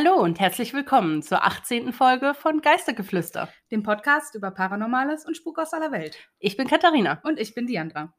[0.00, 1.92] Hallo und herzlich willkommen zur 18.
[1.92, 3.48] Folge von Geistergeflüster.
[3.72, 6.16] dem Podcast über Paranormales und Spuk aus aller Welt.
[6.38, 7.20] Ich bin Katharina.
[7.24, 8.14] Und ich bin Diandra.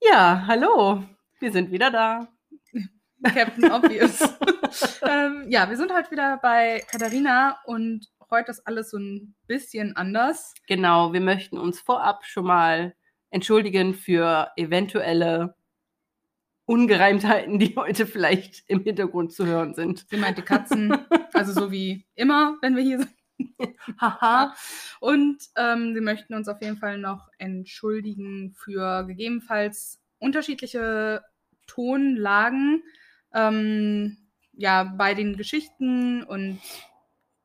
[0.00, 1.04] Ja, hallo.
[1.38, 2.28] Wir sind wieder da.
[3.22, 4.18] Captain Obvious.
[5.02, 9.96] ähm, ja, wir sind heute wieder bei Katharina und heute ist alles so ein bisschen
[9.96, 10.54] anders.
[10.68, 12.94] Genau, wir möchten uns vorab schon mal
[13.28, 15.54] entschuldigen für eventuelle
[16.70, 20.06] Ungereimtheiten, die heute vielleicht im Hintergrund zu hören sind.
[20.08, 20.96] Sie meint die Katzen,
[21.32, 23.10] also so wie immer, wenn wir hier sind.
[24.00, 24.54] Haha.
[25.00, 31.24] Und ähm, wir möchten uns auf jeden Fall noch entschuldigen für gegebenenfalls unterschiedliche
[31.66, 32.84] Tonlagen
[33.34, 34.18] ähm,
[34.52, 36.60] ja, bei den Geschichten und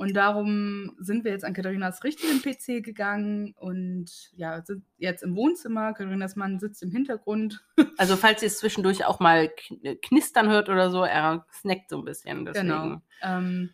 [0.00, 5.36] Und darum sind wir jetzt an Katharinas richtigen PC gegangen und ja, sind jetzt im
[5.36, 5.92] Wohnzimmer.
[5.92, 7.62] Katharinas Mann sitzt im Hintergrund.
[7.98, 11.98] Also falls ihr es zwischendurch auch mal kn- knistern hört oder so, er snackt so
[11.98, 12.46] ein bisschen.
[12.46, 12.68] Deswegen.
[12.68, 13.02] Genau.
[13.22, 13.70] Ähm,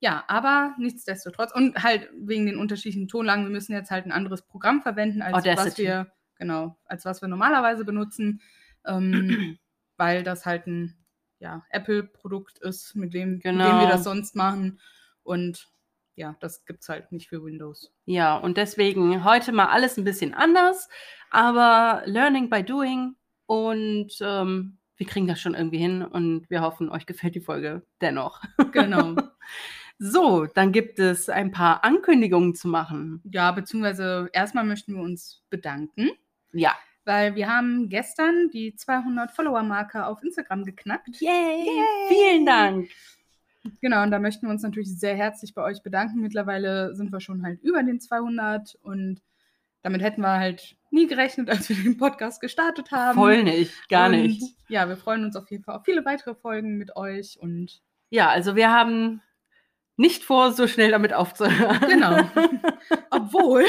[0.00, 4.42] ja, aber nichtsdestotrotz und halt wegen den unterschiedlichen Tonlagen, wir müssen jetzt halt ein anderes
[4.42, 5.82] Programm verwenden, als was Audacity.
[5.84, 8.40] wir, genau, als was wir normalerweise benutzen,
[8.84, 9.56] ähm,
[9.96, 10.96] weil das halt ein
[11.38, 13.80] ja, Apple-Produkt ist, mit dem, mit dem Genau.
[13.80, 14.80] wir das sonst machen.
[15.28, 15.68] Und
[16.16, 17.92] ja, das gibt es halt nicht für Windows.
[18.06, 20.88] Ja, und deswegen heute mal alles ein bisschen anders,
[21.30, 23.14] aber Learning by Doing
[23.46, 27.82] und ähm, wir kriegen das schon irgendwie hin und wir hoffen, euch gefällt die Folge
[28.00, 28.42] dennoch.
[28.72, 29.14] Genau.
[30.00, 33.20] So, dann gibt es ein paar Ankündigungen zu machen.
[33.24, 36.10] ja, beziehungsweise erstmal möchten wir uns bedanken,
[36.52, 36.72] Ja.
[37.04, 41.20] weil wir haben gestern die 200 Follower-Marke auf Instagram geknackt.
[41.20, 41.66] Yay!
[42.08, 42.88] Vielen Dank!
[43.80, 46.20] Genau, und da möchten wir uns natürlich sehr herzlich bei euch bedanken.
[46.20, 49.20] Mittlerweile sind wir schon halt über den 200 und
[49.82, 53.16] damit hätten wir halt nie gerechnet, als wir den Podcast gestartet haben.
[53.18, 54.56] Voll nicht, gar und, nicht.
[54.68, 57.80] Ja, wir freuen uns auf jeden Fall auf viele weitere Folgen mit euch und
[58.10, 59.22] Ja, also wir haben
[59.96, 61.80] nicht vor, so schnell damit aufzuhören.
[61.88, 62.28] genau.
[63.10, 63.64] Obwohl,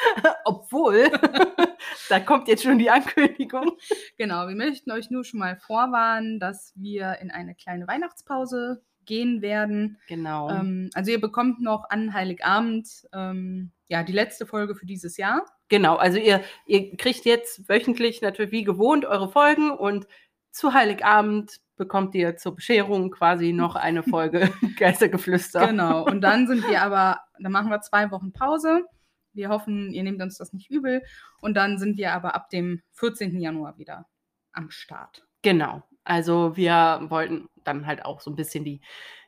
[0.44, 1.10] Obwohl,
[2.08, 3.76] da kommt jetzt schon die Ankündigung.
[4.16, 9.42] genau, wir möchten euch nur schon mal vorwarnen, dass wir in eine kleine Weihnachtspause gehen
[9.42, 9.98] werden.
[10.06, 10.48] Genau.
[10.48, 15.44] Ähm, also ihr bekommt noch an Heiligabend ähm, ja die letzte Folge für dieses Jahr.
[15.68, 20.06] Genau, also ihr, ihr kriegt jetzt wöchentlich natürlich wie gewohnt eure Folgen und
[20.52, 24.48] zu Heiligabend bekommt ihr zur Bescherung quasi noch eine Folge
[24.78, 25.66] Geistergeflüster.
[25.66, 26.04] Genau.
[26.04, 28.84] Und dann sind wir aber, dann machen wir zwei Wochen Pause.
[29.32, 31.02] Wir hoffen, ihr nehmt uns das nicht übel.
[31.40, 33.40] Und dann sind wir aber ab dem 14.
[33.40, 34.06] Januar wieder
[34.52, 35.26] am Start.
[35.42, 35.82] Genau.
[36.04, 38.80] Also wir wollten dann halt auch so ein bisschen die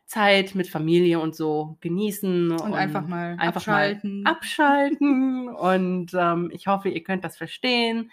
[0.06, 4.22] Zeit mit Familie und so genießen Und, einfach mal einfach abschalten.
[4.22, 5.48] mal abschalten.
[5.48, 8.10] und ähm, ich hoffe, ihr könnt das verstehen.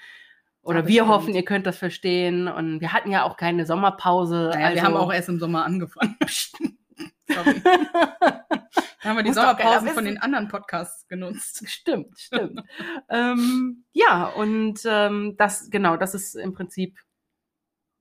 [0.61, 1.09] Oder Ja, wir bestimmt.
[1.09, 2.47] hoffen, ihr könnt das verstehen.
[2.47, 4.51] Und wir hatten ja auch keine Sommerpause.
[4.53, 6.15] naja, also wir haben auch erst im Sommer angefangen.
[7.29, 7.61] Sorry.
[7.63, 11.63] Da haben wir die Sommerpausen von den anderen Podcasts genutzt.
[11.69, 12.61] Stimmt, stimmt.
[13.09, 16.99] ähm, ja, und ähm, das, genau, das ist im Prinzip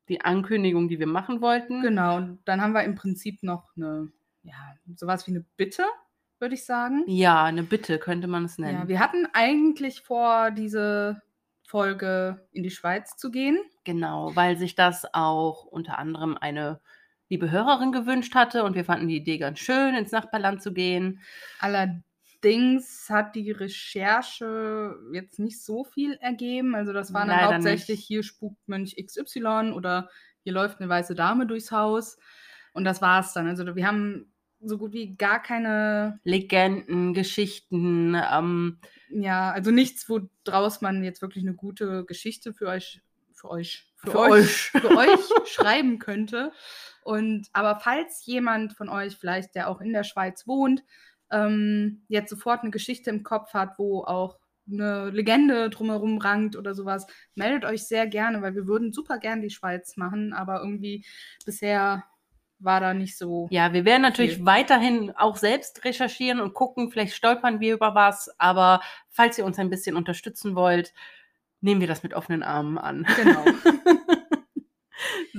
[0.08, 1.82] die Ankündigung, die wir machen wollten.
[1.82, 2.16] Genau.
[2.16, 4.10] Und dann haben wir im Prinzip noch eine,
[4.42, 4.54] ja,
[4.96, 5.84] sowas wie eine Bitte,
[6.38, 7.04] würde ich sagen.
[7.06, 8.80] Ja, eine Bitte könnte man es nennen.
[8.80, 11.22] Ja, wir hatten eigentlich vor, diese
[11.66, 13.58] Folge in die Schweiz zu gehen.
[13.84, 16.80] Genau, weil sich das auch unter anderem eine
[17.28, 21.20] liebe Hörerin gewünscht hatte und wir fanden die Idee ganz schön, ins Nachbarland zu gehen.
[21.60, 22.07] Allerdings
[22.44, 26.74] hat die Recherche jetzt nicht so viel ergeben.
[26.74, 28.06] Also das waren dann Leider hauptsächlich nicht.
[28.06, 30.08] hier spukt Mönch XY oder
[30.44, 32.18] hier läuft eine weiße Dame durchs Haus.
[32.72, 33.48] Und das war's dann.
[33.48, 40.80] Also wir haben so gut wie gar keine, Legenden, Geschichten, ähm, ja, also nichts, woraus
[40.80, 43.00] man jetzt wirklich eine gute Geschichte für euch,
[43.32, 44.82] für euch, für, Für euch, euch.
[44.82, 46.52] für euch schreiben könnte.
[47.02, 50.82] Und aber falls jemand von euch vielleicht, der auch in der Schweiz wohnt,
[51.30, 54.38] ähm, jetzt sofort eine Geschichte im Kopf hat, wo auch
[54.70, 59.40] eine Legende drumherum rankt oder sowas, meldet euch sehr gerne, weil wir würden super gern
[59.40, 61.06] die Schweiz machen, aber irgendwie
[61.46, 62.04] bisher
[62.58, 63.48] war da nicht so.
[63.50, 64.46] Ja, wir werden natürlich Viel.
[64.46, 69.58] weiterhin auch selbst recherchieren und gucken, vielleicht stolpern wir über was, aber falls ihr uns
[69.58, 70.92] ein bisschen unterstützen wollt,
[71.60, 73.06] nehmen wir das mit offenen Armen an.
[73.16, 73.44] Genau.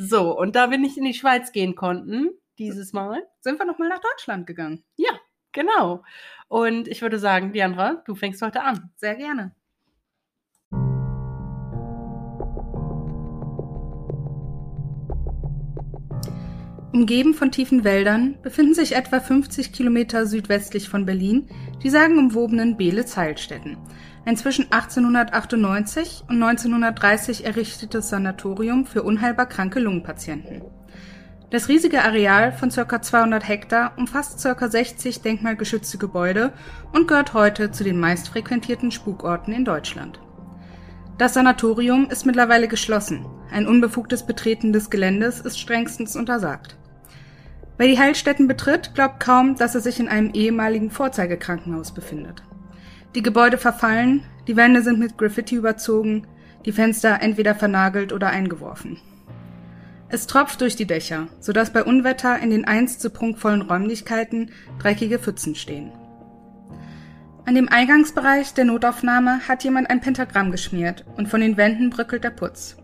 [0.02, 3.90] So, und da wir nicht in die Schweiz gehen konnten, dieses Mal, Sind wir nochmal
[3.90, 4.84] nach Deutschland gegangen?
[5.52, 6.04] Genau.
[6.48, 8.90] Und ich würde sagen, Diandra, du fängst heute an.
[8.96, 9.54] Sehr gerne.
[16.92, 21.48] Umgeben von tiefen Wäldern befinden sich etwa 50 Kilometer südwestlich von Berlin
[21.84, 23.78] die sagenumwobenen Beelitz-Heilstätten,
[24.26, 30.64] ein zwischen 1898 und 1930 errichtetes Sanatorium für unheilbar kranke Lungenpatienten.
[31.52, 33.02] Das riesige Areal von ca.
[33.02, 34.70] 200 Hektar umfasst ca.
[34.70, 36.54] 60 denkmalgeschützte Gebäude
[36.94, 40.20] und gehört heute zu den meistfrequentierten Spukorten in Deutschland.
[41.18, 43.26] Das Sanatorium ist mittlerweile geschlossen.
[43.52, 46.78] Ein unbefugtes Betreten des Geländes ist strengstens untersagt.
[47.78, 52.44] Wer die Heilstätten betritt, glaubt kaum, dass er sich in einem ehemaligen Vorzeigekrankenhaus befindet.
[53.16, 56.28] Die Gebäude verfallen, die Wände sind mit Graffiti überzogen,
[56.66, 59.00] die Fenster entweder vernagelt oder eingeworfen.
[60.12, 65.20] Es tropft durch die Dächer, sodass bei Unwetter in den einst so prunkvollen Räumlichkeiten dreckige
[65.20, 65.92] Pfützen stehen.
[67.46, 72.24] An dem Eingangsbereich der Notaufnahme hat jemand ein Pentagramm geschmiert und von den Wänden bröckelt
[72.24, 72.76] der Putz.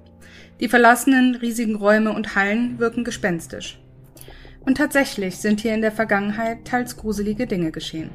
[0.59, 3.79] Die verlassenen, riesigen Räume und Hallen wirken gespenstisch.
[4.61, 8.09] Und tatsächlich sind hier in der Vergangenheit teils gruselige Dinge geschehen.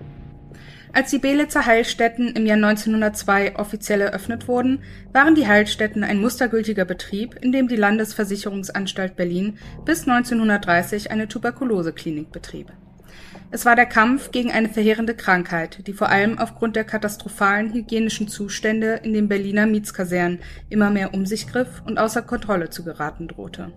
[0.92, 4.82] Als die Belitzer Heilstätten im Jahr 1902 offiziell eröffnet wurden,
[5.12, 12.32] waren die Heilstätten ein mustergültiger Betrieb, in dem die Landesversicherungsanstalt Berlin bis 1930 eine Tuberkuloseklinik
[12.32, 12.72] betrieb.
[13.52, 18.26] Es war der Kampf gegen eine verheerende Krankheit, die vor allem aufgrund der katastrophalen hygienischen
[18.26, 20.40] Zustände in den Berliner Mietskasernen
[20.70, 23.72] immer mehr um sich griff und außer Kontrolle zu geraten drohte.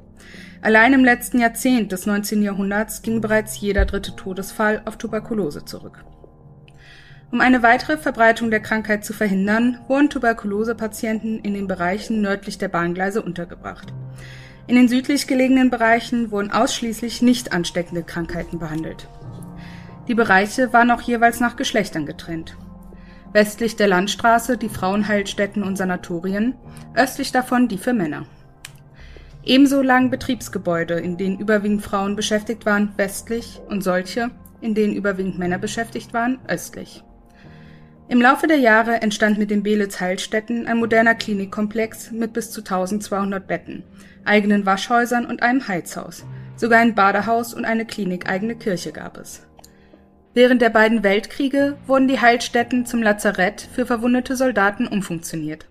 [0.61, 2.41] Allein im letzten Jahrzehnt des 19.
[2.41, 6.03] Jahrhunderts ging bereits jeder dritte Todesfall auf Tuberkulose zurück.
[7.33, 12.67] Um eine weitere Verbreitung der Krankheit zu verhindern, wurden Tuberkulosepatienten in den Bereichen nördlich der
[12.67, 13.91] Bahngleise untergebracht.
[14.67, 19.09] In den südlich gelegenen Bereichen wurden ausschließlich nicht ansteckende Krankheiten behandelt.
[20.07, 22.55] Die Bereiche waren auch jeweils nach Geschlechtern getrennt.
[23.31, 26.53] Westlich der Landstraße die Frauenheilstätten und Sanatorien,
[26.93, 28.27] östlich davon die für Männer.
[29.43, 34.29] Ebenso lagen Betriebsgebäude, in denen überwiegend Frauen beschäftigt waren, westlich und solche,
[34.61, 37.03] in denen überwiegend Männer beschäftigt waren, östlich.
[38.13, 43.47] Im Laufe der Jahre entstand mit den Beelitz-Heilstätten ein moderner Klinikkomplex mit bis zu 1200
[43.47, 43.81] Betten,
[44.23, 46.23] eigenen Waschhäusern und einem Heizhaus.
[46.55, 49.47] Sogar ein Badehaus und eine klinikeigene Kirche gab es.
[50.35, 55.65] Während der beiden Weltkriege wurden die Heilstätten zum Lazarett für verwundete Soldaten umfunktioniert.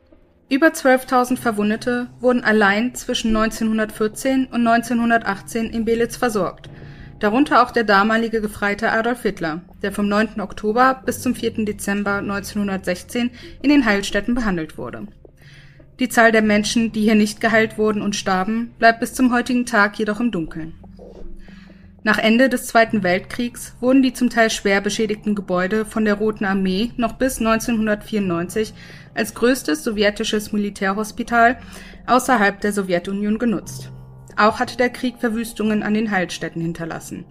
[0.48, 6.68] Über 12.000 Verwundete wurden allein zwischen 1914 und 1918 in Belitz versorgt
[7.22, 10.40] darunter auch der damalige Gefreite Adolf Hitler, der vom 9.
[10.40, 11.64] Oktober bis zum 4.
[11.64, 13.30] Dezember 1916
[13.62, 15.06] in den Heilstätten behandelt wurde.
[16.00, 19.66] Die Zahl der Menschen, die hier nicht geheilt wurden und starben, bleibt bis zum heutigen
[19.66, 20.74] Tag jedoch im Dunkeln.
[22.02, 26.44] Nach Ende des Zweiten Weltkriegs wurden die zum Teil schwer beschädigten Gebäude von der Roten
[26.44, 28.74] Armee noch bis 1994
[29.14, 31.58] als größtes sowjetisches Militärhospital
[32.06, 33.92] außerhalb der Sowjetunion genutzt
[34.36, 37.24] auch hatte der Krieg Verwüstungen an den Heilstätten hinterlassen.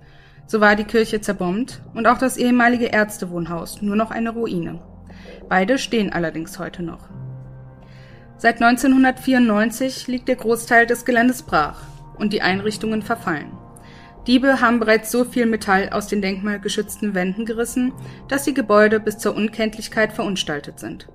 [0.48, 4.80] So war die Kirche zerbombt und auch das ehemalige Ärztewohnhaus nur noch eine Ruine.
[5.48, 7.10] Beide stehen allerdings heute noch.
[8.38, 11.84] Seit 1994 liegt der Großteil des Geländes brach
[12.18, 13.52] und die Einrichtungen verfallen.
[14.28, 17.92] Diebe haben bereits so viel Metall aus den denkmalgeschützten Wänden gerissen,
[18.28, 21.08] dass die Gebäude bis zur Unkenntlichkeit verunstaltet sind.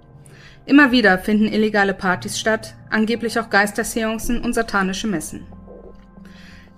[0.67, 5.47] Immer wieder finden illegale Partys statt, angeblich auch Geisterseancen und satanische Messen.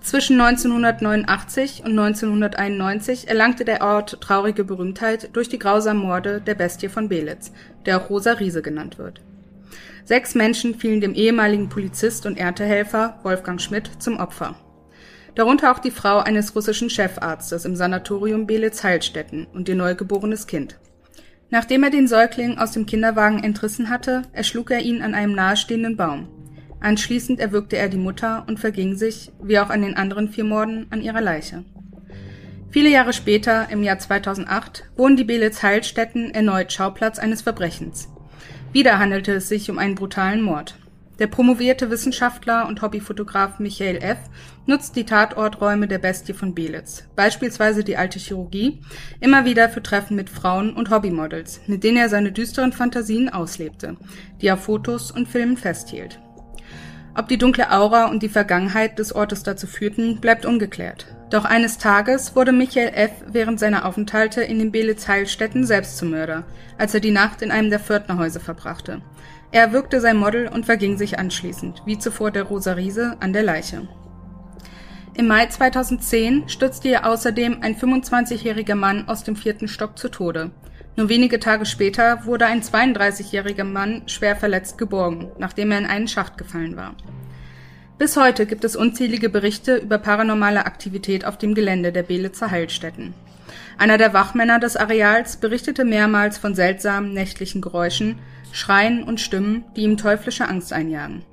[0.01, 6.87] Zwischen 1989 und 1991 erlangte der Ort traurige Berühmtheit durch die grausamen Morde der Bestie
[6.87, 7.51] von Belitz,
[7.85, 9.21] der auch Rosa Riese genannt wird.
[10.05, 14.55] Sechs Menschen fielen dem ehemaligen Polizist und Erntehelfer Wolfgang Schmidt zum Opfer.
[15.35, 20.79] Darunter auch die Frau eines russischen Chefarztes im Sanatorium Belitz-Heilstätten und ihr neugeborenes Kind.
[21.51, 25.97] Nachdem er den Säugling aus dem Kinderwagen entrissen hatte, erschlug er ihn an einem nahestehenden
[25.97, 26.38] Baum.
[26.81, 30.87] Anschließend erwürgte er die Mutter und verging sich, wie auch an den anderen vier Morden,
[30.89, 31.63] an ihrer Leiche.
[32.71, 38.09] Viele Jahre später, im Jahr 2008, wurden die Belitz-Heilstätten erneut Schauplatz eines Verbrechens.
[38.71, 40.75] Wieder handelte es sich um einen brutalen Mord.
[41.17, 44.19] Der promovierte Wissenschaftler und Hobbyfotograf Michael F.
[44.67, 48.79] nutzt die Tatorträume der Bestie von Belitz, beispielsweise die alte Chirurgie,
[49.19, 53.97] immer wieder für Treffen mit Frauen und Hobbymodels, mit denen er seine düsteren Fantasien auslebte,
[54.41, 56.21] die er Fotos und Filmen festhielt.
[57.19, 61.05] Ob die dunkle Aura und die Vergangenheit des Ortes dazu führten, bleibt ungeklärt.
[61.29, 63.11] Doch eines Tages wurde Michael F.
[63.29, 66.45] während seiner Aufenthalte in den Belitz-Heilstätten selbst zum Mörder,
[66.77, 69.01] als er die Nacht in einem der Pförtnerhäuser verbrachte.
[69.51, 73.43] Er erwürgte sein Model und verging sich anschließend, wie zuvor der Rosa Riese, an der
[73.43, 73.89] Leiche.
[75.13, 80.51] Im Mai 2010 stürzte ihr außerdem ein 25-jähriger Mann aus dem vierten Stock zu Tode.
[80.99, 86.09] Nur wenige Tage später wurde ein 32-jähriger Mann schwer verletzt geborgen, nachdem er in einen
[86.09, 86.93] Schacht gefallen war.
[87.97, 93.13] Bis heute gibt es unzählige Berichte über paranormale Aktivität auf dem Gelände der Belitzer Heilstätten.
[93.77, 98.19] Einer der Wachmänner des Areals berichtete mehrmals von seltsamen nächtlichen Geräuschen,
[98.51, 101.23] Schreien und Stimmen, die ihm teuflische Angst einjagen.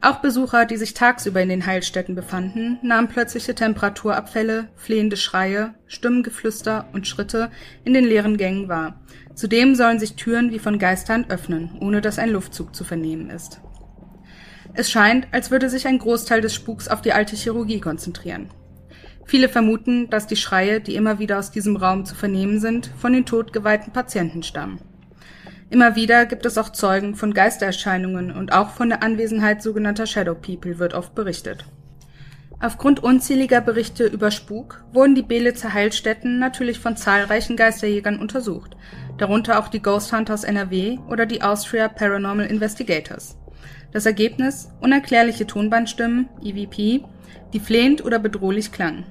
[0.00, 6.88] Auch Besucher, die sich tagsüber in den Heilstätten befanden, nahmen plötzliche Temperaturabfälle, flehende Schreie, Stimmengeflüster
[6.92, 7.50] und Schritte
[7.84, 9.00] in den leeren Gängen wahr.
[9.34, 13.60] Zudem sollen sich Türen wie von Geistern öffnen, ohne dass ein Luftzug zu vernehmen ist.
[14.74, 18.50] Es scheint, als würde sich ein Großteil des Spuks auf die alte Chirurgie konzentrieren.
[19.24, 23.12] Viele vermuten, dass die Schreie, die immer wieder aus diesem Raum zu vernehmen sind, von
[23.12, 24.80] den totgeweihten Patienten stammen.
[25.70, 30.34] Immer wieder gibt es auch Zeugen von Geistererscheinungen und auch von der Anwesenheit sogenannter Shadow
[30.34, 31.64] People wird oft berichtet.
[32.60, 38.76] Aufgrund unzähliger Berichte über Spuk wurden die Belitzer Heilstätten natürlich von zahlreichen Geisterjägern untersucht,
[39.18, 43.36] darunter auch die Ghost Hunters NRW oder die Austria Paranormal Investigators.
[43.92, 47.04] Das Ergebnis unerklärliche Tonbandstimmen, EVP,
[47.52, 49.04] die flehend oder bedrohlich klangen.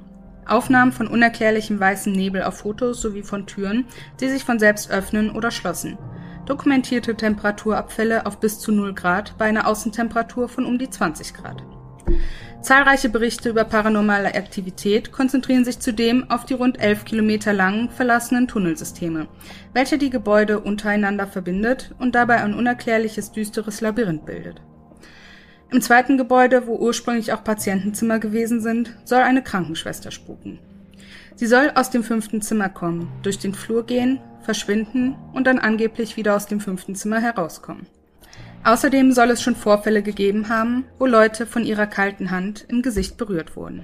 [0.45, 3.85] Aufnahmen von unerklärlichem weißem Nebel auf Fotos sowie von Türen,
[4.19, 5.97] die sich von selbst öffnen oder schlossen
[6.45, 11.63] dokumentierte Temperaturabfälle auf bis zu 0 Grad bei einer Außentemperatur von um die 20 Grad.
[12.61, 18.47] Zahlreiche Berichte über paranormale Aktivität konzentrieren sich zudem auf die rund 11 Kilometer langen verlassenen
[18.47, 19.27] Tunnelsysteme,
[19.73, 24.61] welche die Gebäude untereinander verbindet und dabei ein unerklärliches düsteres Labyrinth bildet.
[25.71, 30.59] Im zweiten Gebäude, wo ursprünglich auch Patientenzimmer gewesen sind, soll eine Krankenschwester spuken.
[31.35, 36.17] Sie soll aus dem fünften Zimmer kommen, durch den Flur gehen, verschwinden und dann angeblich
[36.17, 37.87] wieder aus dem fünften Zimmer herauskommen.
[38.63, 43.17] Außerdem soll es schon Vorfälle gegeben haben, wo Leute von ihrer kalten Hand im Gesicht
[43.17, 43.83] berührt wurden.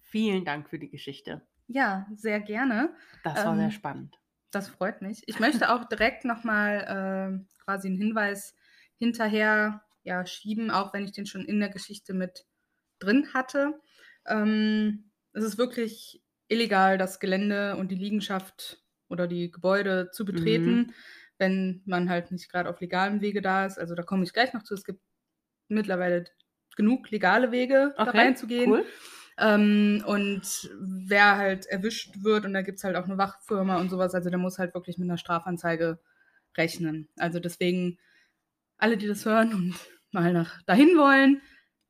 [0.00, 1.42] Vielen Dank für die Geschichte.
[1.68, 2.94] Ja, sehr gerne.
[3.22, 4.18] Das war ähm, sehr spannend.
[4.50, 5.22] Das freut mich.
[5.26, 8.54] Ich möchte auch direkt nochmal äh, quasi einen Hinweis
[8.96, 12.44] hinterher ja, schieben, auch wenn ich den schon in der Geschichte mit
[12.98, 13.80] drin hatte.
[14.26, 20.76] Ähm, es ist wirklich illegal, das Gelände und die Liegenschaft oder die Gebäude zu betreten,
[20.76, 20.94] mhm.
[21.38, 23.78] wenn man halt nicht gerade auf legalem Wege da ist.
[23.78, 24.74] Also da komme ich gleich noch zu.
[24.74, 25.00] Es gibt
[25.68, 26.24] mittlerweile
[26.76, 28.70] genug legale Wege, okay, da reinzugehen.
[28.70, 28.84] Cool.
[29.38, 33.88] Ähm, und wer halt erwischt wird, und da gibt es halt auch eine Wachfirma und
[33.88, 35.98] sowas, also der muss halt wirklich mit einer Strafanzeige
[36.56, 37.08] rechnen.
[37.16, 37.98] Also deswegen,
[38.76, 39.74] alle, die das hören und
[40.10, 41.40] mal nach dahin wollen,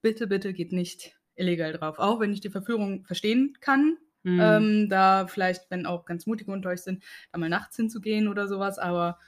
[0.03, 1.99] bitte, bitte geht nicht illegal drauf.
[1.99, 4.41] Auch wenn ich die Verführung verstehen kann, mhm.
[4.41, 8.49] ähm, da vielleicht, wenn auch ganz mutige unter euch sind, da mal nachts hinzugehen oder
[8.49, 9.19] sowas, aber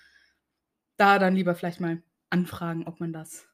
[0.97, 3.49] da dann lieber vielleicht mal anfragen, ob man das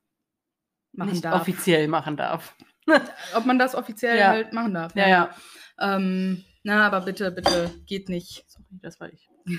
[0.92, 1.40] machen Nicht darf.
[1.40, 2.54] offiziell machen darf.
[3.34, 4.28] ob man das offiziell ja.
[4.28, 4.94] halt machen darf.
[4.94, 5.34] Ja, ja.
[5.78, 5.96] ja.
[5.96, 8.44] Ähm, na, aber bitte, bitte geht nicht.
[8.48, 9.28] Sorry, das war ich.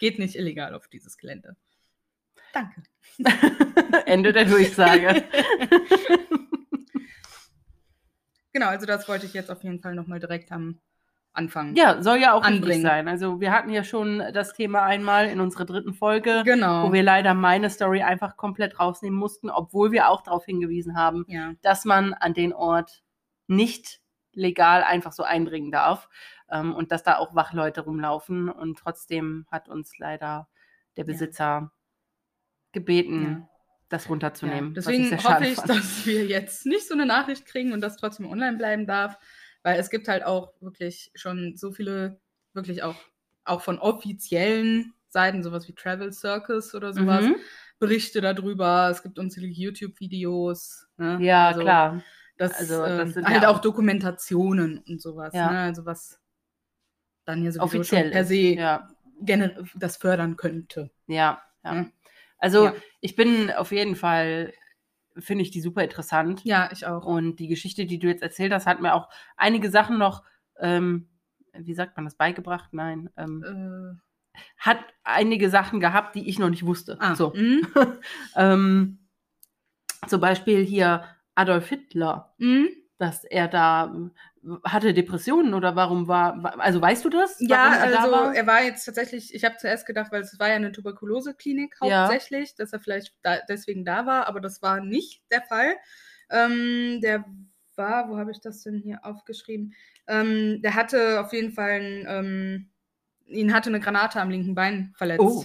[0.00, 1.56] geht nicht illegal auf dieses Gelände.
[2.52, 2.82] Danke.
[4.06, 5.24] Ende der Durchsage.
[8.52, 10.80] Genau, also das wollte ich jetzt auf jeden Fall nochmal direkt am
[11.32, 11.76] Anfang.
[11.76, 12.82] Ja, soll ja auch anbringen.
[12.82, 13.06] sein.
[13.06, 16.88] Also wir hatten ja schon das Thema einmal in unserer dritten Folge, genau.
[16.88, 21.24] wo wir leider meine Story einfach komplett rausnehmen mussten, obwohl wir auch darauf hingewiesen haben,
[21.28, 21.52] ja.
[21.62, 23.02] dass man an den Ort
[23.46, 24.00] nicht
[24.32, 26.08] legal einfach so eindringen darf
[26.50, 28.48] ähm, und dass da auch Wachleute rumlaufen.
[28.48, 30.48] Und trotzdem hat uns leider
[30.96, 31.70] der Besitzer ja.
[32.72, 33.48] gebeten, ja
[33.88, 34.70] das runterzunehmen.
[34.70, 35.70] Ja, deswegen ich hoffe ich, fand.
[35.70, 39.18] dass wir jetzt nicht so eine Nachricht kriegen und das trotzdem online bleiben darf,
[39.62, 42.20] weil es gibt halt auch wirklich schon so viele,
[42.52, 42.96] wirklich auch,
[43.44, 47.36] auch von offiziellen Seiten, sowas wie Travel Circus oder sowas, mhm.
[47.78, 48.88] Berichte darüber.
[48.90, 50.86] Es gibt unzählige YouTube-Videos.
[50.98, 51.18] Ne?
[51.20, 52.02] Ja, also, klar.
[52.36, 55.34] Das, also, das ähm, sind halt ja auch Dokumentationen und sowas.
[55.34, 55.50] Ja.
[55.50, 55.58] Ne?
[55.60, 56.20] Also was
[57.24, 58.88] dann hier sowieso Offiziell per se ja.
[59.74, 60.90] das fördern könnte.
[61.06, 61.74] Ja, ja.
[61.74, 61.86] ja.
[62.38, 62.74] Also ja.
[63.00, 64.52] ich bin auf jeden Fall,
[65.16, 66.44] finde ich die super interessant.
[66.44, 67.04] Ja, ich auch.
[67.04, 70.22] Und die Geschichte, die du jetzt erzählt hast, hat mir auch einige Sachen noch,
[70.58, 71.08] ähm,
[71.52, 72.72] wie sagt man das, beigebracht?
[72.72, 73.10] Nein.
[73.16, 73.98] Ähm,
[74.36, 74.40] äh.
[74.58, 76.96] Hat einige Sachen gehabt, die ich noch nicht wusste.
[77.00, 77.16] Ah.
[77.16, 77.32] So.
[77.34, 77.66] Mhm.
[78.36, 78.98] ähm,
[80.06, 81.04] zum Beispiel hier
[81.34, 82.34] Adolf Hitler.
[82.38, 82.68] Mhm
[82.98, 83.94] dass er da
[84.64, 87.36] hatte Depressionen oder warum war, also weißt du das?
[87.40, 88.34] Ja, er also war?
[88.34, 92.50] er war jetzt tatsächlich, ich habe zuerst gedacht, weil es war ja eine Tuberkulose-Klinik hauptsächlich,
[92.50, 92.54] ja.
[92.58, 95.74] dass er vielleicht da, deswegen da war, aber das war nicht der Fall.
[96.30, 97.24] Ähm, der
[97.76, 99.74] war, wo habe ich das denn hier aufgeschrieben?
[100.06, 102.70] Ähm, der hatte auf jeden Fall, ein, ähm,
[103.26, 105.44] ihn hatte eine Granate am linken Bein verletzt oh.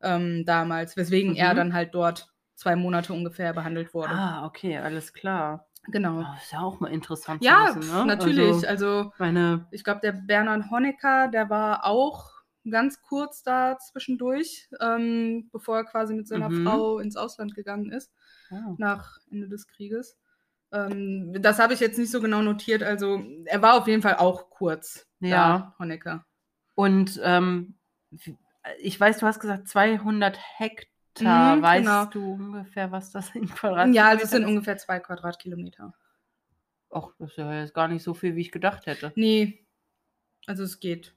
[0.00, 1.38] Ähm, damals, weswegen mhm.
[1.38, 4.10] er dann halt dort zwei Monate ungefähr behandelt wurde.
[4.10, 5.67] Ah, okay, alles klar.
[5.90, 6.20] Genau.
[6.20, 8.04] Oh, ist ja auch mal interessant Ja, zu wissen, ne?
[8.06, 8.68] natürlich.
[8.68, 12.30] Also, Also, meine, ich glaube, der Bernhard Honecker, der war auch
[12.68, 16.64] ganz kurz da zwischendurch, ähm, bevor er quasi mit seiner Mhm.
[16.66, 18.12] Frau ins Ausland gegangen ist,
[18.50, 18.74] ja.
[18.78, 20.18] nach Ende des Krieges.
[20.72, 22.82] Ähm, das habe ich jetzt nicht so genau notiert.
[22.82, 25.06] Also, er war auf jeden Fall auch kurz.
[25.20, 25.58] Ja.
[25.58, 26.26] Da, Honecker.
[26.74, 27.78] Und ähm,
[28.80, 30.88] ich weiß, du hast gesagt 200 Hektar.
[31.26, 32.04] Mhm, weißt genau.
[32.06, 34.48] du ungefähr, was das in Quadratkilometern Ja, also es sind ist?
[34.48, 35.94] ungefähr zwei Quadratkilometer.
[36.90, 39.12] Ach, das ist ja jetzt gar nicht so viel, wie ich gedacht hätte.
[39.14, 39.66] Nee,
[40.46, 41.14] also es geht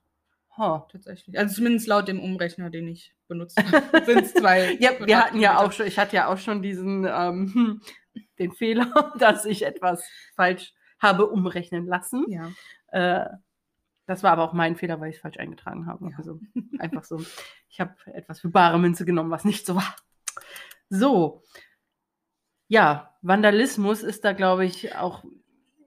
[0.57, 0.85] Ha.
[0.91, 1.37] tatsächlich.
[1.39, 4.75] Also zumindest laut dem Umrechner, den ich benutzt habe, sind es zwei.
[4.81, 5.71] Ja, wir hatten ja auch Quadratkilometer.
[5.73, 7.81] schon, ich hatte ja auch schon diesen ähm,
[8.37, 10.03] den Fehler, dass ich etwas
[10.35, 12.25] falsch habe umrechnen lassen.
[12.27, 12.51] Ja.
[12.91, 13.29] Äh,
[14.05, 16.09] das war aber auch mein Fehler, weil ich es falsch eingetragen habe.
[16.09, 16.17] Ja.
[16.17, 16.39] Also
[16.79, 17.23] einfach so.
[17.69, 19.95] Ich habe etwas für bare Münze genommen, was nicht so war.
[20.89, 21.43] So.
[22.67, 25.23] Ja, Vandalismus ist da, glaube ich, auch.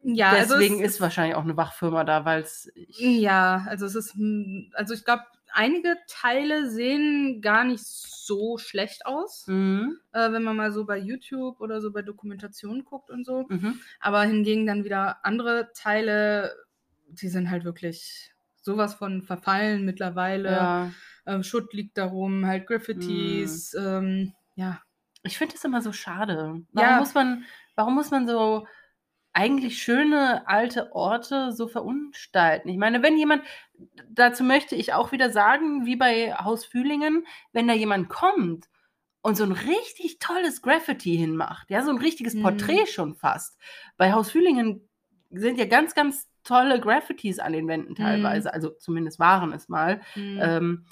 [0.02, 2.70] Ja, also deswegen es, ist wahrscheinlich auch eine Wachfirma da, weil es.
[2.74, 9.06] Ja, also es ist, hm, also ich glaube, einige Teile sehen gar nicht so schlecht
[9.06, 9.98] aus, Mhm.
[10.12, 13.46] äh, wenn man mal so bei YouTube oder so bei Dokumentationen guckt und so.
[13.48, 13.80] Mhm.
[14.00, 16.54] Aber hingegen dann wieder andere Teile,
[17.08, 18.32] die sind halt wirklich
[18.62, 20.50] sowas von verfallen mittlerweile.
[20.50, 20.92] Ja.
[21.26, 24.80] Ähm, Schutt liegt darum, halt Graffitis, ähm, ja.
[25.22, 26.62] Ich finde es immer so schade.
[26.72, 26.98] Warum Ja.
[26.98, 27.44] muss man,
[27.76, 28.66] warum muss man so
[29.32, 32.68] eigentlich schöne alte Orte so verunstalten?
[32.68, 33.42] Ich meine, wenn jemand,
[34.08, 38.66] dazu möchte ich auch wieder sagen, wie bei Haus Fühlingen, wenn da jemand kommt
[39.22, 42.42] und so ein richtig tolles Graffiti hinmacht, ja, so ein richtiges Mhm.
[42.42, 43.58] Porträt schon fast.
[43.96, 44.88] Bei Haus Fühlingen
[45.30, 50.00] sind ja ganz, ganz tolle Graffitis an den Wänden teilweise, also zumindest waren es mal.
[50.14, 50.86] hm, Ähm,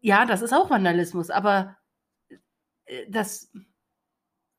[0.00, 1.76] ja, das ist auch Vandalismus, aber
[2.86, 3.50] äh, das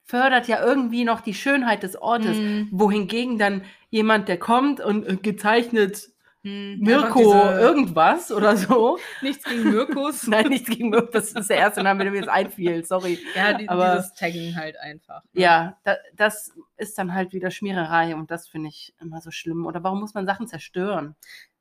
[0.06, 2.42] fördert ja irgendwie noch die Schönheit des Ortes.
[2.42, 6.10] hm, Wohingegen dann jemand, der kommt und äh, gezeichnet
[6.44, 8.98] hm, Mirko irgendwas oder so.
[9.22, 10.28] Nichts gegen Mirkus.
[10.28, 13.18] Nein, nichts gegen Mirko, das ist der erste Name, der mir jetzt einfiel, sorry.
[13.36, 15.24] ja, die, aber- dieses Tagging halt einfach.
[15.34, 15.42] ne?
[15.42, 19.66] Ja, da, das ist dann halt wieder Schmiererei und das finde ich immer so schlimm.
[19.66, 21.16] Oder warum muss man Sachen zerstören?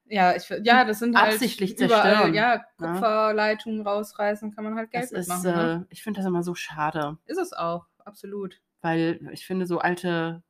[0.06, 2.34] Ja, ich, ja, das sind halt Absichtlich überall, zerstören.
[2.34, 2.92] ja, Ja.
[2.92, 5.44] Kupferleitungen rausreißen, kann man halt Geld Das ist, mitmachen.
[5.56, 5.86] ne?
[5.88, 7.16] äh, ich finde das immer so schade.
[7.26, 8.60] Ist es auch, absolut.
[8.82, 10.42] Weil ich finde, so alte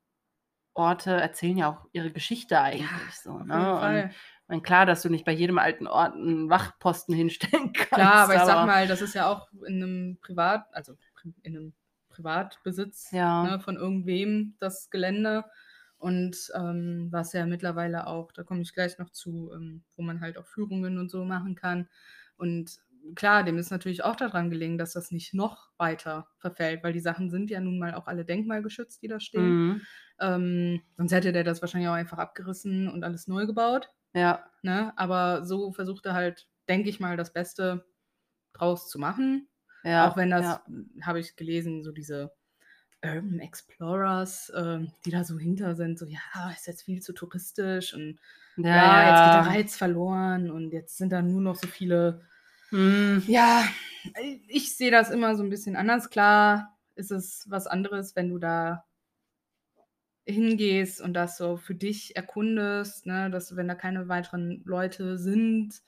[0.74, 3.30] Orte erzählen ja auch ihre Geschichte eigentlich so.
[3.30, 3.54] Auf Ne?
[3.54, 3.80] jeden Und
[4.48, 7.90] meine, klar, dass du nicht bei jedem alten Ort einen Wachposten hinstellen kannst.
[7.90, 10.96] Klar, aber ich sag mal, das ist ja auch in einem Privat, also
[11.42, 11.72] in einem
[12.08, 13.42] Privatbesitz Ja.
[13.44, 15.44] ne, von irgendwem das Gelände.
[15.98, 20.20] Und ähm, was ja mittlerweile auch, da komme ich gleich noch zu, ähm, wo man
[20.20, 21.88] halt auch Führungen und so machen kann.
[22.37, 22.78] Und
[23.14, 27.00] klar, dem ist natürlich auch daran gelegen, dass das nicht noch weiter verfällt, weil die
[27.00, 29.61] Sachen sind ja nun mal auch alle denkmalgeschützt, die da stehen.
[29.68, 29.80] Mhm.
[30.22, 33.90] Ähm, sonst hätte der das wahrscheinlich auch einfach abgerissen und alles neu gebaut.
[34.14, 34.92] Ja, Ne?
[34.96, 37.85] Aber so versucht er halt, denke ich mal, das Beste
[38.52, 39.48] draus zu machen.
[39.85, 40.08] ja.
[40.08, 40.64] Auch wenn das, Ja.
[41.02, 42.32] habe ich gelesen, so diese
[43.04, 47.94] Urban Explorers, ähm, die da so hinter sind, so, ja, ist jetzt viel zu touristisch
[47.94, 48.20] und
[48.56, 49.46] Ja, ja, jetzt geht der.
[49.52, 52.20] Reiz verloren und jetzt sind da nur noch so viele.
[52.70, 53.24] Mhm.
[53.26, 53.64] Ja,
[54.48, 56.11] ich sehe das immer so ein bisschen anders.
[56.11, 58.85] Klar ist es was anderes, wenn du da
[60.24, 65.82] hingehst und das so für dich erkundest, ne, dass wenn da keine weiteren Leute sind,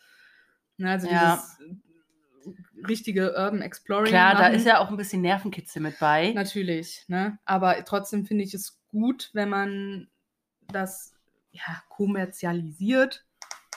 [0.76, 1.36] ne, also Ja.
[1.36, 1.58] dieses
[2.86, 4.08] richtige Urban Exploring.
[4.10, 4.54] Klar, da machen.
[4.54, 6.32] ist ja auch ein bisschen Nervenkitzel mit bei.
[6.32, 7.38] Natürlich, ne?
[7.44, 10.08] Aber trotzdem finde ich es gut, wenn man
[10.72, 11.14] das
[11.52, 13.24] ja, kommerzialisiert,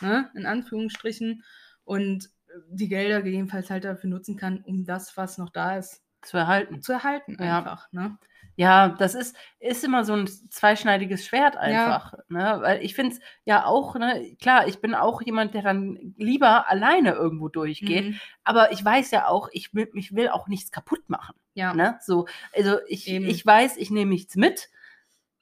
[0.01, 0.29] ne?
[0.35, 1.43] in Anführungsstrichen,
[1.85, 2.29] und
[2.69, 6.81] die Gelder gegebenenfalls halt dafür nutzen kann, um das, was noch da ist, Zu erhalten.
[6.81, 7.59] zu erhalten Ja.
[7.59, 7.91] einfach.
[7.91, 8.17] Ne?
[8.59, 12.13] Ja, das ist, ist immer so ein zweischneidiges Schwert einfach.
[12.27, 12.57] Ne?
[12.61, 16.67] Weil ich finde es ja auch, ne, klar, ich bin auch jemand, der dann lieber
[16.67, 18.19] alleine irgendwo durchgeht, Mhm.
[18.43, 21.35] aber ich weiß ja auch, ich will, ich will auch nichts kaputt machen.
[21.53, 21.73] Ja.
[21.75, 21.99] Ne?
[22.01, 22.25] So,
[22.55, 23.25] also ich, Eben.
[23.27, 24.69] ich weiß, ich nehme nichts mit.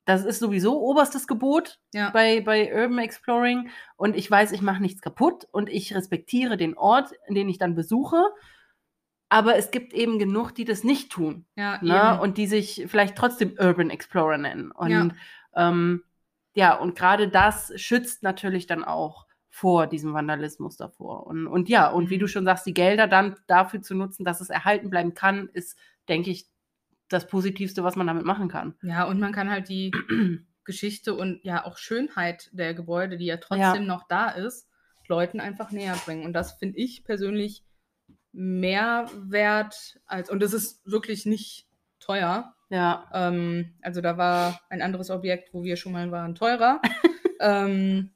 [0.03, 2.09] Das ist sowieso oberstes Gebot Ja.
[2.09, 3.69] bei, bei Urban Exploring.
[3.95, 7.75] Und ich weiß, ich mache nichts kaputt und ich respektiere den Ort, den ich dann
[7.75, 8.21] besuche.
[9.35, 11.45] Aber es gibt eben genug, die das nicht tun.
[11.57, 12.17] Ja, Ne?
[12.21, 14.71] Und die sich vielleicht trotzdem Urban Explorer nennen.
[14.71, 15.07] Und Ja.
[15.55, 16.03] ja, ähm,
[16.53, 21.27] ja und gerade das schützt natürlich dann auch vor diesem Vandalismus davor.
[21.27, 22.19] Und, und ja, und wie Mhm.
[22.21, 25.77] du schon sagst, die Gelder dann dafür zu nutzen, dass es erhalten bleiben kann, ist,
[26.07, 26.47] denke ich,
[27.09, 28.75] das Positivste, was man damit machen kann.
[28.83, 29.91] ja, und man kann halt die
[30.63, 34.69] Geschichte und ja auch Schönheit der Gebäude, die ja trotzdem noch da ist,
[35.09, 36.23] Leuten einfach näher bringen.
[36.25, 37.63] Und das finde ich persönlich
[38.37, 41.67] Mehrwert als, und es ist wirklich nicht
[41.99, 42.53] teuer.
[42.69, 43.09] Ja.
[43.13, 46.81] Ähm, also da war ein anderes Objekt, wo wir schon mal waren, teurer.
[47.39, 48.11] ähm,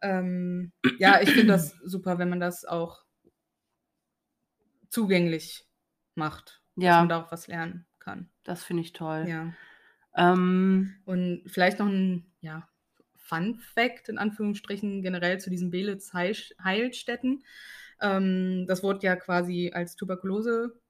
[0.00, 3.04] ähm, ja, ich finde das super, wenn man das auch
[4.88, 5.66] zugänglich
[6.14, 6.62] macht.
[6.76, 8.30] Dass Ja, man da auch was lernen kann.
[8.44, 9.26] das finde ich toll.
[9.28, 9.52] Ja.
[10.16, 12.68] Ähm, Und vielleicht noch ein ja,
[13.16, 17.44] Fun Fact in Anführungsstrichen generell zu diesen Belitz Heil Heilstätten.
[18.02, 20.80] Ähm, das wurde ja quasi als Tuberkulose-Klinik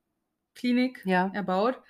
[1.05, 1.33] ja.
[1.33, 1.81] erbaut.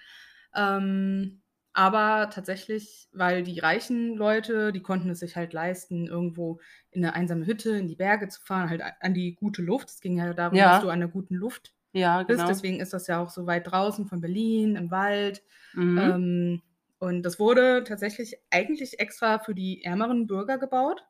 [0.54, 1.42] Ähm,
[1.74, 7.14] aber tatsächlich, weil die reichen Leute, die konnten es sich halt leisten, irgendwo in eine
[7.14, 9.88] einsame Hütte in die Berge zu fahren, halt an die gute Luft.
[9.90, 10.64] Es ging ja darum, Ja.
[10.64, 12.48] dass du an der guten Luft Ja, bist.
[12.48, 12.48] genau.
[12.48, 15.42] Deswegen ist das ja auch so weit draußen von Berlin, im Wald.
[15.74, 16.12] Mhm.
[16.14, 16.62] Ähm,
[16.98, 21.06] und das wurde tatsächlich eigentlich extra für die ärmeren Bürger gebaut,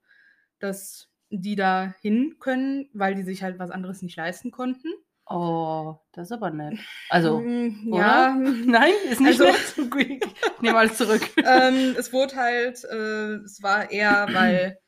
[0.61, 4.89] dass die da hin können, weil die sich halt was anderes nicht leisten konnten.
[5.27, 6.79] oh, das ist aber nett.
[7.09, 7.99] Also, Mm, oder?
[8.01, 8.35] ja.
[8.67, 10.21] nein, ist nicht Also- nett.
[10.57, 11.23] Ich nehme alles zurück.
[11.39, 14.79] ähm, es wurde halt, äh, es war eher, weil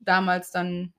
[0.00, 0.92] damals dann,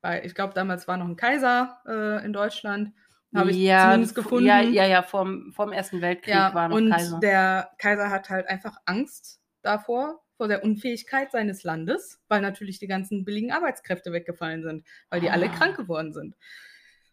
[0.00, 2.92] weil ich glaube, damals war noch ein Kaiser äh, in Deutschland,
[3.34, 4.46] habe ich ja, zumindest gefunden.
[4.46, 7.18] Ja, ja, ja, vom, vom Ersten Weltkrieg Ja, war noch und Kaiser.
[7.20, 12.86] der Kaiser hat halt einfach Angst davor, vor der Unfähigkeit seines Landes, weil natürlich die
[12.86, 15.54] ganzen billigen Arbeitskräfte weggefallen sind, weil die alle Ah.
[15.54, 16.36] krank geworden sind.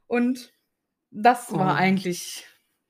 [0.08, 0.52] Und
[1.12, 1.78] das war Oh.
[1.78, 2.46] eigentlich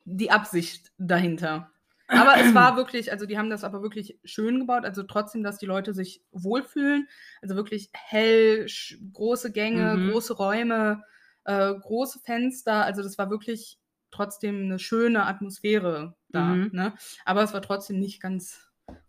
[0.05, 1.69] die Absicht dahinter.
[2.07, 5.57] Aber es war wirklich, also die haben das aber wirklich schön gebaut, also trotzdem, dass
[5.57, 7.07] die Leute sich wohlfühlen.
[7.41, 8.67] Also wirklich hell,
[9.13, 10.11] große Gänge, Mhm.
[10.11, 11.03] große Räume,
[11.45, 12.83] äh, große Fenster.
[12.85, 13.79] Also das war wirklich
[14.11, 16.41] trotzdem eine schöne Atmosphäre da.
[16.43, 16.69] Mhm.
[16.73, 16.93] Ne?
[17.25, 18.67] Aber es war trotzdem nicht ganz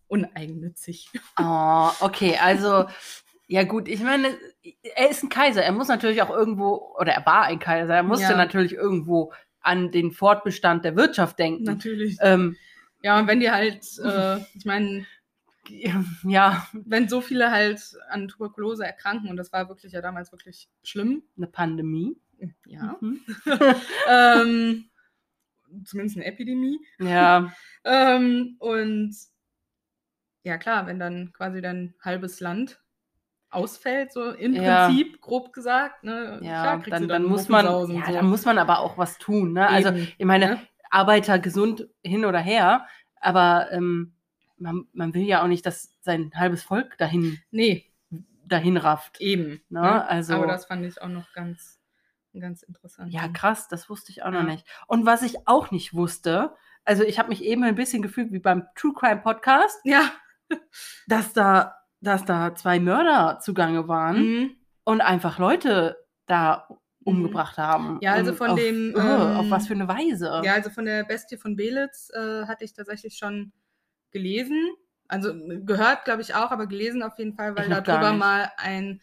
[0.08, 1.08] uneigennützig.
[1.40, 2.86] Oh, okay, also,
[3.48, 4.28] ja gut, ich meine,
[4.94, 8.02] er ist ein Kaiser, er muss natürlich auch irgendwo, oder er war ein Kaiser, er
[8.04, 8.36] musste Ja.
[8.36, 11.64] natürlich irgendwo an den Fortbestand der Wirtschaft denken.
[11.64, 12.18] Natürlich.
[12.20, 12.56] Ähm,
[13.02, 15.04] Ja, und wenn die halt, äh, ich meine,
[16.24, 20.68] ja, wenn so viele halt an Tuberkulose erkranken, und das war wirklich ja damals wirklich
[20.82, 22.16] schlimm, eine Pandemie.
[22.66, 23.20] ja, Mhm.
[24.08, 24.84] ähm,
[25.84, 26.78] zumindest eine Epidemie.
[26.98, 27.52] Ja,
[27.84, 29.14] Ähm, und
[30.44, 32.80] ja, klar, wenn dann quasi dein halbes Land
[33.50, 34.86] ausfällt, so im Ja.
[34.86, 36.38] Prinzip, grob gesagt, ne?
[36.42, 38.12] ja, klar dann, du dann muss man, ja, so.
[38.12, 39.52] dann muss man aber auch was tun.
[39.52, 39.66] Ne?
[39.68, 40.60] Also, Eben, ich meine, ne?
[40.90, 42.86] Arbeiter gesund hin oder her,
[43.20, 44.14] aber ähm,
[44.58, 47.90] man, man will ja auch nicht, dass sein halbes Volk dahin, Nee,
[48.46, 49.20] dahin rafft.
[49.20, 49.62] eben.
[49.68, 49.80] Ne?
[49.80, 50.06] ne?
[50.08, 51.80] Also, Aber das fand ich auch noch ganz,
[52.38, 53.12] ganz interessant.
[53.12, 54.46] ja, krass, das wusste ich auch noch Ja.
[54.46, 54.66] nicht.
[54.88, 56.54] Und was ich auch nicht wusste,
[56.84, 60.10] also ich habe mich eben ein bisschen gefühlt wie beim True Crime Podcast, Ja.
[61.06, 64.56] dass da, dass da zwei Mörder zugange waren Mhm.
[64.84, 66.68] und einfach Leute da
[67.04, 67.98] umgebracht haben.
[68.00, 70.40] Ja, also von auf, dem, auf ähm, was für eine Weise.
[70.42, 73.52] Ja, also von der Bestie von Belitz äh, hatte ich tatsächlich schon
[74.10, 74.58] gelesen.
[75.08, 79.02] Also äh, gehört, glaube ich, auch, aber gelesen auf jeden Fall, weil darüber mal ein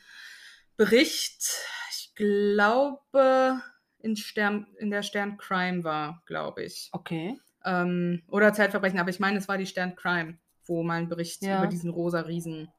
[0.77, 1.43] Bericht,
[1.91, 3.61] ich glaube,
[3.99, 6.89] in, Stern, in der Stern Crime war, glaube ich.
[6.91, 7.39] Okay.
[7.63, 10.39] Ähm, oder Zeitverbrechen, aber ich meine, es war die Stern Crime,
[10.71, 11.57] wo mal ein Bericht Ja.
[11.59, 12.69] über diesen rosa Riesen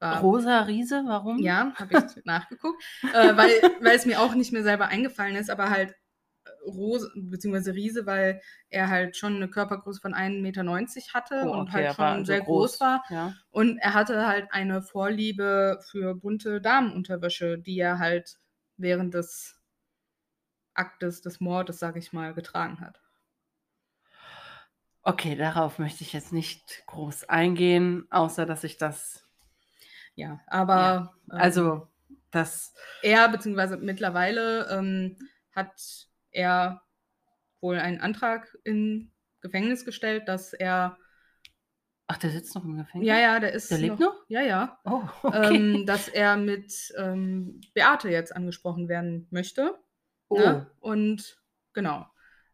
[0.00, 0.20] war.
[0.20, 1.38] Rosa Riese, warum?
[1.40, 2.82] Ja, habe ich nachgeguckt,
[3.14, 5.90] äh, weil, weil es mir auch nicht mehr selber eingefallen ist, aber halt
[6.44, 7.72] äh, Rose bzw.
[7.72, 10.62] Riese, weil er halt schon eine Körpergröße von 1,90 Meter
[11.14, 12.80] hatte Oh, und okay, halt er schon sehr groß.
[12.80, 13.02] war.
[13.10, 13.34] Ja.
[13.50, 18.36] Und er hatte halt eine Vorliebe für bunte Damenunterwäsche, die er halt
[18.76, 19.56] während des
[20.74, 23.00] Aktes des Mordes, sag ich mal, getragen hat.
[25.08, 29.24] Okay, darauf möchte ich jetzt nicht groß eingehen, außer dass ich das,
[30.16, 31.88] Ja, aber ähm, also
[32.30, 35.16] das, er beziehungsweise mittlerweile ähm,
[35.56, 35.72] hat
[36.30, 36.82] er
[37.62, 40.98] wohl einen Antrag in Gefängnis gestellt, dass er
[42.06, 43.08] ach, der sitzt noch im Gefängnis?
[43.08, 44.14] ja ja der ist Der lebt noch?
[44.28, 45.56] ja ja Oh, okay.
[45.56, 49.74] ähm, dass er mit ähm, Beate jetzt angesprochen werden möchte
[50.28, 50.38] oh.
[50.38, 50.66] ne?
[50.80, 51.40] und
[51.72, 52.06] genau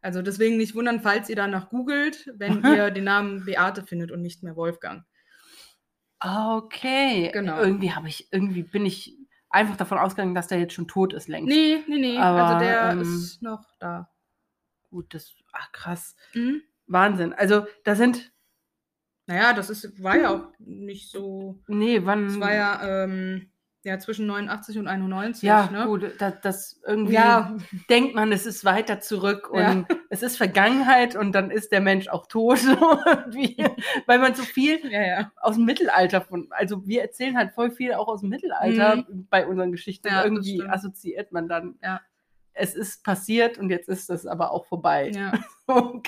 [0.04, 4.22] also deswegen nicht wundern falls ihr danach googelt wenn ihr den Namen Beate findet und
[4.22, 5.04] nicht mehr Wolfgang
[6.24, 7.30] Okay.
[7.32, 7.60] Genau.
[7.60, 9.14] Irgendwie habe ich, irgendwie bin ich
[9.50, 11.48] einfach davon ausgegangen, dass der jetzt schon tot ist längst.
[11.54, 14.10] nee nee nee Aber, also der ähm, ist noch da
[14.90, 16.16] Gut, das, ach krass.
[16.34, 16.62] mhm.
[16.86, 17.32] Wahnsinn.
[17.32, 18.32] Also, da sind,
[19.26, 22.26] naja das ist war ja auch nicht so nee, wann.
[22.26, 23.50] Es war ja, ähm,
[23.84, 25.42] ja zwischen 89 und 91.
[25.42, 25.86] ja, ne?
[25.86, 27.56] gut, das, das irgendwie Ja,
[27.90, 29.84] denkt man, es ist weiter zurück und Ja.
[30.10, 32.58] es ist Vergangenheit und dann ist der Mensch auch tot.
[34.06, 37.94] weil man so viel ja, aus dem Mittelalter von, also wir erzählen halt voll viel
[37.94, 40.08] auch aus dem Mittelalter bei unseren Geschichten.
[40.08, 40.12] Mhm.
[40.12, 41.78] Das irgendwie assoziiert man dann
[42.54, 45.10] es ist passiert und jetzt ist es aber auch vorbei.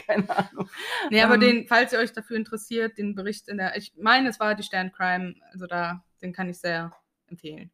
[0.06, 0.70] Keine Ahnung.
[1.10, 4.28] Nee, aber Ähm, den, falls ihr euch dafür interessiert, den Bericht in der, ich meine,
[4.28, 6.92] es war die Stern Crime, also da, den kann ich sehr
[7.28, 7.70] empfehlen.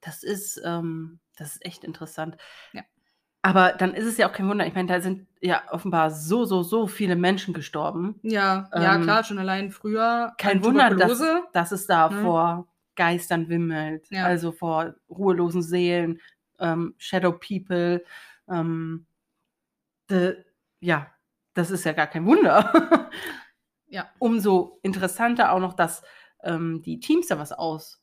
[0.00, 2.36] Das ist, ähm, das ist echt interessant.
[2.72, 2.82] Ja.
[3.42, 4.66] Aber dann ist es ja auch kein Wunder.
[4.66, 8.18] Ich meine, da sind ja offenbar so, so, so viele Menschen gestorben.
[8.22, 10.34] Ja, ja, Ähm, klar, schon allein früher.
[10.38, 11.22] Kein Wunder, dass,
[11.52, 12.22] dass es da Ne?
[12.22, 14.06] vor Geistern wimmelt.
[14.10, 14.24] Ja.
[14.24, 16.20] Also vor ruhelosen Seelen,
[16.58, 18.04] ähm, Shadow People.
[18.48, 19.06] Ähm,
[20.10, 20.44] de,
[20.80, 21.06] ja,
[21.54, 23.10] das ist ja gar kein Wunder.
[23.88, 24.10] Ja.
[24.18, 26.02] Umso interessanter auch noch, dass
[26.42, 28.02] ähm, die Teams da was aus,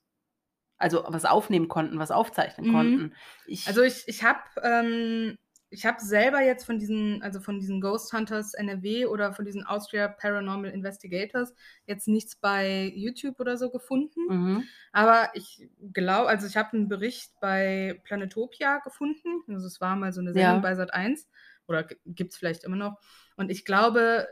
[0.78, 2.72] also was aufnehmen konnten, was aufzeichnen Mhm.
[2.72, 3.16] konnten.
[3.46, 5.38] Ich, Also ich, ich habe ähm,
[5.70, 9.66] ich habe selber jetzt von diesen, also von diesen Ghost Hunters NRW oder von diesen
[9.66, 11.52] Austria Paranormal Investigators
[11.88, 14.20] jetzt nichts bei YouTube oder so gefunden.
[14.30, 14.64] mhm.
[14.92, 19.42] Aber ich glaube, also ich habe einen Bericht bei Planetopia gefunden.
[19.48, 20.62] Also es war mal so eine Sendung Ja.
[20.62, 21.28] bei Sat 1
[21.68, 23.00] oder gibt es vielleicht immer noch.
[23.36, 24.28] Und ich glaube,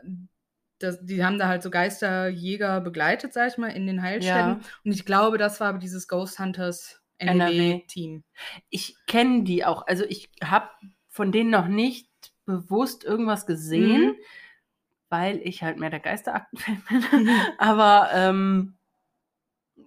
[0.82, 4.60] dass, die haben da halt so Geisterjäger begleitet, sag ich mal, in den Heilstätten.
[4.60, 4.68] Ja.
[4.84, 7.56] Und ich glaube, das war dieses Ghost Hunters NRW.
[7.58, 8.24] NRW-Team.
[8.68, 9.86] ich kenne die auch.
[9.86, 10.68] Also ich habe
[11.08, 12.08] von denen noch nicht
[12.46, 14.14] bewusst irgendwas gesehen, Mhm.
[15.08, 17.28] weil ich halt mehr der Geisteraktenfan bin.
[17.58, 18.74] aber, ähm,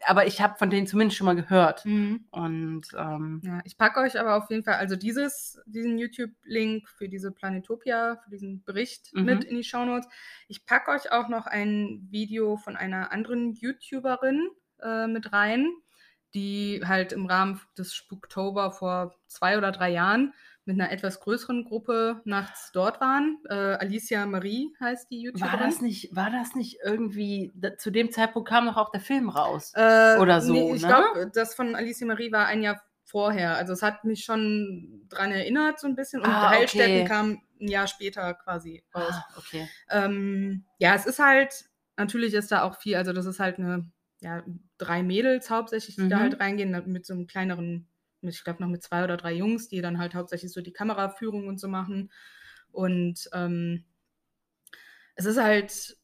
[0.08, 1.86] aber ich habe von denen zumindest schon mal gehört.
[1.86, 2.26] Mhm.
[2.32, 7.10] Und ähm, Ja, ich packe euch aber auf jeden Fall, also dieses, diesen YouTube-Link für
[7.10, 9.24] diese Planetopia, für diesen Bericht Mhm.
[9.26, 10.08] mit in die Shownotes.
[10.48, 14.50] Ich packe euch auch noch ein Video von einer anderen YouTuberin
[14.82, 15.68] äh, mit rein,
[16.34, 20.34] die halt im Rahmen des Spooktober vor zwei oder drei Jahren
[20.66, 23.38] mit einer etwas größeren Gruppe nachts dort waren.
[23.50, 25.52] Äh, Alicia Marie heißt die YouTuberin.
[25.54, 29.02] war das nicht, war das nicht irgendwie, da, zu dem Zeitpunkt kam doch auch der
[29.02, 29.72] Film raus.
[29.76, 30.88] Äh, Oder so, Nee, ich ne?
[30.88, 33.56] glaube, das von Alicia Marie war ein Jahr vorher.
[33.56, 36.22] Also es hat mich schon dran erinnert so ein bisschen.
[36.22, 37.08] Und Ah, Heilstätten okay.
[37.08, 39.14] kam ein Jahr später quasi raus.
[39.14, 39.70] Ah, okay.
[39.92, 43.90] Ähm, ja, es ist halt, natürlich ist da auch viel, also das ist halt eine,
[44.22, 44.44] ja,
[44.80, 46.22] drei Mädels hauptsächlich, die da Mhm.
[46.22, 47.88] halt reingehen, mit so einem kleineren,
[48.28, 51.48] ich glaube noch mit zwei oder drei Jungs, die dann halt hauptsächlich so die Kameraführung
[51.48, 52.12] und so machen.
[52.72, 53.86] Und ähm,
[55.16, 55.98] es ist halt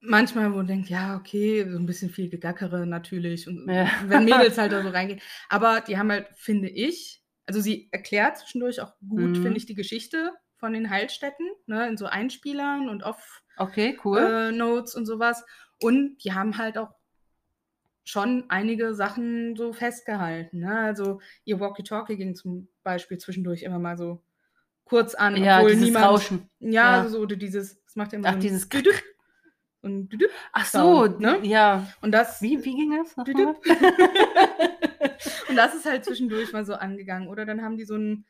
[0.00, 3.48] manchmal, wo man denkt, ja, okay, so ein bisschen viel Gegackere natürlich.
[3.48, 3.90] Und Ja.
[3.98, 5.20] wenn Mädels halt da so reingehen.
[5.48, 9.38] Aber die haben halt, finde ich, also sie erklärt zwischendurch auch gut, Mhm.
[9.38, 14.38] finde ich, die Geschichte von den Heilstätten, ne, in so Einspielern und off Okay, cool.
[14.38, 15.44] äh, Notes und sowas.
[15.78, 16.92] Und die haben halt auch
[18.06, 20.60] schon einige Sachen so festgehalten.
[20.60, 20.78] Ne?
[20.78, 24.22] Also ihr Walkie-Talkie ging zum Beispiel zwischendurch immer mal so
[24.84, 26.06] kurz an, ja, obwohl dieses niemand.
[26.06, 26.48] Rauschen.
[26.60, 27.08] Ja, Ja.
[27.08, 28.94] so oder dieses, das macht ja immer Ach, so dieses Düdüp.
[29.82, 30.30] Und, Düdüp.
[30.52, 31.40] Ach so, ne?
[31.42, 31.84] ja.
[32.00, 33.12] und das Wie, wie ging das?
[33.24, 33.56] Düdüp.
[35.48, 37.26] und das ist halt zwischendurch mal so angegangen.
[37.28, 38.24] Oder dann haben die so ein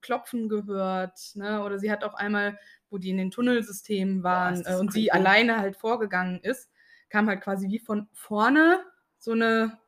[0.00, 1.62] Klopfen gehört, ne?
[1.62, 5.10] Oder sie hat auch einmal, wo die in den Tunnelsystemen waren das äh, und sie
[5.12, 6.70] alleine halt vorgegangen ist,
[7.10, 8.84] kam halt quasi wie von vorne
[9.18, 9.78] so eine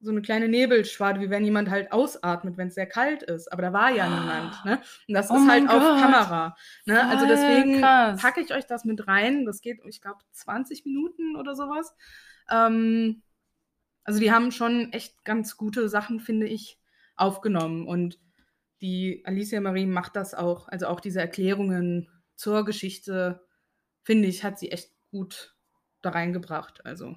[0.00, 3.50] so eine kleine Nebelschwade, wie wenn jemand halt ausatmet, wenn es sehr kalt ist.
[3.50, 4.64] Aber da war ja niemand.
[4.64, 4.80] Ne?
[5.08, 6.00] Und das Oh ist halt auf.
[6.00, 6.56] Kamera.
[6.84, 7.02] Ne?
[7.08, 8.20] Also Voll deswegen krass.
[8.20, 9.46] packe ich euch das mit rein.
[9.46, 11.94] Das geht, ich glaube, 20 Minuten oder sowas.
[12.50, 13.22] Ähm,
[14.04, 16.78] also die haben schon echt ganz gute Sachen, finde ich,
[17.16, 17.88] aufgenommen.
[17.88, 18.20] Und
[18.82, 20.68] die Alicia Marie macht das auch.
[20.68, 23.44] Also auch diese Erklärungen zur Geschichte,
[24.04, 25.55] finde ich, hat sie echt gut
[26.06, 26.84] da reingebracht.
[26.86, 27.16] Also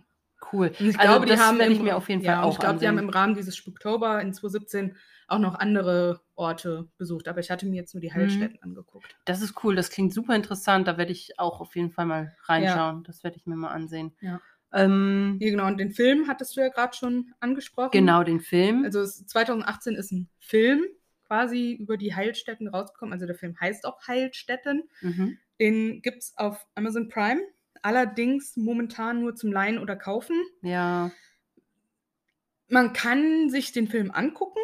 [0.54, 0.68] Cool.
[0.80, 2.60] und ich Also glaube, die haben im- mir auf jeden ja, Fall und auch Ich
[2.60, 4.96] glaube, die haben im Rahmen dieses Spooktober in 2017
[5.28, 8.02] auch noch andere Orte besucht, aber ich hatte mir jetzt nur Mhm.
[8.04, 9.16] die Heilstätten angeguckt.
[9.26, 10.88] Das ist cool, das klingt super interessant.
[10.88, 13.04] Da werde ich auch auf jeden Fall mal reinschauen.
[13.04, 14.16] Das werde ich mir mal ansehen.
[14.22, 14.40] Ja.
[14.72, 17.92] Ähm, Ja, genau, und den Film hattest du ja gerade schon angesprochen.
[17.92, 18.86] genau, den Film.
[18.86, 20.84] Also es, 2018 ist ein Film
[21.28, 23.14] quasi über die Heilstätten rausgekommen.
[23.14, 24.84] Also der Film heißt auch Heilstätten.
[25.02, 25.38] mhm.
[25.60, 27.42] Den gibt es auf Amazon Prime.
[27.82, 30.36] Allerdings momentan nur zum Leihen oder Kaufen.
[30.62, 31.12] Ja,
[32.68, 34.60] Man kann sich den Film angucken,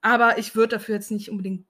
[0.00, 1.66] aber ich würde dafür jetzt nicht unbedingt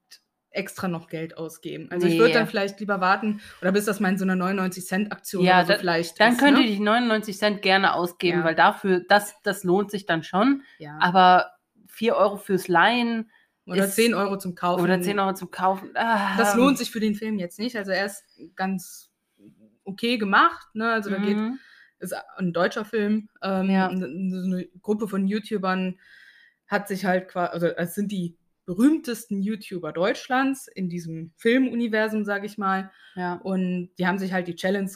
[0.51, 1.88] extra noch Geld ausgeben.
[1.90, 2.35] Also ich würde Nee.
[2.35, 5.72] dann vielleicht lieber warten oder bis das mal in so einer 99-Cent-Aktion Ja, oder so
[5.75, 6.38] da- vielleicht dann ist.
[6.40, 6.70] könnt ihr ne?
[6.70, 8.44] die 99 Cent gerne ausgeben, Ja.
[8.44, 10.62] weil dafür, das, das lohnt sich dann schon.
[10.79, 10.98] ja.
[11.01, 11.53] Aber
[11.88, 13.31] 4 Euro fürs Leihen
[13.66, 14.83] Oder ist- 10 Euro zum Kaufen.
[14.83, 15.90] oder 10 Euro zum Kaufen.
[15.94, 17.77] ah, Das lohnt sich für den Film jetzt nicht.
[17.77, 18.25] Also er ist
[18.57, 19.11] ganz
[19.85, 20.66] okay gemacht.
[20.75, 20.90] Ne?
[20.92, 21.59] Also da geht Mhm.
[21.99, 23.29] ist ein deutscher Film.
[23.42, 23.88] Ähm, Ja.
[23.88, 25.99] eine Gruppe von YouTubern
[26.66, 32.47] hat sich halt quasi, also es sind die berühmtesten YouTuber Deutschlands in diesem Filmuniversum, sage
[32.47, 32.90] ich mal.
[33.16, 33.35] Ja.
[33.35, 34.90] Und die haben sich halt die Challenge,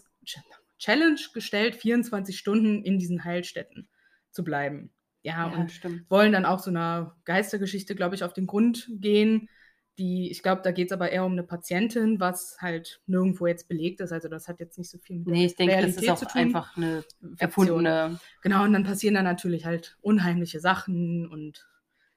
[0.78, 3.88] Challenge gestellt, 24 Stunden in diesen Heilstätten
[4.30, 4.90] zu bleiben.
[5.22, 6.08] Ja, ja, und stimmt.
[6.08, 9.48] wollen dann auch so einer Geistergeschichte, glaube ich, auf den Grund gehen,
[9.98, 13.68] die, ich glaube, da geht es aber eher um eine Patientin, was halt nirgendwo jetzt
[13.68, 14.12] belegt ist.
[14.12, 16.34] Also das hat jetzt nicht so viel mit Nee, ich denke, das Realität ist auch
[16.34, 17.04] einfach eine
[17.38, 18.20] erfundene.
[18.42, 21.66] Genau, und dann passieren da natürlich halt unheimliche Sachen und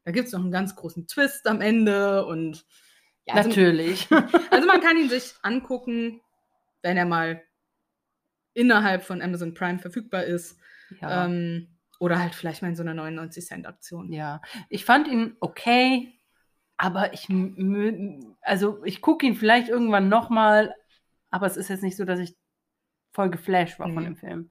[0.04, 2.66] da gibt es noch einen ganz großen Twist am Ende und
[3.26, 4.08] ja, also, Natürlich.
[4.52, 6.22] also man kann ihn sich angucken,
[6.82, 7.44] wenn er mal
[8.54, 10.58] innerhalb von Amazon Prime verfügbar ist.
[11.00, 11.26] ja.
[11.26, 11.68] Ähm,
[12.00, 14.12] oder halt vielleicht mal in so einer 99 Cent Aktion.
[14.14, 14.42] ja.
[14.70, 16.19] Ich fand ihn okay,
[16.80, 17.28] aber ich,
[18.42, 20.74] also ich gucke ihn vielleicht irgendwann nochmal,
[21.30, 22.36] aber es ist jetzt nicht so, dass ich
[23.12, 24.10] voll geflasht war von Nee.
[24.10, 24.50] dem Film.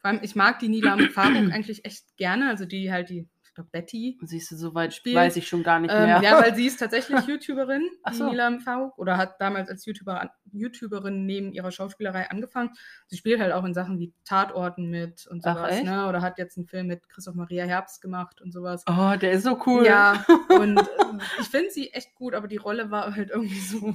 [0.00, 3.54] Vor allem, ich mag die Nilam Faruk eigentlich echt gerne, also die halt die, ich
[3.56, 4.16] glaube Betty.
[4.22, 6.20] Siehst du, soweit Spielt, weiß ich schon gar nicht Ähm, mehr.
[6.22, 8.30] ja, weil sie ist tatsächlich YouTuberin, Ach die so.
[8.30, 8.64] Nilam
[8.96, 12.70] oder hat damals als YouTuber, YouTuberin neben ihrer Schauspielerei angefangen.
[13.08, 15.84] Sie spielt halt auch in Sachen wie Tatorten mit und Ach, sowas, echt?
[15.84, 16.06] ne?
[16.08, 18.84] Oder hat jetzt einen Film mit Christoph Maria Herbst gemacht und sowas.
[18.88, 19.84] oh, der ist so cool.
[19.84, 23.94] Ja, und ähm, ich finde sie echt gut, aber die Rolle war halt irgendwie so.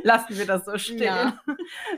[0.04, 1.02] Lassen wir das so stehen.
[1.02, 1.40] Ja.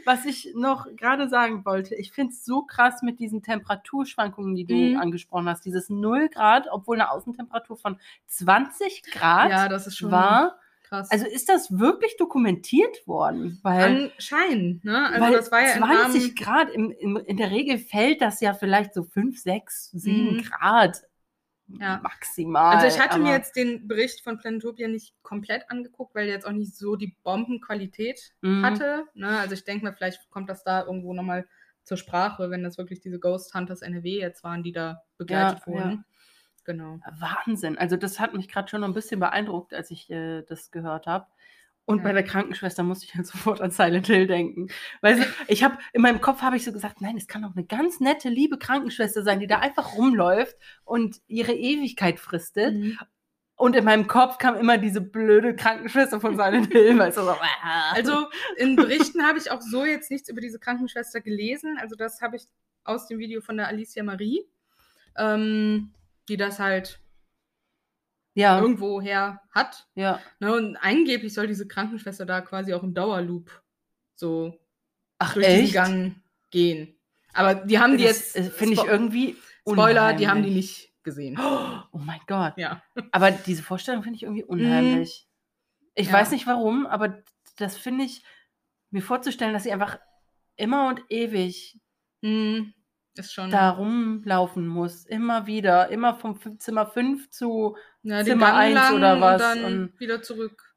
[0.04, 4.64] Was ich noch gerade sagen wollte, ich finde es so krass mit diesen Temperaturschwankungen, die
[4.64, 4.96] du Mhm.
[4.98, 5.64] angesprochen hast.
[5.64, 10.58] Dieses 0 Grad, obwohl eine Außentemperatur von 20 Grad ja, das ist schon war.
[10.82, 11.10] krass.
[11.10, 13.58] Also ist das wirklich dokumentiert worden?
[13.62, 15.08] Weil, Anscheinend, ne?
[15.08, 18.20] Also weil das war ja im 20 Rahmen, Grad, im, im, in der Regel fällt
[18.20, 20.42] das ja vielleicht so 5, 6, 7 Mhm.
[20.42, 21.02] Grad
[21.80, 22.00] Ja.
[22.02, 22.76] maximal.
[22.76, 26.46] Also ich hatte mir jetzt den Bericht von Planetopia nicht komplett angeguckt, weil der jetzt
[26.46, 28.64] auch nicht so die Bombenqualität Mhm.
[28.64, 29.04] hatte.
[29.14, 29.28] Ne?
[29.38, 31.46] Also ich denke mir, vielleicht kommt das da irgendwo nochmal
[31.84, 35.66] zur Sprache, wenn das wirklich diese Ghost Hunters NRW jetzt waren, die da begleitet Ja,
[35.66, 36.04] wurden.
[36.64, 37.00] Genau.
[37.18, 37.76] Wahnsinn.
[37.76, 41.06] Also das hat mich gerade schon noch ein bisschen beeindruckt, als ich äh, das gehört
[41.08, 41.26] habe.
[41.84, 42.04] Und Ja.
[42.04, 44.68] bei der Krankenschwester musste ich halt sofort an Silent Hill denken.
[45.00, 47.64] Weil ich habe in meinem Kopf habe ich so gesagt, nein, es kann doch eine
[47.64, 52.74] ganz nette, liebe Krankenschwester sein, die da einfach rumläuft und ihre Ewigkeit fristet.
[52.74, 52.98] Mhm.
[53.56, 57.36] Und in meinem Kopf kam immer diese blöde Krankenschwester von Silent Hill, weil so.
[57.92, 61.78] Also in Berichten habe ich auch so jetzt nichts über diese Krankenschwester gelesen.
[61.80, 62.44] Also das habe ich
[62.84, 64.42] aus dem Video von der Alicia Marie,
[65.16, 65.92] ähm,
[66.28, 66.98] die das halt
[68.34, 69.86] ja, irgendwo her hat.
[69.94, 70.20] ja.
[70.40, 70.52] Ne?
[70.54, 73.62] Und angeblich soll diese Krankenschwester da quasi auch im Dauerloop
[74.14, 74.58] so
[75.18, 75.72] Ach durch diesen echt?
[75.74, 76.14] Gang
[76.50, 76.96] gehen.
[77.34, 79.36] Aber die haben die Das, jetzt, äh, finde ich irgendwie
[79.68, 81.38] Spoiler, die haben die nicht gesehen.
[81.94, 82.54] Oh mein Gott.
[82.56, 82.82] Ja.
[83.10, 85.28] Aber diese Vorstellung finde ich irgendwie unheimlich.
[85.94, 86.12] Ich Mhm.
[86.14, 86.20] Ja.
[86.20, 87.22] weiß nicht warum, aber
[87.56, 88.22] das finde ich,
[88.90, 89.98] mir vorzustellen, dass sie einfach
[90.56, 91.78] immer und ewig
[92.24, 92.72] Hm,
[93.16, 93.50] ist schon.
[93.50, 95.04] da rumlaufen muss.
[95.06, 95.88] Immer wieder.
[95.88, 97.76] Immer vom Zimmer 5 zu.
[98.02, 100.74] ja, Zimmer Gang eins lang oder was Und dann und- wieder zurück.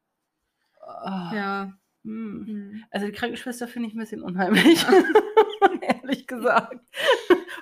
[0.81, 1.73] ah, Ja.
[2.03, 2.45] hm.
[2.47, 2.83] Hm.
[2.91, 4.85] Also die Krankenschwester finde ich ein bisschen unheimlich.
[5.81, 6.79] Ehrlich gesagt.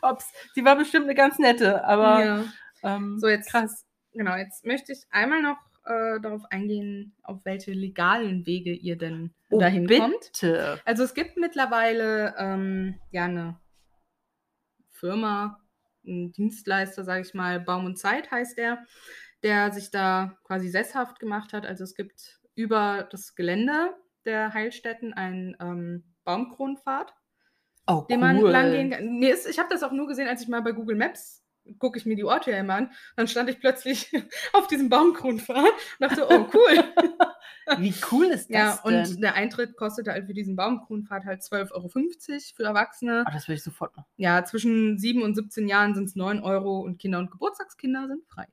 [0.01, 2.43] Ob's, sie war bestimmt eine ganz nette, aber ja.
[2.83, 3.85] ähm, So, jetzt- krass.
[4.13, 9.33] Genau, jetzt möchte ich einmal noch äh, darauf eingehen, auf welche legalen Wege ihr denn
[9.49, 10.13] Oh, dahin kommt.
[10.33, 10.79] bitte.
[10.85, 13.57] Also es gibt mittlerweile ähm, ja eine
[15.03, 15.59] Firma,
[16.05, 18.85] ein Dienstleister, sage ich mal, Baum und Zeit heißt der,
[19.43, 21.65] der sich da quasi sesshaft gemacht hat.
[21.65, 27.13] Also es gibt über das Gelände der Heilstätten einen ähm, Baumkronpfad,
[27.85, 28.33] Oh, den cool.
[28.33, 29.19] man lang gehen kann.
[29.19, 31.42] Nee, ich habe das auch nur gesehen, als ich mal bei Google Maps
[31.79, 32.91] gucke ich mir die Orte ja immer an.
[33.15, 34.11] Dann stand ich plötzlich
[34.53, 36.83] auf diesem Baumkronpfad und dachte, oh cool.
[37.79, 38.99] Wie cool ist das Ja, denn?
[39.01, 41.89] und der Eintritt kostete halt für diesen Baumkronpfad halt 12,50 Euro
[42.55, 43.23] für Erwachsene.
[43.27, 44.07] Oh, das will ich sofort machen.
[44.17, 48.25] Ja, zwischen 7 und 17 Jahren sind es 9 Euro und Kinder und Geburtstagskinder sind
[48.27, 48.47] frei.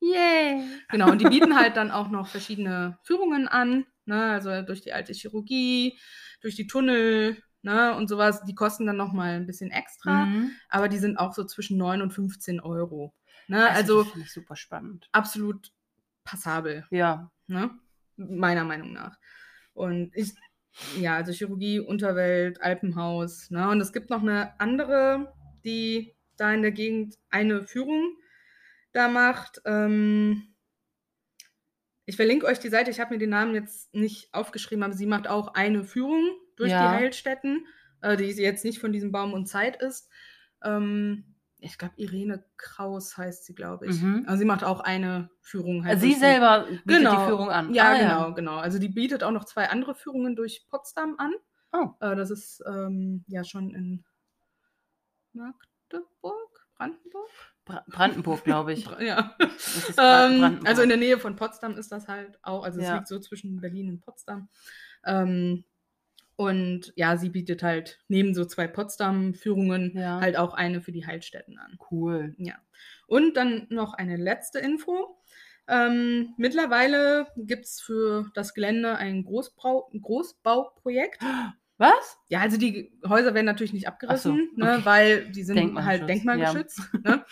[0.00, 0.64] Yay.
[0.88, 4.92] Genau, und die bieten halt dann auch noch verschiedene Führungen an, ne, also durch die
[4.92, 5.98] alte Chirurgie,
[6.40, 8.42] durch die Tunnel, ne, und sowas.
[8.44, 10.52] Die kosten dann nochmal ein bisschen extra, Mhm.
[10.68, 13.14] aber die sind auch so zwischen 9 und 15 Euro.
[13.48, 15.08] Ne, also ich super spannend.
[15.12, 15.72] absolut
[16.24, 16.86] passabel.
[16.90, 17.30] Ja.
[17.46, 17.70] ne?
[18.16, 19.16] Meiner Meinung nach.
[19.72, 20.34] Und ich,
[20.98, 23.68] ja, also Chirurgie, Unterwelt, Alpenhaus, ne?
[23.70, 25.32] Und es gibt noch eine andere,
[25.64, 28.16] die da in der Gegend eine Führung
[28.92, 29.60] da macht.
[29.64, 30.54] Ähm,
[32.06, 35.06] ich verlinke euch die Seite, ich habe mir den Namen jetzt nicht aufgeschrieben, aber sie
[35.06, 36.30] macht auch eine Führung
[36.60, 36.82] durch Ja.
[36.92, 37.66] die Heilstätten,
[38.02, 40.08] äh, die jetzt nicht von diesem Baum und Zeit ist.
[40.62, 44.00] Ähm, ich glaube, Irene Kraus heißt sie, glaube ich.
[44.00, 44.24] Mhm.
[44.26, 45.84] Also sie macht auch eine Führung.
[45.84, 47.18] halt Sie selber bietet Genau.
[47.20, 47.74] die Führung an.
[47.74, 48.56] Ja, Ah, genau, genau.
[48.56, 51.32] Also die bietet auch noch zwei andere Führungen durch Potsdam an.
[51.72, 51.90] Oh.
[52.00, 54.04] Äh, das ist ähm, ja schon in
[55.32, 57.28] Magdeburg, Brandenburg?
[57.64, 58.86] Bra Brandenburg, glaube ich.
[59.00, 59.34] Ja.
[59.38, 60.68] Bra Ähm, Brandenburg.
[60.68, 62.64] also in der Nähe von Potsdam ist das halt auch.
[62.64, 62.94] Also es Ja.
[62.96, 64.48] liegt so zwischen Berlin und Potsdam.
[65.04, 65.64] Ähm,
[66.40, 70.22] und ja, sie bietet halt neben so zwei Potsdam-Führungen Ja.
[70.22, 71.76] halt auch eine für die Heilstätten an.
[71.90, 72.34] cool.
[72.38, 72.54] Ja.
[73.06, 75.18] Und dann noch eine letzte Info.
[75.68, 81.22] Ähm, mittlerweile gibt es für das Gelände ein Großbrau Großbauprojekt.
[81.76, 82.18] Was?
[82.28, 84.84] Ja, also die Häuser werden natürlich nicht abgerissen, so, ne, okay.
[84.84, 86.80] weil die sind Denkmalschutz, halt denkmalgeschützt.
[87.04, 87.24] Ne?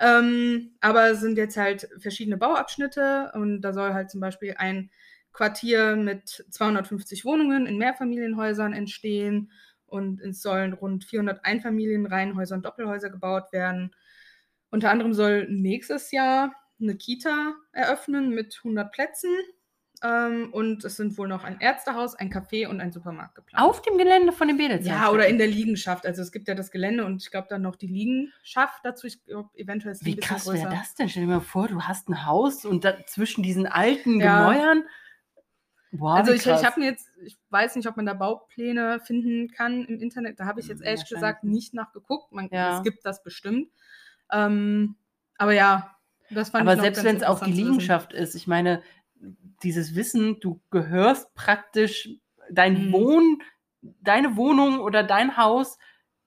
[0.00, 4.90] ähm, aber es sind jetzt halt verschiedene Bauabschnitte und da soll halt zum Beispiel ein
[5.34, 9.50] Quartier mit 250 Wohnungen in Mehrfamilienhäusern entstehen
[9.84, 13.94] und es sollen rund 400 Einfamilienreihenhäuser und Doppelhäuser gebaut werden.
[14.70, 19.30] Unter anderem soll nächstes Jahr eine Kita eröffnen mit 100 Plätzen.
[20.02, 23.64] Ähm, und es sind wohl noch ein Ärztehaus, ein Café und ein Supermarkt geplant.
[23.64, 24.86] Auf dem Gelände von den Bedels.
[24.86, 26.04] Ja, oder in der Liegenschaft.
[26.04, 29.06] Also es gibt ja das Gelände und ich glaube dann noch die Liegenschaft dazu.
[29.06, 31.08] Ich glaube, eventuell ist die Wie krass wäre das denn?
[31.08, 34.50] Stell dir mal vor, du hast ein Haus und da, zwischen diesen alten Ja.
[34.50, 34.84] Gemäuern.
[35.96, 39.50] Wow, Also ich, ich habe mir jetzt, ich weiß nicht, ob man da Baupläne finden
[39.50, 40.40] kann im Internet.
[40.40, 42.32] Da habe ich jetzt ehrlich gesagt nicht nachgeguckt.
[42.32, 42.78] Man, Ja.
[42.78, 43.68] Es gibt das bestimmt.
[44.32, 44.96] Ähm,
[45.38, 45.96] aber ja,
[46.30, 47.52] das fand Aber ich noch selbst wenn es auch die.
[47.52, 48.82] Liegenschaft ist, ich meine,
[49.62, 52.08] dieses Wissen, du gehörst praktisch,
[52.50, 52.92] dein Mhm.
[52.92, 53.42] Wohn,
[53.82, 55.78] deine Wohnung oder dein Haus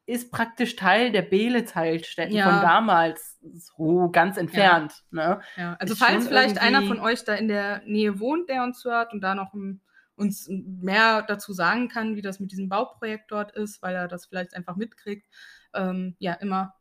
[0.07, 2.49] ist praktisch Teil der Beelitz-Heilstätten Ja.
[2.49, 5.03] von damals, so ganz entfernt.
[5.11, 5.41] Ne?
[5.57, 8.63] Ja, also Ist falls vielleicht einer irgendwie- von euch da in der Nähe wohnt, der
[8.63, 9.81] uns hört und da noch um,
[10.15, 14.25] uns mehr dazu sagen kann, wie das mit diesem Bauprojekt dort ist, weil er das
[14.25, 15.27] vielleicht einfach mitkriegt,
[15.75, 16.73] ähm, ja, immer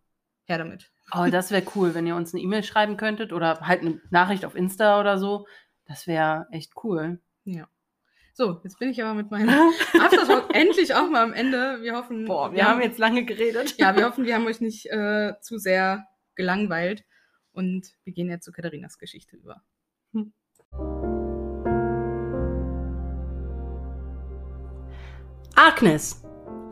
[0.44, 0.90] her damit.
[1.12, 4.44] Oh, das wäre cool, wenn ihr uns eine E-Mail schreiben könntet oder halt eine Nachricht
[4.44, 5.46] auf Insta oder so.
[5.84, 7.20] Das wäre echt cool.
[7.44, 7.66] Ja.
[8.38, 9.48] So, jetzt bin ich aber mit meinem
[9.98, 11.78] Aftertalk endlich auch mal am Ende.
[11.80, 13.76] Wir hoffen, Boah, wir haben jetzt lange geredet.
[13.78, 17.02] ja, wir hoffen, wir haben euch nicht äh, zu sehr gelangweilt
[17.52, 19.62] und wir gehen jetzt zu Katharinas Geschichte über.
[25.54, 26.22] Agnes!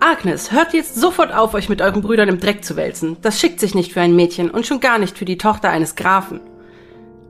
[0.00, 3.16] Agnes, hört jetzt sofort auf, euch mit euren Brüdern im Dreck zu wälzen.
[3.22, 5.94] Das schickt sich nicht für ein Mädchen und schon gar nicht für die Tochter eines
[5.94, 6.42] Grafen.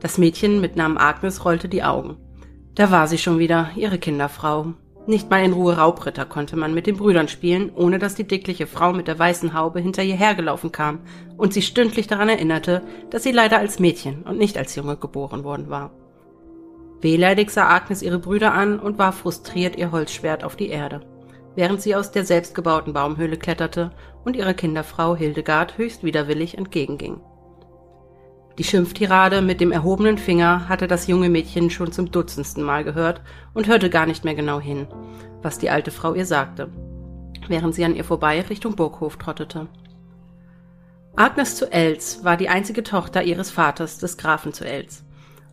[0.01, 2.17] Das Mädchen mit Namen Agnes rollte die Augen.
[2.75, 4.75] Da war sie schon wieder, ihre Kinderfrau.
[5.07, 8.67] Nicht mal in Ruhe Raubritter konnte man mit den Brüdern spielen, ohne dass die dickliche
[8.67, 11.01] Frau mit der weißen Haube hinter ihr hergelaufen kam
[11.37, 15.45] und sie stündlich daran erinnerte, dass sie leider als Mädchen und nicht als Junge geboren
[15.45, 15.93] worden war.
[17.01, 21.03] Wehleidig sah Agnes ihre Brüder an und warf frustriert ihr Holzschwert auf die Erde,
[21.55, 23.91] während sie aus der selbstgebauten Baumhöhle kletterte
[24.25, 27.21] und ihrer Kinderfrau Hildegard höchst widerwillig entgegenging.
[28.59, 33.21] Die Schimpftirade mit dem erhobenen Finger hatte das junge Mädchen schon zum dutzendsten Mal gehört
[33.53, 34.87] und hörte gar nicht mehr genau hin,
[35.43, 36.69] was die alte Frau ihr sagte,
[37.49, 39.67] während sie an ihr vorbei Richtung Burghof trottete.
[41.17, 45.05] Agnes zu Els war die einzige Tochter ihres Vaters, des Grafen zu Els.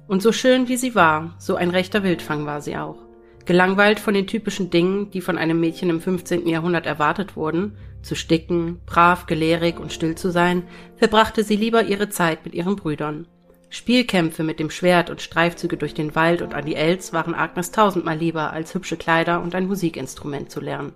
[0.07, 2.97] Und so schön wie sie war, so ein rechter Wildfang war sie auch.
[3.45, 6.47] Gelangweilt von den typischen Dingen, die von einem Mädchen im 15.
[6.47, 10.63] Jahrhundert erwartet wurden, zu sticken, brav, gelehrig und still zu sein,
[10.97, 13.27] verbrachte sie lieber ihre Zeit mit ihren Brüdern.
[13.69, 17.71] Spielkämpfe mit dem Schwert und Streifzüge durch den Wald und an die Els waren Agnes
[17.71, 20.93] tausendmal lieber, als hübsche Kleider und ein Musikinstrument zu lernen.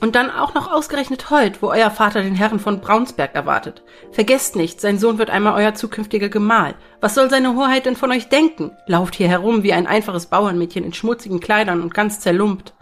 [0.00, 3.82] Und dann auch noch ausgerechnet heut, wo euer Vater den Herren von Braunsberg erwartet.
[4.12, 6.74] Vergesst nicht, sein Sohn wird einmal euer zukünftiger Gemahl.
[7.00, 8.70] Was soll seine Hoheit denn von euch denken?
[8.86, 12.74] Lauft hier herum wie ein einfaches Bauernmädchen in schmutzigen Kleidern und ganz zerlumpt.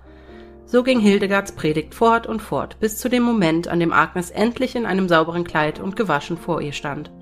[0.69, 4.75] So ging Hildegards Predigt fort und fort, bis zu dem Moment, an dem Agnes endlich
[4.75, 7.13] in einem sauberen Kleid und gewaschen vor ihr stand.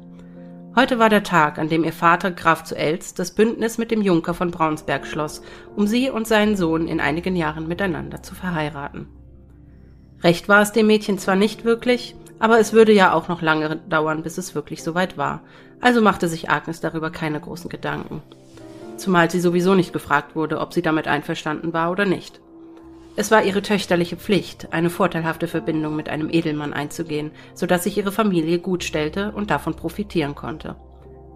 [0.74, 4.00] Heute war der Tag, an dem ihr Vater Graf zu Els das Bündnis mit dem
[4.00, 5.42] Junker von Braunsberg schloss,
[5.76, 9.08] um sie und seinen Sohn in einigen Jahren miteinander zu verheiraten.
[10.22, 13.76] Recht war es dem Mädchen zwar nicht wirklich, aber es würde ja auch noch lange
[13.76, 15.42] dauern, bis es wirklich soweit war,
[15.82, 18.22] also machte sich Agnes darüber keine großen Gedanken.
[18.96, 22.40] Zumal sie sowieso nicht gefragt wurde, ob sie damit einverstanden war oder nicht.
[23.16, 27.96] Es war ihre töchterliche Pflicht, eine vorteilhafte Verbindung mit einem Edelmann einzugehen, so dass sich
[27.96, 30.74] ihre Familie gut stellte und davon profitieren konnte.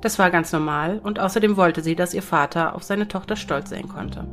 [0.00, 3.70] Das war ganz normal und außerdem wollte sie, dass ihr Vater auf seine Tochter stolz
[3.70, 4.26] sein konnte.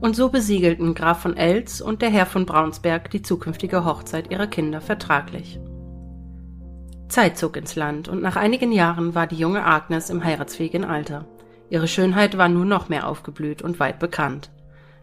[0.00, 4.46] Und so besiegelten Graf von Els und der Herr von Braunsberg die zukünftige Hochzeit ihrer
[4.46, 5.60] Kinder vertraglich.
[7.08, 11.26] Zeit zog ins Land und nach einigen Jahren war die junge Agnes im heiratsfähigen Alter.
[11.70, 14.50] Ihre Schönheit war nun noch mehr aufgeblüht und weit bekannt.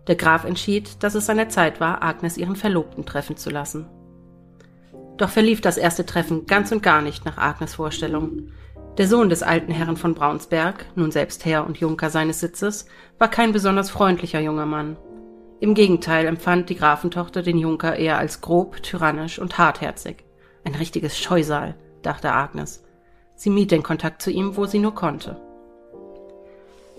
[0.08, 3.88] Der Graf entschied, dass es seine Zeit war, Agnes ihren Verlobten treffen zu lassen.
[5.18, 8.50] Doch verlief das erste Treffen ganz und gar nicht nach Agnes Vorstellung.
[8.98, 12.86] Der Sohn des alten Herrn von Braunsberg, nun selbst Herr und Junker seines Sitzes,
[13.18, 14.98] war kein besonders freundlicher junger Mann.
[15.60, 20.26] Im Gegenteil empfand die Grafentochter den Junker eher als grob, tyrannisch und hartherzig.
[20.66, 22.84] Ein richtiges Scheusal, dachte Agnes.
[23.36, 25.42] Sie mied den Kontakt zu ihm, wo sie nur konnte.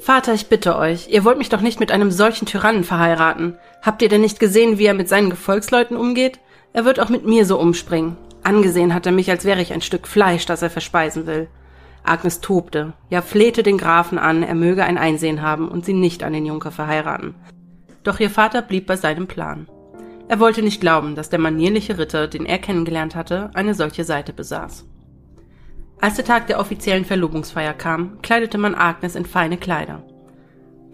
[0.05, 3.57] Vater, ich bitte euch, ihr wollt mich doch nicht mit einem solchen Tyrannen verheiraten.
[3.81, 6.41] Habt ihr denn nicht gesehen, wie er mit seinen Gefolgsleuten umgeht?
[6.75, 8.19] Er wird auch mit mir so umspringen.
[8.43, 11.49] Angesehen hat er mich, als wäre ich ein Stück Fleisch, das er verspeisen will.
[12.03, 16.23] Agnes tobte, ja flehte den Grafen an, er möge ein Einsehen haben und sie nicht
[16.23, 17.35] an den Junker verheiraten.
[18.03, 19.69] Doch ihr Vater blieb bei seinem Plan.
[20.29, 24.35] Er wollte nicht glauben, dass der manierliche Ritter, den er kennengelernt hatte, eine solche Seite
[24.35, 24.85] besaß.
[26.01, 30.03] Als der Tag der offiziellen Verlobungsfeier kam, kleidete man Agnes in feine Kleider.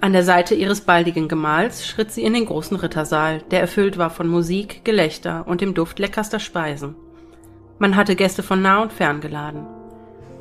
[0.01, 4.09] An der Seite ihres baldigen Gemahls schritt sie in den großen Rittersaal, der erfüllt war
[4.09, 6.95] von Musik, Gelächter und dem Duft leckerster Speisen.
[7.79, 9.67] Man hatte Gäste von nah und fern geladen.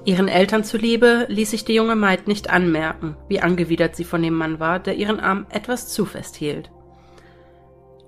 [0.06, 4.34] Ihren Eltern zuliebe ließ sich die junge Maid nicht anmerken, wie angewidert sie von dem
[4.34, 6.72] Mann war, der ihren Arm etwas zu fest hielt.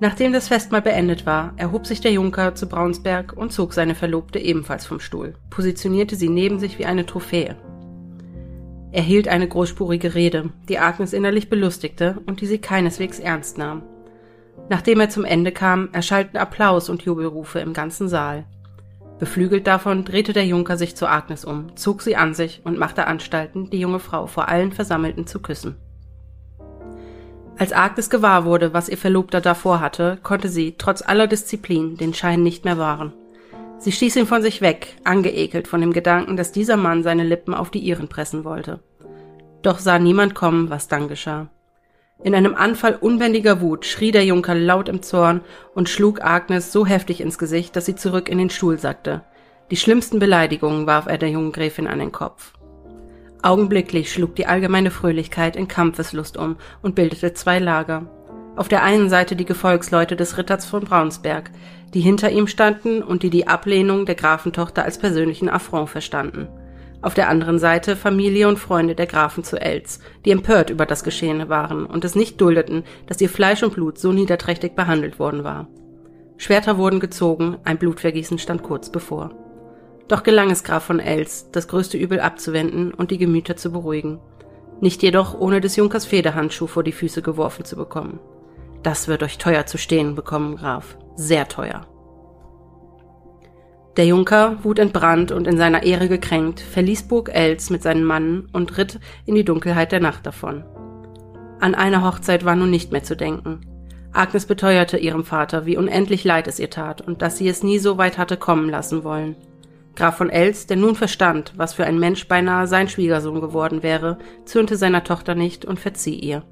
[0.02, 4.39] Nachdem das Festmahl beendet war, erhob sich der Junker zu Braunsberg und zog seine Verlobte
[4.39, 7.56] ebenfalls vom Stuhl, positionierte sie neben sich wie eine Trophäe.
[8.91, 13.84] Er hielt eine großspurige Rede, die Agnes innerlich belustigte und die sie keineswegs ernst nahm.
[14.70, 18.45] Nachdem er zum Ende kam, erschallten Applaus und Jubelrufe im ganzen Saal.
[19.20, 23.06] Beflügelt davon drehte der Junker sich zu Agnes um, zog sie an sich und machte
[23.06, 25.76] Anstalten, die junge Frau vor allen Versammelten zu küssen.
[27.62, 32.16] Als Agnes gewahr wurde, was ihr Verlobter davor hatte, konnte sie, trotz aller Disziplin, den
[32.16, 33.14] Schein nicht mehr wahren.
[33.78, 37.53] Sie stieß ihn von sich weg, angeekelt von dem Gedanken, dass dieser Mann seine Lippen
[37.53, 38.80] auf die ihren pressen wollte.
[39.62, 41.49] Doch sah niemand kommen, was dann geschah.
[42.24, 45.41] In einem Anfall unbändiger Wut schrie der Junker laut im Zorn
[45.76, 49.22] und schlug Agnes so heftig ins Gesicht, dass sie zurück in den Stuhl sackte.
[49.70, 52.53] Die schlimmsten Beleidigungen warf er der jungen Gräfin an den Kopf.
[53.41, 58.05] Augenblicklich schlug die allgemeine Fröhlichkeit in Kampfeslust um und bildete zwei Lager.
[58.55, 61.51] Auf der einen Seite die Gefolgsleute des Ritters von Braunsberg,
[61.93, 66.47] die hinter ihm standen und die die Ablehnung der Grafentochter als persönlichen Affront verstanden
[67.01, 71.03] auf der anderen Seite Familie und Freunde der Grafen zu Elz, die empört über das
[71.03, 75.43] Geschehene waren und es nicht duldeten, dass ihr Fleisch und Blut so niederträchtig behandelt worden
[75.43, 75.67] war.
[76.37, 79.31] Schwerter wurden gezogen, ein Blutvergießen stand kurz bevor.
[80.12, 84.20] Doch gelang es Graf von Elz, das größte Übel abzuwenden und die Gemüter zu beruhigen.
[84.82, 88.20] Nicht jedoch ohne des Junkers Federhandschuh vor die Füße geworfen zu bekommen.
[88.84, 90.97] Das wird euch teuer zu stehen bekommen, Graf.
[91.16, 91.88] Sehr teuer.
[93.95, 98.78] Der Junker, wutentbrannt und in seiner Ehre gekränkt, verließ Burg Els mit seinen Mannen und
[98.78, 100.66] ritt in die Dunkelheit der Nacht davon.
[101.62, 103.62] An eine Hochzeit war nun nicht mehr zu denken.
[104.12, 107.80] Agnes beteuerte ihrem Vater, wie unendlich leid es ihr tat und dass sie es nie
[107.80, 109.38] so weit hatte kommen lassen wollen.
[109.95, 114.17] Graf von Els, der nun verstand, was für ein Mensch beinahe sein Schwiegersohn geworden wäre,
[114.45, 116.43] zürnte seiner Tochter nicht und verzieh ihr.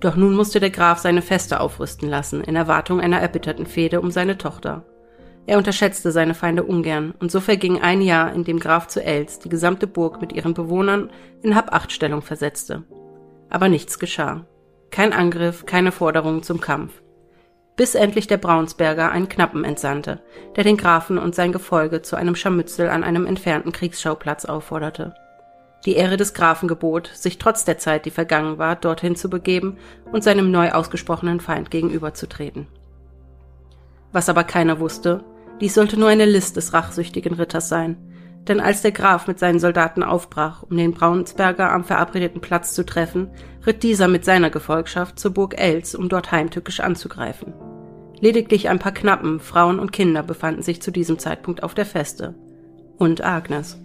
[0.00, 4.10] Doch nun musste der Graf seine Feste aufrüsten lassen, in Erwartung einer erbitterten Fehde um
[4.10, 4.84] seine Tochter.
[5.46, 9.38] Er unterschätzte seine Feinde ungern, und so verging ein Jahr, in dem Graf zu Els
[9.38, 11.10] die gesamte Burg mit ihren Bewohnern
[11.42, 12.84] in Habachtstellung versetzte.
[13.50, 14.46] Aber nichts geschah.
[14.90, 17.03] Kein Angriff, keine Forderungen zum Kampf.
[17.76, 20.20] Bis endlich der Braunsberger einen Knappen entsandte,
[20.54, 25.14] der den Grafen und sein Gefolge zu einem Scharmützel an einem entfernten Kriegsschauplatz aufforderte.
[25.84, 29.76] Die Ehre des Grafen gebot, sich trotz der Zeit, die vergangen war, dorthin zu begeben
[30.12, 32.68] und seinem neu ausgesprochenen Feind gegenüberzutreten.
[34.12, 35.24] Was aber keiner wusste,
[35.60, 37.96] dies sollte nur eine List des rachsüchtigen Ritters sein.
[38.48, 42.84] Denn als der Graf mit seinen Soldaten aufbrach, um den Braunsberger am verabredeten Platz zu
[42.84, 43.30] treffen,
[43.66, 47.54] ritt dieser mit seiner Gefolgschaft zur Burg Els, um dort heimtückisch anzugreifen.
[48.20, 52.34] Lediglich ein paar Knappen, Frauen und Kinder befanden sich zu diesem Zeitpunkt auf der Feste.
[52.98, 53.78] Und Agnes.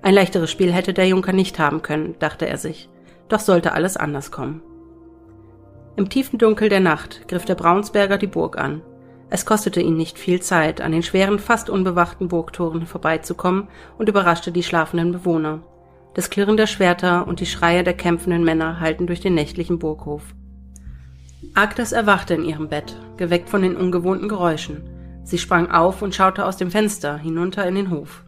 [0.00, 2.88] Ein leichteres Spiel hätte der Junker nicht haben können, dachte er sich.
[3.28, 4.62] Doch sollte alles anders kommen.
[5.96, 8.82] Im tiefen Dunkel der Nacht griff der Braunsberger die Burg an.
[9.34, 13.66] Es kostete ihn nicht viel Zeit, an den schweren, fast unbewachten Burgtoren vorbeizukommen
[13.96, 15.62] und überraschte die schlafenden Bewohner.
[16.12, 20.22] Das Klirren der Schwerter und die Schreie der kämpfenden Männer hallten durch den nächtlichen Burghof.
[21.54, 24.82] Agnes erwachte in ihrem Bett, geweckt von den ungewohnten Geräuschen.
[25.24, 28.24] Sie sprang auf und schaute aus dem Fenster hinunter in den Hof.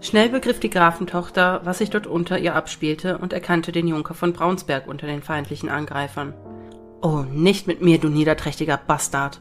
[0.00, 4.32] Schnell begriff die Grafentochter, was sich dort unter ihr abspielte und erkannte den Junker von
[4.32, 6.32] Braunsberg unter den feindlichen Angreifern.
[7.02, 9.40] Oh, nicht mit mir, du niederträchtiger Bastard!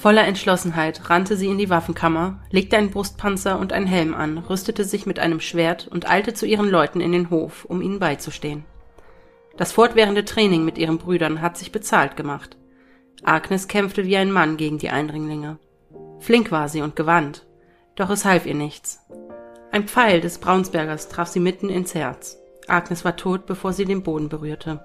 [0.00, 4.84] Voller Entschlossenheit rannte sie in die Waffenkammer, legte einen Brustpanzer und einen Helm an, rüstete
[4.84, 8.64] sich mit einem Schwert und eilte zu ihren Leuten in den Hof, um ihnen beizustehen.
[9.58, 12.56] Das fortwährende Training mit ihren Brüdern hat sich bezahlt gemacht.
[13.24, 15.58] Agnes kämpfte wie ein Mann gegen die Eindringlinge.
[16.18, 17.44] Flink war sie und gewandt,
[17.94, 19.00] doch es half ihr nichts.
[19.70, 22.38] Ein Pfeil des Braunsbergers traf sie mitten ins Herz.
[22.68, 24.80] Agnes war tot, bevor sie den Boden berührte.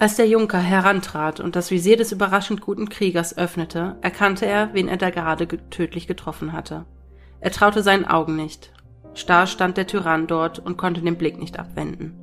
[0.00, 4.86] Als der Junker herantrat und das Visier des überraschend guten Kriegers öffnete, erkannte er, wen
[4.86, 6.84] er da gerade tödlich getroffen hatte.
[7.40, 8.72] Er traute seinen Augen nicht.
[9.14, 12.14] Starr stand der Tyrann dort und konnte den Blick nicht abwenden.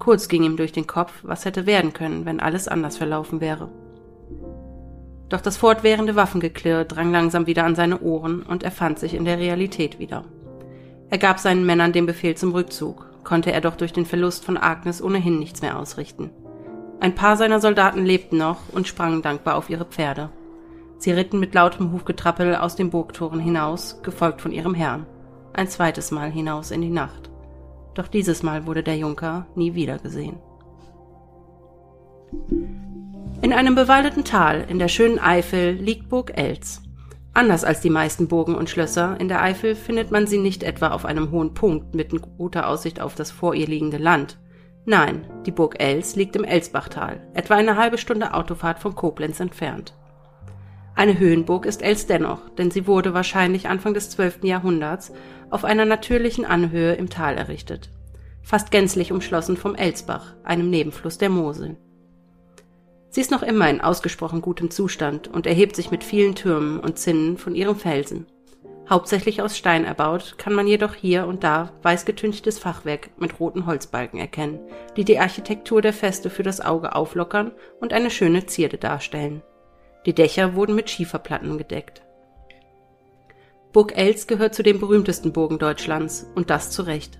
[0.00, 3.68] Kurz ging ihm durch den Kopf, was hätte werden können, wenn alles anders verlaufen wäre.
[5.28, 9.24] Doch das fortwährende Waffengeklirr drang langsam wieder an seine Ohren und er fand sich in
[9.24, 10.24] der Realität wieder.
[11.08, 14.56] Er gab seinen Männern den Befehl zum Rückzug, konnte er doch durch den Verlust von
[14.56, 16.30] Agnes ohnehin nichts mehr ausrichten.
[17.00, 20.30] Ein paar seiner Soldaten lebten noch und sprangen dankbar auf ihre Pferde.
[20.98, 25.06] Sie ritten mit lautem Hufgetrappel aus den Burgtoren hinaus, gefolgt von ihrem Herrn.
[25.52, 27.30] Ein zweites Mal hinaus in die Nacht.
[27.94, 30.38] Doch dieses Mal wurde der Junker nie wieder gesehen.
[33.42, 36.82] In einem bewaldeten Tal in der schönen Eifel liegt Burg Elz.
[37.34, 40.88] Anders als die meisten Burgen und Schlösser in der Eifel findet man sie nicht etwa
[40.88, 44.38] auf einem hohen Punkt mit guter Aussicht auf das vor ihr liegende Land.
[44.88, 49.94] Nein, die Burg Elz liegt im Elsbachtal, etwa eine halbe Stunde Autofahrt von Koblenz entfernt.
[50.94, 54.44] Eine Höhenburg ist Els dennoch, denn sie wurde wahrscheinlich Anfang des 12.
[54.44, 55.12] Jahrhunderts
[55.50, 57.90] auf einer natürlichen Anhöhe im Tal errichtet,
[58.42, 61.76] fast gänzlich umschlossen vom Elsbach, einem Nebenfluss der Mosel.
[63.10, 66.96] Sie ist noch immer in ausgesprochen gutem Zustand und erhebt sich mit vielen Türmen und
[66.96, 68.26] Zinnen von ihrem Felsen.
[68.88, 74.20] Hauptsächlich aus Stein erbaut, kann man jedoch hier und da weißgetünchtes Fachwerk mit roten Holzbalken
[74.20, 74.60] erkennen,
[74.96, 79.42] die die Architektur der Feste für das Auge auflockern und eine schöne Zierde darstellen.
[80.06, 82.02] Die Dächer wurden mit Schieferplatten gedeckt.
[83.72, 87.18] Burg Els gehört zu den berühmtesten Burgen Deutschlands und das zu Recht.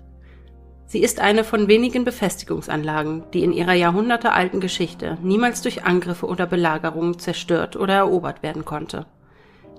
[0.85, 6.45] Sie ist eine von wenigen Befestigungsanlagen, die in ihrer jahrhundertealten Geschichte niemals durch Angriffe oder
[6.45, 9.05] Belagerungen zerstört oder erobert werden konnte.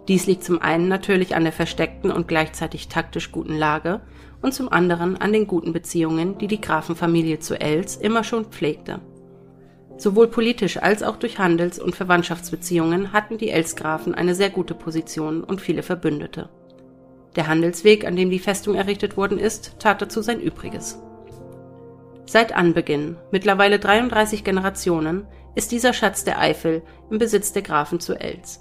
[0.09, 4.01] Dies liegt zum einen natürlich an der versteckten und gleichzeitig taktisch guten Lage
[4.41, 9.01] und zum anderen an den guten Beziehungen, die die Grafenfamilie zu Els immer schon pflegte.
[9.99, 15.45] Sowohl politisch als auch durch Handels- und Verwandtschaftsbeziehungen hatten die Elsgrafen eine sehr gute Position
[15.45, 16.49] und viele Verbündete.
[17.37, 20.99] Der Handelsweg, an dem die Festung errichtet worden ist, tat dazu sein Übriges.
[22.25, 28.15] Seit Anbeginn, mittlerweile 33 Generationen, ist dieser Schatz der Eifel im Besitz der Grafen zu
[28.19, 28.61] Els.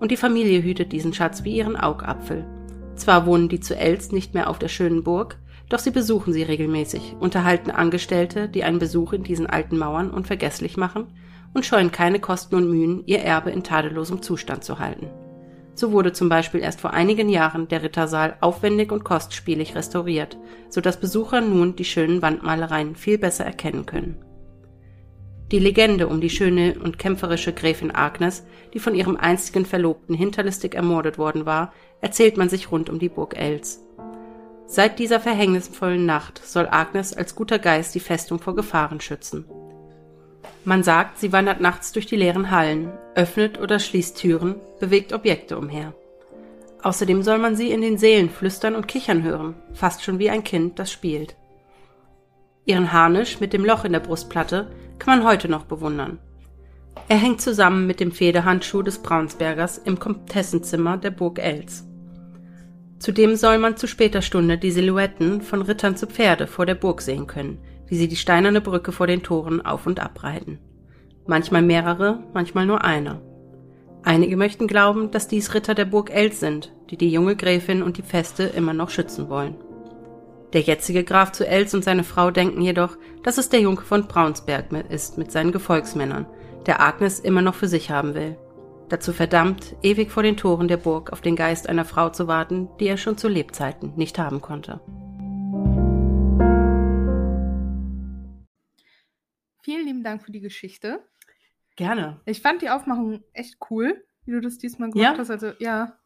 [0.00, 2.44] Und die Familie hütet diesen Schatz wie ihren Augapfel.
[2.96, 5.38] Zwar wohnen die zu Els nicht mehr auf der schönen Burg,
[5.68, 10.76] doch sie besuchen sie regelmäßig, unterhalten Angestellte, die einen Besuch in diesen alten Mauern unvergesslich
[10.76, 11.06] machen
[11.54, 15.08] und scheuen keine Kosten und Mühen, ihr Erbe in tadellosem Zustand zu halten.
[15.74, 20.38] So wurde zum Beispiel erst vor einigen Jahren der Rittersaal aufwendig und kostspielig restauriert,
[20.68, 24.24] so dass Besucher nun die schönen Wandmalereien viel besser erkennen können.
[25.54, 30.74] Die Legende um die schöne und kämpferische Gräfin Agnes, die von ihrem einstigen Verlobten hinterlistig
[30.74, 33.78] ermordet worden war, erzählt man sich rund um die Burg Els.
[34.66, 39.44] Seit dieser verhängnisvollen Nacht soll Agnes als guter Geist die Festung vor Gefahren schützen.
[40.64, 45.56] Man sagt, sie wandert nachts durch die leeren Hallen, öffnet oder schließt Türen, bewegt Objekte
[45.56, 45.94] umher.
[46.82, 50.42] Außerdem soll man sie in den Seelen flüstern und kichern hören, fast schon wie ein
[50.42, 51.36] Kind, das spielt.
[52.66, 56.18] Ihren Harnisch mit dem Loch in der Brustplatte kann man heute noch bewundern.
[57.08, 61.86] Er hängt zusammen mit dem Federhandschuh des Braunsbergers im Komtessenzimmer der Burg Els.
[62.98, 67.02] Zudem soll man zu später Stunde die Silhouetten von Rittern zu Pferde vor der Burg
[67.02, 70.58] sehen können, wie sie die steinerne Brücke vor den Toren auf und abreiten.
[71.26, 73.20] Manchmal mehrere, manchmal nur einer.
[74.02, 77.98] Einige möchten glauben, dass dies Ritter der Burg Els sind, die die junge Gräfin und
[77.98, 79.56] die Feste immer noch schützen wollen.
[80.54, 84.06] Der jetzige Graf zu Els und seine Frau denken jedoch, dass es der Junker von
[84.06, 86.26] Braunsberg ist mit seinen Gefolgsmännern,
[86.66, 88.38] der Agnes immer noch für sich haben will
[88.88, 92.68] dazu verdammt, ewig vor den Toren der Burg auf den Geist einer Frau zu warten,
[92.78, 94.80] die er schon zu Lebzeiten nicht haben konnte.
[99.62, 101.02] Vielen lieben Dank für die Geschichte.
[101.76, 102.20] Gerne.
[102.26, 105.18] Ich fand die Aufmachung echt cool, wie du das diesmal gemacht Ja?
[105.18, 105.30] hast.
[105.30, 105.98] Also, ja.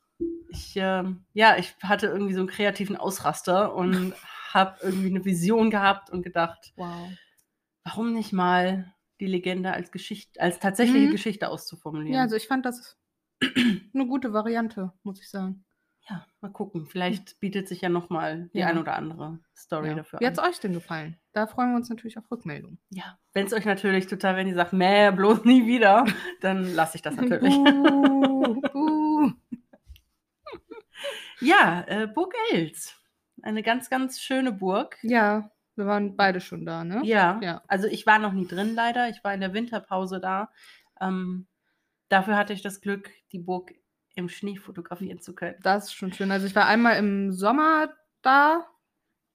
[0.49, 4.15] Ich, ähm, ja, ich hatte irgendwie so einen kreativen Ausraster und
[4.55, 7.11] habe irgendwie eine Vision gehabt und gedacht, Wow.
[7.85, 11.11] warum nicht mal die Legende als Geschichte, als tatsächliche Mhm.
[11.13, 12.15] Geschichte auszuformulieren.
[12.15, 12.97] Ja, also ich fand das
[13.95, 15.65] eine gute Variante, muss ich sagen.
[16.11, 16.87] ja, mal gucken.
[16.87, 18.69] Vielleicht bietet sich ja noch mal die Ja.
[18.69, 19.95] ein oder andere Story Ja.
[19.97, 21.19] dafür Wie hat es euch denn gefallen?
[21.33, 22.79] Da freuen wir uns natürlich auf Rückmeldungen.
[22.89, 26.07] Ja, wenn es euch natürlich total, wenn ihr sagt, meh, bloß nie wieder,
[26.41, 27.55] dann lasse ich das natürlich.
[27.55, 29.33] Buh, buh.
[31.41, 32.95] ja, äh, Burg Els.
[33.43, 34.97] Eine ganz, ganz schöne Burg.
[35.03, 37.01] Ja, wir waren beide schon da, ne?
[37.05, 37.63] Ja, Ja.
[37.69, 39.09] also ich war noch nie drin leider.
[39.09, 40.51] Ich war in der Winterpause da.
[41.01, 41.47] Ähm,
[42.09, 43.73] dafür hatte ich das Glück, die Burg
[44.15, 45.57] im Schnee fotografieren zu können.
[45.63, 46.33] Das ist schon schön.
[46.33, 47.91] Also ich war einmal im Sommer
[48.23, 48.67] da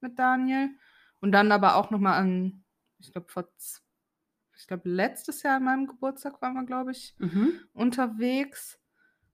[0.02, 0.70] mit Daniel
[1.22, 2.66] und dann aber auch nochmal an,
[3.00, 3.48] ich glaube, vor,
[4.58, 7.54] ich glaube, letztes Jahr an meinem Geburtstag waren wir, glaube ich, Mhm.
[7.72, 8.80] unterwegs.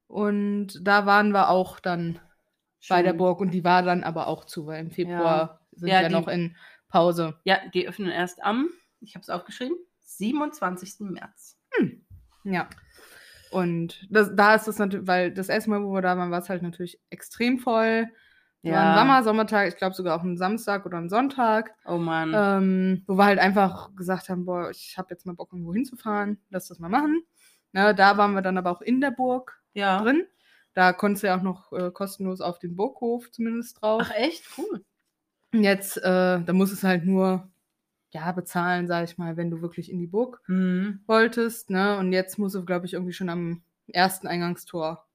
[0.05, 2.19] Und da waren wir auch dann
[2.87, 3.17] bei der Schön.
[3.17, 6.13] Burg und die war dann aber auch zu, weil im Februar sind Ja, wir die-
[6.15, 6.55] noch in
[6.87, 7.39] Pause.
[7.43, 8.69] Ja, die öffnen erst am,
[9.01, 11.11] ich habe es aufgeschrieben, 27.
[11.11, 11.57] März.
[12.43, 12.67] Ja.
[13.51, 16.39] Und das, da ist es natürlich, weil das erste Mal, wo wir da waren, war
[16.39, 18.07] es halt natürlich extrem voll.
[18.61, 21.73] War ein Sommer, Sommertag, ich glaube sogar auch ein Samstag oder ein Sonntag.
[21.85, 22.33] Oh Mann.
[22.35, 26.41] Ähm, wo wir halt einfach gesagt haben, boah, ich habe jetzt mal Bock, irgendwo hinzufahren,
[26.49, 27.23] lass das mal machen.
[27.71, 30.01] Na, da waren wir dann aber auch in der Burg ja.
[30.01, 30.25] drin.
[30.73, 34.01] Da konntest du ja auch noch äh, kostenlos auf den Burghof zumindest drauf.
[34.05, 34.43] Ach echt?
[34.57, 34.83] Cool.
[35.53, 36.01] Und Jetzt, äh,
[36.43, 37.49] da musst es halt nur,
[38.11, 41.01] ja, bezahlen, sag ich mal, wenn du wirklich in die Burg Mhm.
[41.07, 41.97] wolltest, ne?
[41.97, 45.05] Und jetzt musst du, glaube ich, irgendwie schon am ersten Eingangstor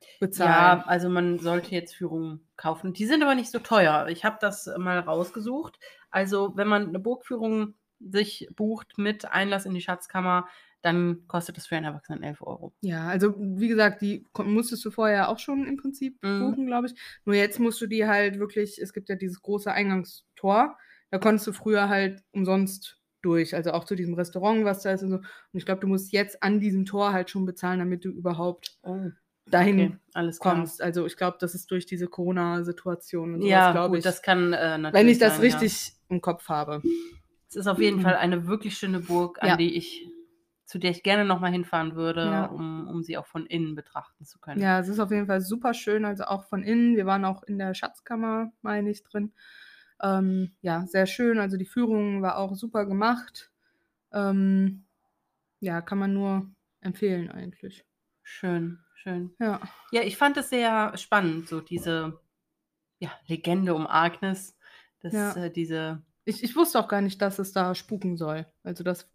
[0.00, 0.82] Ja, bezahlen.
[0.86, 2.92] also man sollte jetzt Führungen kaufen.
[2.92, 4.06] Die sind aber nicht so teuer.
[4.08, 5.78] Ich habe das mal rausgesucht.
[6.10, 10.48] Also wenn man eine Burgführung sich bucht mit Einlass in die Schatzkammer,
[10.82, 12.72] dann kostet das für einen Erwachsenen 11 Euro.
[12.80, 16.40] Ja, also wie gesagt, die musstest du vorher auch schon im Prinzip Mhm.
[16.40, 16.94] buchen, glaube ich.
[17.24, 20.76] Nur jetzt musst du die halt wirklich, es gibt ja dieses große Eingangstor,
[21.10, 25.02] da konntest du früher halt umsonst durch, also auch zu diesem Restaurant, was da ist
[25.04, 25.16] und so.
[25.18, 28.78] Und ich glaube, du musst jetzt an diesem Tor halt schon bezahlen, damit du überhaupt
[28.82, 29.10] Oh,
[29.46, 30.30] dahin okay, klar.
[30.40, 30.82] kommst.
[30.82, 34.04] Also ich glaube, das ist durch diese Corona-Situation und sowas, Ja, glaube ich.
[34.04, 35.56] das kann äh, natürlich wenn ich das sein, ja.
[35.58, 36.82] richtig im Kopf habe.
[37.48, 38.02] Es ist auf jeden Mhm.
[38.02, 39.56] Fall eine wirklich schöne Burg, an Ja.
[39.56, 40.08] die ich,
[40.72, 42.46] zu der ich gerne nochmal hinfahren würde, Ja.
[42.46, 44.58] um, um sie auch von innen betrachten zu können.
[44.62, 46.96] Ja, es ist auf jeden Fall super schön, also auch von innen.
[46.96, 49.34] Wir waren auch in der Schatzkammer, meine ich, drin.
[50.00, 51.38] Ähm, ja, sehr schön.
[51.38, 53.52] Also die Führung war auch super gemacht.
[54.12, 54.86] Ähm,
[55.60, 56.50] ja, kann man nur
[56.80, 57.84] empfehlen eigentlich.
[58.22, 59.34] Schön, schön.
[59.38, 59.60] Ja.
[59.90, 62.18] Ja, ich fand es sehr spannend, so diese
[62.98, 64.56] ja, Legende um Agnes,
[65.00, 65.36] dass Ja.
[65.36, 68.46] äh, diese Ich, ich wusste auch gar nicht, dass es da spuken soll.
[68.62, 69.11] Also das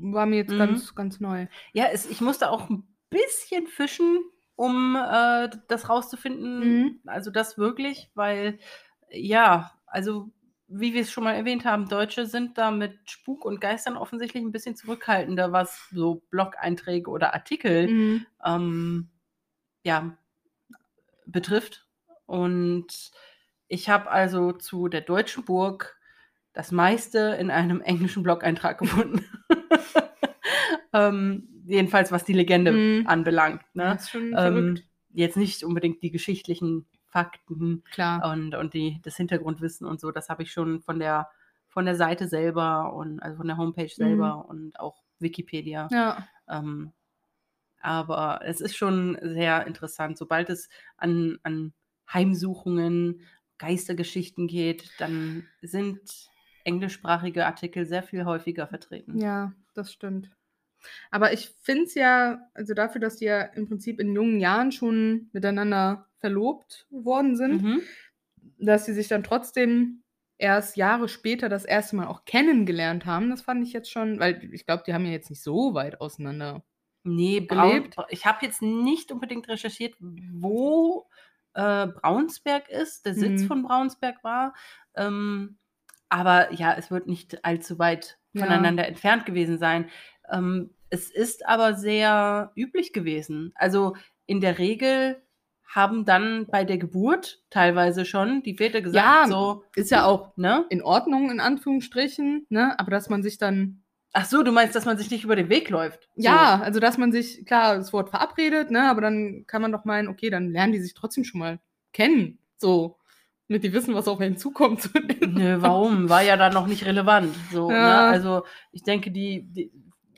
[0.00, 0.58] war mir jetzt Mhm.
[0.58, 1.46] ganz, ganz neu.
[1.72, 4.20] Ja, es, ich musste auch ein bisschen fischen,
[4.56, 6.58] um äh, das rauszufinden.
[6.60, 7.00] Mhm.
[7.06, 8.58] Also das wirklich, weil
[9.10, 10.30] ja, also
[10.68, 14.42] wie wir es schon mal erwähnt haben, Deutsche sind da mit Spuk und Geistern offensichtlich
[14.44, 18.26] ein bisschen zurückhaltender, was so Blog-Einträge oder Artikel Mhm.
[18.44, 19.08] ähm,
[19.82, 20.16] ja,
[21.26, 21.86] betrifft.
[22.26, 23.10] Und
[23.68, 25.96] ich habe also zu der deutschen Burg
[26.52, 27.80] das meiste in einem
[28.20, 29.24] englischen Blog-Eintrag gefunden.
[30.92, 33.06] Ähm, jedenfalls was die Legende Mhm.
[33.06, 33.62] anbelangt.
[33.74, 33.84] Ne?
[33.84, 34.84] Das ist schon Ähm, verrückt.
[35.12, 38.32] jetzt nicht unbedingt die geschichtlichen Fakten Klar.
[38.32, 41.28] und, und die, das Hintergrundwissen und so, das habe ich schon von der,
[41.68, 45.88] von der Seite selber und also von der Homepage selber und auch Wikipedia.
[45.90, 46.26] Ja.
[46.48, 46.92] Ähm,
[47.80, 50.18] aber es ist schon sehr interessant.
[50.18, 51.72] Sobald es an, an
[52.12, 53.22] Heimsuchungen,
[53.58, 56.00] Geistergeschichten geht, dann sind
[56.64, 59.18] englischsprachige Artikel sehr viel häufiger vertreten.
[59.18, 60.30] Ja, das stimmt.
[61.10, 64.72] Aber ich finde es ja, also dafür, dass die ja im Prinzip in jungen Jahren
[64.72, 67.82] schon miteinander verlobt worden sind, Mhm.
[68.58, 70.02] dass sie sich dann trotzdem
[70.38, 74.42] erst Jahre später das erste Mal auch kennengelernt haben, das fand ich jetzt schon, weil
[74.54, 76.62] ich glaube, die haben ja jetzt nicht so weit auseinander.
[77.02, 77.96] Nee, Braun, gelebt.
[78.10, 81.08] ich habe jetzt nicht unbedingt recherchiert, wo
[81.54, 83.46] äh, Braunsberg ist, der Sitz Mhm.
[83.46, 84.54] von Braunsberg war.
[84.94, 85.58] Ähm,
[86.10, 88.42] aber ja, es wird nicht allzu weit Ja.
[88.42, 89.88] voneinander entfernt gewesen sein.
[90.30, 93.52] Ähm, es ist aber sehr üblich gewesen.
[93.54, 93.94] Also
[94.26, 95.22] in der Regel
[95.66, 100.36] haben dann bei der Geburt teilweise schon die Väter gesagt, Ja, so, Ist ja auch
[100.36, 100.64] ne?
[100.68, 102.76] in Ordnung, in Anführungsstrichen, ne?
[102.78, 105.48] Aber dass man sich dann, Ach so, du meinst, dass man sich nicht über den
[105.48, 106.08] Weg läuft?
[106.16, 106.24] So.
[106.24, 108.90] ja, also dass man sich, klar, das Wort verabredet, ne?
[108.90, 111.60] Aber dann kann man doch meinen, okay, dann lernen die sich trotzdem schon mal
[111.92, 112.40] kennen.
[112.56, 112.96] So.
[113.48, 114.90] Damit die wissen, was auf einen zukommt.
[115.28, 116.08] Nö, warum?
[116.08, 117.32] War ja dann noch nicht relevant.
[117.52, 117.76] So, Ja.
[117.76, 117.98] ne?
[118.08, 119.72] Also ich denke, die, die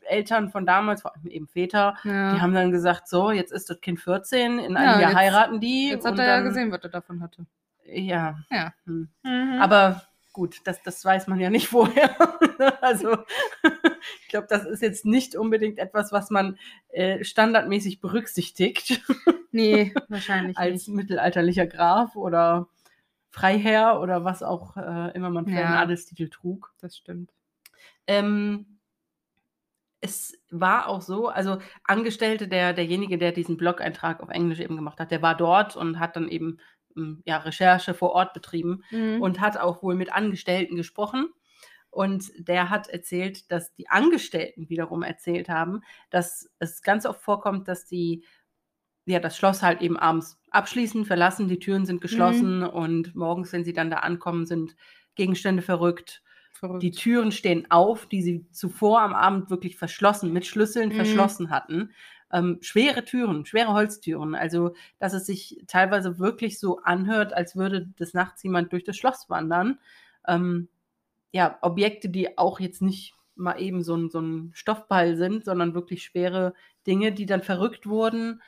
[0.06, 2.34] Eltern von damals, vor allem eben Väter, Ja.
[2.34, 5.14] die haben dann gesagt, so, jetzt ist das Kind 14, in einem Ja, Jahr jetzt-
[5.16, 5.90] heiraten die.
[5.90, 7.46] Jetzt hat und er ja dann- gesehen, was er davon hatte.
[7.84, 8.38] Ja.
[8.50, 8.72] Ja.
[8.86, 9.08] Hm.
[9.60, 12.10] Aber Aber gut, das, das weiß man ja nicht vorher.
[12.80, 13.16] also
[14.22, 19.02] ich glaube, das ist jetzt nicht unbedingt etwas, was man äh, standardmäßig berücksichtigt
[19.50, 20.96] nee, wahrscheinlich als nicht.
[20.96, 22.68] mittelalterlicher Graf oder
[23.28, 25.66] Freiherr oder was auch äh, immer man für Ja.
[25.66, 26.72] einen Adelstitel trug.
[26.80, 27.30] Das stimmt.
[28.06, 28.71] Ähm,
[30.02, 35.00] es war auch so, also Angestellte, der, derjenige, der diesen Blog-Eintrag auf Englisch eben gemacht
[35.00, 36.58] hat, der war dort und hat dann eben
[36.96, 39.22] ähm, ja, Recherche vor Ort betrieben Mhm.
[39.22, 41.30] und hat auch wohl mit Angestellten gesprochen.
[41.90, 47.68] Und der hat erzählt, dass die Angestellten wiederum erzählt haben, dass es ganz oft vorkommt,
[47.68, 48.24] dass die
[49.06, 53.64] ja das Schloss halt eben abends abschließen, verlassen, die Türen sind geschlossen und morgens, wenn
[53.64, 54.76] sie dann da ankommen, sind
[55.16, 56.22] Gegenstände verrückt.
[56.62, 56.82] Verrückt.
[56.82, 60.92] Die Türen stehen auf, die sie zuvor am Abend wirklich verschlossen, mit Schlüsseln Mhm.
[60.92, 61.92] verschlossen hatten.
[62.32, 64.34] Ähm, schwere Türen, schwere Holztüren.
[64.34, 68.96] Also, dass es sich teilweise wirklich so anhört, als würde des Nachts jemand durch das
[68.96, 69.78] Schloss wandern.
[70.26, 70.68] Ähm,
[71.32, 75.74] ja, Objekte, die auch jetzt nicht mal eben so ein, so ein Stoffball sind, sondern
[75.74, 76.54] wirklich schwere
[76.86, 78.42] Dinge, die dann verrückt wurden.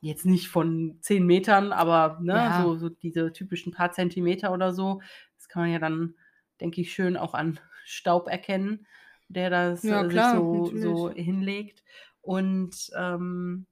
[0.00, 2.52] jetzt nicht von zehn Metern, aber ne, Ja.
[2.52, 5.00] so, so diese typischen paar Zentimeter oder so.
[5.38, 6.14] Das kann man ja dann,
[6.60, 8.86] denke ich, schön auch an Staub erkennen,
[9.28, 11.82] der das Ja, klar, sich so, so hinlegt.
[12.20, 13.66] Und ähm,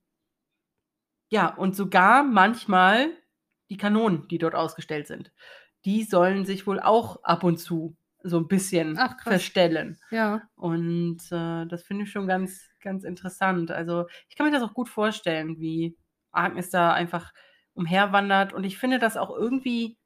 [1.31, 3.11] ja, und sogar manchmal
[3.71, 5.33] die Kanonen, die dort ausgestellt sind,
[5.85, 9.99] die sollen sich wohl auch ab und zu so ein bisschen Ach, verstellen.
[10.11, 10.49] Ja.
[10.55, 13.71] Und äh, das finde ich schon ganz, ganz interessant.
[13.71, 15.99] Also ich kann mir das auch gut vorstellen, wie
[16.31, 17.33] Agnes da einfach
[17.75, 18.53] umherwandert.
[18.53, 19.99] Und ich finde das auch irgendwie,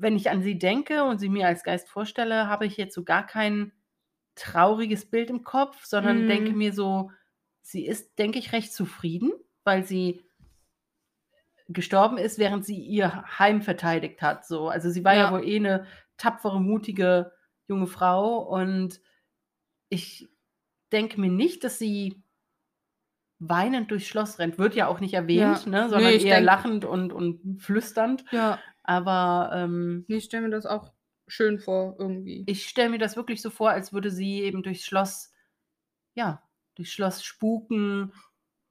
[0.00, 3.04] wenn ich an sie denke und sie mir als Geist vorstelle, habe ich jetzt so
[3.04, 3.72] gar kein
[4.34, 6.28] trauriges Bild im Kopf, sondern Mhm.
[6.28, 7.10] denke mir so,
[7.62, 9.32] sie ist, denke ich, recht zufrieden,
[9.64, 10.22] weil sie
[11.68, 14.44] gestorben ist, während sie ihr Heim verteidigt hat.
[14.46, 14.68] So.
[14.68, 15.24] Also sie war ja.
[15.24, 15.32] Ja.
[15.32, 15.86] wohl eh eine
[16.16, 17.32] tapfere, mutige
[17.68, 19.00] junge Frau und
[19.88, 20.28] ich
[20.92, 22.22] denke mir nicht, dass sie
[23.38, 24.58] weinend durchs Schloss rennt.
[24.58, 25.70] Wird ja auch nicht erwähnt, Ja.
[25.70, 25.82] ne?
[25.84, 28.24] Nee, sondern ich eher denk- lachend und, und flüsternd.
[28.32, 28.58] Ja.
[28.90, 30.92] Aber ähm, ich stelle mir das auch
[31.28, 32.42] schön vor, irgendwie.
[32.48, 35.32] ich stelle mir das wirklich so vor, als würde sie eben durchs Schloss,
[36.14, 36.42] ja,
[36.74, 38.12] durchs Schloss spuken,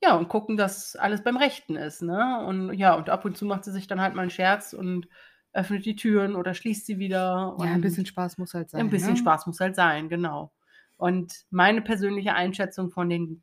[0.03, 2.45] ja, und gucken, dass alles beim Rechten ist, ne?
[2.45, 5.07] Und ja, und ab und zu macht sie sich dann halt mal einen Scherz und
[5.53, 7.55] öffnet die Türen oder schließt sie wieder.
[7.57, 8.81] ja, ein bisschen Spaß muss halt sein.
[8.81, 9.17] ein bisschen ne?
[9.19, 10.51] Spaß muss halt sein, genau.
[10.97, 13.41] Und meine persönliche Einschätzung von den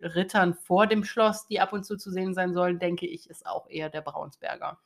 [0.00, 3.44] Rittern vor dem Schloss, die ab und zu zu sehen sein sollen, denke ich, ist
[3.44, 4.78] auch eher der Braunsberger.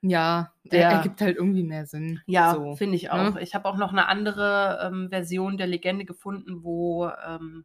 [0.00, 2.20] Ja, Der- der ergibt halt irgendwie mehr Sinn.
[2.26, 2.76] Ja, so.
[2.76, 3.12] finde ich ne?
[3.12, 3.36] auch.
[3.36, 7.64] Ich habe auch noch eine andere ähm, Version der Legende gefunden, wo ähm,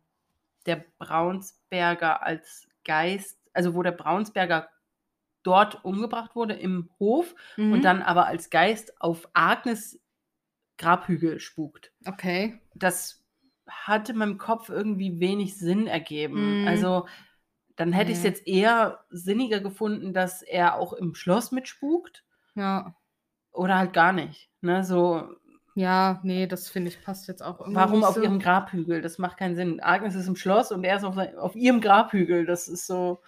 [0.66, 4.68] der Braunsberger als Geist, also wo der Braunsberger
[5.44, 7.74] dort umgebracht wurde im Hof Mhm.
[7.74, 10.00] und dann aber als Geist auf Agnes
[10.78, 11.92] Grabhügel spukt.
[12.06, 12.60] Okay.
[12.74, 13.20] das
[13.70, 16.62] hatte in meinem Kopf irgendwie wenig Sinn ergeben.
[16.64, 16.68] Mhm.
[16.68, 17.08] Also
[17.76, 22.24] dann hätte ich es jetzt eher sinniger gefunden, dass er auch im Schloss mitspukt
[22.56, 22.96] Ja.
[23.52, 24.50] oder halt gar nicht.
[24.62, 24.84] Ne?
[24.84, 25.28] So,
[25.76, 27.76] Ja, nee, das finde ich passt jetzt auch irgendwie.
[27.76, 28.22] warum auf so.
[28.22, 29.02] ihrem Grabhügel?
[29.02, 29.80] Das macht keinen Sinn.
[29.82, 32.46] Agnes ist im Schloss und er ist auf, sein- auf ihrem Grabhügel.
[32.46, 33.22] Das ist so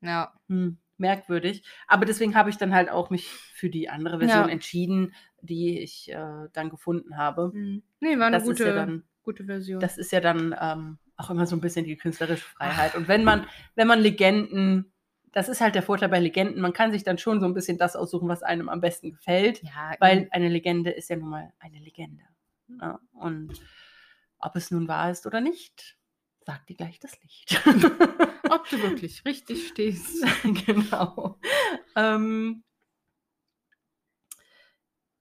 [0.00, 0.32] Ja.
[0.48, 1.64] hm, merkwürdig.
[1.86, 4.48] Aber deswegen habe ich dann halt auch mich für die andere Version Ja.
[4.48, 7.50] entschieden, die ich äh, dann gefunden habe.
[7.54, 7.82] Mhm.
[8.00, 9.78] Nee, war eine Das gute, ja dann gute Version.
[9.80, 12.94] Das ist ja dann ähm, auch immer so ein bisschen die künstlerische Freiheit.
[12.94, 14.92] Und wenn man, wenn man Legenden,
[15.32, 17.78] das ist halt der Vorteil bei Legenden, man kann sich dann schon so ein bisschen
[17.78, 21.52] das aussuchen, was einem am besten gefällt, ja, weil eine Legende ist ja nun mal
[21.58, 22.24] eine Legende.
[22.80, 23.60] Ja, und
[24.38, 25.96] ob es nun wahr ist oder nicht,
[26.44, 27.60] sagt dir gleich das Licht.
[28.50, 30.24] ob du wirklich richtig stehst.
[30.66, 31.38] genau.
[31.96, 32.62] Ähm,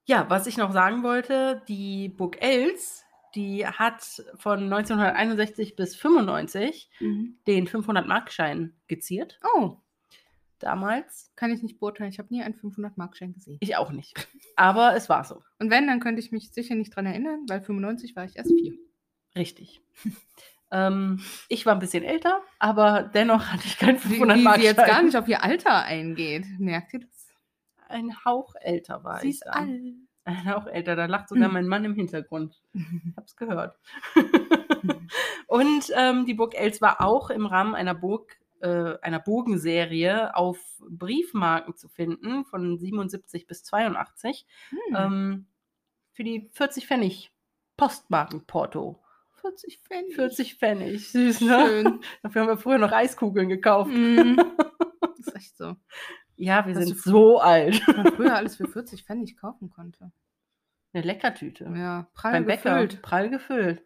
[0.05, 3.05] ja, was ich noch sagen wollte, die Burg Els,
[3.35, 7.37] die hat von 1961 bis 95 Mhm.
[7.47, 9.77] den 500-Markschein geziert, Oh,
[10.59, 11.31] damals.
[11.35, 12.09] kann ich nicht beurteilen.
[12.11, 13.57] Ich habe nie einen 500-Mark-Schein gesehen.
[13.59, 14.27] Ich auch nicht.
[14.55, 15.41] Aber es war so.
[15.59, 18.51] Und wenn, dann könnte ich mich sicher nicht dran erinnern, weil 95 war ich erst
[18.51, 18.73] vier.
[19.35, 19.81] Richtig.
[20.71, 21.19] ähm,
[21.49, 24.77] ich war ein bisschen älter, aber dennoch hatte ich keinen Wie, wie 500 sie jetzt
[24.85, 26.45] gar nicht auf ihr Alter eingeht.
[26.59, 27.09] Merkt ihr das?
[27.89, 29.35] Ein Hauch älter war Sie ich.
[29.35, 29.69] ist dann.
[29.69, 29.93] alt.
[30.25, 31.53] Ein Hauch älter, da lacht sogar Hm.
[31.53, 32.61] mein Mann im Hintergrund.
[33.17, 33.77] Hab's gehört.
[35.47, 40.57] Und ähm, die Burg Els war auch im Rahmen einer Burg, äh, einer Bogenserie auf
[40.89, 44.95] Briefmarken zu finden, von 77 bis 82, Hm.
[44.97, 45.45] ähm,
[46.13, 47.31] für die 40 Pfennig
[47.77, 48.99] Postmarkenporto.
[49.41, 50.15] 40 Pfennig.
[50.15, 51.65] 40 Pfennig, süß, ne?
[51.67, 51.99] Schön.
[52.21, 53.91] Dafür haben wir früher noch Eiskugeln gekauft.
[53.91, 54.37] Mhm.
[55.01, 55.75] Das ist echt so.
[56.35, 57.75] Ja, wir sind so alt.
[58.15, 60.11] Früher alles für 40 Pfennig kaufen konnte.
[60.93, 61.71] Eine Leckertüte.
[61.75, 62.73] Ja, prall Beim Bäcker.
[62.83, 63.01] gefüllt.
[63.01, 63.83] Prall gefüllt.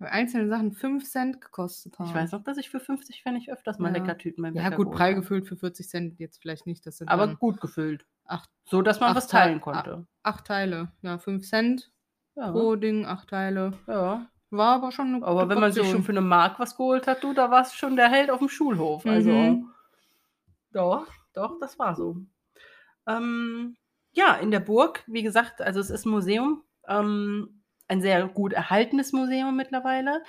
[0.00, 2.08] Weil einzelne Sachen 5 Cent gekostet haben.
[2.08, 3.98] Ich weiß noch, dass ich für 50 Pfennig öfters mal Ja.
[3.98, 6.84] Leckertüten beim Ja, Bäcker gut, geholt prall gefüllt für 40 Cent jetzt vielleicht nicht.
[6.86, 8.04] Das sind Aber gut gefüllt.
[8.24, 10.06] acht, So, dass man was Te- teilen konnte.
[10.24, 10.90] acht Teile.
[11.02, 11.92] Ja, 5 Cent
[12.34, 12.50] Ja.
[12.50, 13.72] pro Ding, acht Teile.
[13.86, 14.26] ja.
[14.50, 17.24] War aber schon eine Aber wenn man sich schon für eine Mark was geholt hat,
[17.24, 19.04] du, da war es schon der Held auf dem Schulhof.
[19.06, 19.70] Also, Mhm.
[20.72, 22.16] doch, doch, das war so.
[23.06, 23.76] Ähm,
[24.12, 28.52] ja, in der Burg, wie gesagt, also es ist ein Museum, ähm, ein sehr gut
[28.52, 30.22] erhaltenes Museum mittlerweile.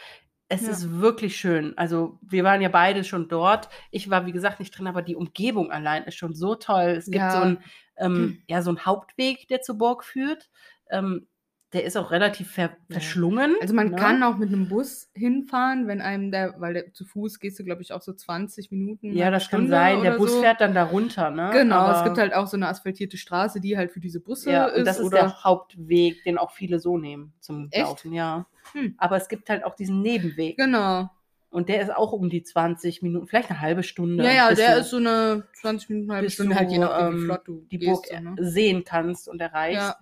[0.49, 0.69] Es Ja.
[0.69, 1.77] ist wirklich schön.
[1.77, 3.69] Also wir waren ja beide schon dort.
[3.91, 6.95] Ich war, wie gesagt, nicht drin, aber die Umgebung allein ist schon so toll.
[6.97, 7.31] Es gibt Ja.
[7.31, 7.63] so einen
[7.97, 10.49] ähm, ja, so Hauptweg, der zur Burg führt.
[10.89, 11.27] Ähm,
[11.75, 13.55] der ist auch relativ ver verschlungen.
[13.61, 13.97] Also man ne?
[13.97, 17.65] kann auch mit einem Bus hinfahren, wenn einem der, weil der, zu Fuß gehst du,
[17.65, 19.11] glaube ich, auch so 20 Minuten.
[19.11, 20.01] Ja, halbe das kann sein.
[20.01, 20.41] Der Bus so.
[20.41, 21.49] fährt dann da runter, ne?
[21.51, 24.51] Genau, es Aber- gibt halt auch so eine asphaltierte Straße, die halt für diese Busse
[24.51, 24.77] ja, ist.
[24.79, 27.83] und das ist oder der Hauptweg, den auch viele so nehmen zum Echt?
[27.85, 28.47] Laufen, ja.
[28.71, 28.95] Hm.
[28.97, 30.55] Aber es gibt halt auch diesen Nebenweg.
[30.55, 31.09] Genau.
[31.49, 34.23] Und der ist auch um die 20 Minuten, vielleicht eine halbe Stunde.
[34.23, 36.79] Ja, ja, der du- ist so eine 20 Minuten, halbe bis Stunde, du, halt je
[36.79, 38.35] nachdem, wie ähm, flott du die gehst, Burg so, ne?
[38.39, 39.81] sehen kannst und erreichst.
[39.89, 39.97] Ja.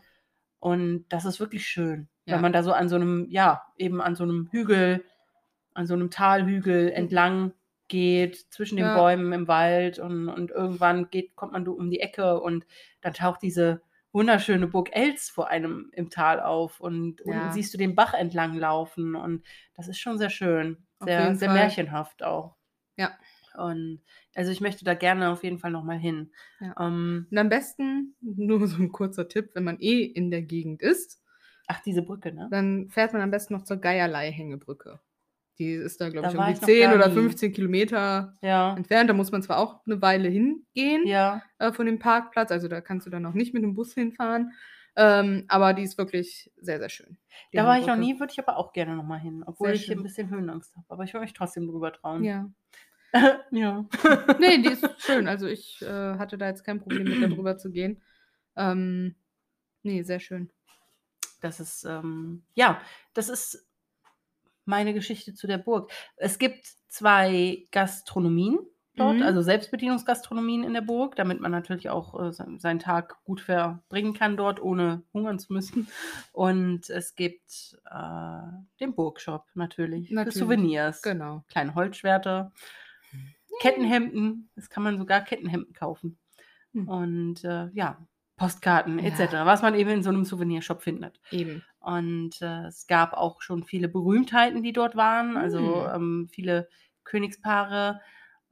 [0.64, 2.36] Und das ist wirklich schön, Ja.
[2.36, 5.03] wenn man da so an so einem, ja, eben an so einem Hügel,
[5.74, 7.51] an so einem Talhügel entlang
[7.89, 8.95] geht, zwischen den Ja.
[8.97, 12.66] Bäumen im Wald und, und irgendwann geht, kommt man um die Ecke und
[13.01, 13.82] dann taucht diese
[14.14, 17.26] wunderschöne Burg Els vor einem im Tal auf und Ja.
[17.26, 19.43] unten siehst du den Bach entlang laufen und
[19.76, 21.57] das ist schon sehr schön, sehr, sehr Fall.
[21.59, 22.55] märchenhaft auch.
[22.95, 23.11] Ja.
[23.58, 24.01] Und
[24.36, 26.32] also ich möchte da gerne auf jeden Fall nochmal hin.
[26.60, 26.76] Ja.
[26.80, 30.82] Ähm, Und am besten, nur so ein kurzer Tipp, wenn man eh in der Gegend
[30.82, 31.22] ist,
[31.68, 32.47] ach, diese Brücke, ne?
[32.51, 34.99] dann fährt man am besten noch zur Geierlei-Hängebrücke.
[35.60, 37.14] Die ist da, glaube ich, um die ich noch 10 gar oder nie.
[37.14, 38.76] 15 Kilometer Ja.
[38.76, 39.10] entfernt.
[39.10, 41.43] Da muss man zwar auch eine Weile hingehen Ja.
[41.60, 44.51] äh, von dem Parkplatz, also da kannst du dann noch nicht mit dem Bus hinfahren.
[44.95, 47.18] Ähm, aber die ist wirklich sehr, sehr schön.
[47.51, 50.04] Da war ich noch nie, würde ich aber auch gerne nochmal hin, obwohl ich ein
[50.04, 50.86] bisschen Höhenangst habe.
[50.89, 52.24] Aber ich würde mich trotzdem drüber trauen.
[52.24, 52.49] Ja.
[53.51, 53.86] ja.
[54.39, 55.28] Nee, die ist schön.
[55.28, 58.01] Also ich äh, hatte da jetzt kein Problem mit, da drüber zu gehen.
[58.55, 59.16] Ähm,
[59.84, 60.49] nee, sehr schön.
[61.41, 62.82] Das ist, ähm, ja,
[63.14, 63.68] das ist
[64.66, 65.91] meine Geschichte zu der Burg.
[66.16, 68.59] Es gibt zwei Gastronomien
[68.95, 69.24] dort, Mhm.
[69.24, 74.14] also Selbstbedienungsgastronomien in der Burg, damit man natürlich auch äh, se- seinen Tag gut verbringen
[74.14, 75.88] kann dort, ohne hungern zu müssen.
[76.32, 78.41] Und es gibt äh,
[78.80, 81.01] den Burgshop natürlich, Natürlich, für Souvenirs.
[81.01, 81.43] Genau.
[81.49, 82.53] Kleine Holzschwerter,
[83.60, 86.18] Kettenhemden, es kann man sogar Kettenhemden kaufen.
[86.74, 86.88] Hm.
[86.88, 89.06] Und äh, ja, Postkarten Ja.
[89.06, 91.20] etc., was man eben in so einem Souvenirshop findet.
[91.32, 91.64] Eben.
[91.80, 95.38] Und äh, es gab auch schon viele Berühmtheiten, die dort waren.
[95.38, 95.95] Also Hm.
[95.95, 96.68] ähm, viele
[97.04, 98.01] Königspaare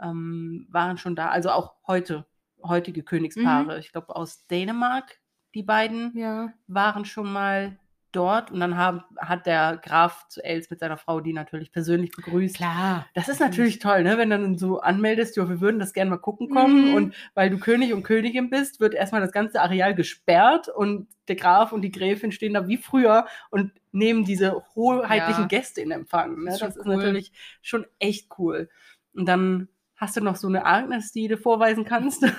[0.02, 1.30] ähm, waren schon da.
[1.30, 2.26] Also auch heute,
[2.64, 3.80] heutige Königspaare.
[3.80, 5.20] Ich glaube aus Dänemark,
[5.56, 6.54] die beiden Ja.
[6.68, 7.78] waren schon mal
[8.12, 8.52] dort.
[8.52, 12.56] Und dann haben, hat der Graf zu Els mit seiner Frau die natürlich persönlich begrüßt.
[12.56, 13.06] Klar.
[13.14, 14.18] Das ist natürlich toll, ne?
[14.18, 16.90] wenn du dann so anmeldest, ja, wir würden das gerne mal gucken kommen.
[16.90, 16.94] Mhm.
[16.96, 21.36] Und weil du König und Königin bist, wird erstmal das ganze Areal gesperrt und der
[21.36, 25.48] Graf und die Gräfin stehen da wie früher und nehmen diese hoheitlichen Ja.
[25.48, 26.44] Gäste in Empfang.
[26.44, 26.52] Ne?
[26.52, 26.98] Ist Das ist cool.
[26.98, 27.32] natürlich
[27.62, 28.70] schon echt cool.
[29.14, 32.26] Und dann hast du noch so eine Agnes, die du vorweisen kannst.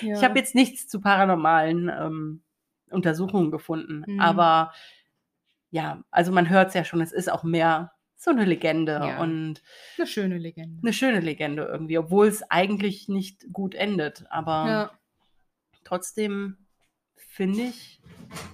[0.00, 0.16] Ja.
[0.16, 2.42] Ich habe jetzt nichts zu paranormalen ähm,
[2.94, 4.20] Untersuchungen gefunden, Mhm.
[4.20, 4.72] aber
[5.70, 9.20] ja, also man hört es ja schon, es ist auch mehr so eine Legende Ja.
[9.20, 9.60] und
[9.98, 10.80] eine schöne Legende.
[10.82, 14.24] eine schöne Legende irgendwie, obwohl es eigentlich nicht gut endet.
[14.30, 14.90] Aber Ja.
[15.82, 16.56] trotzdem
[17.16, 18.00] finde ich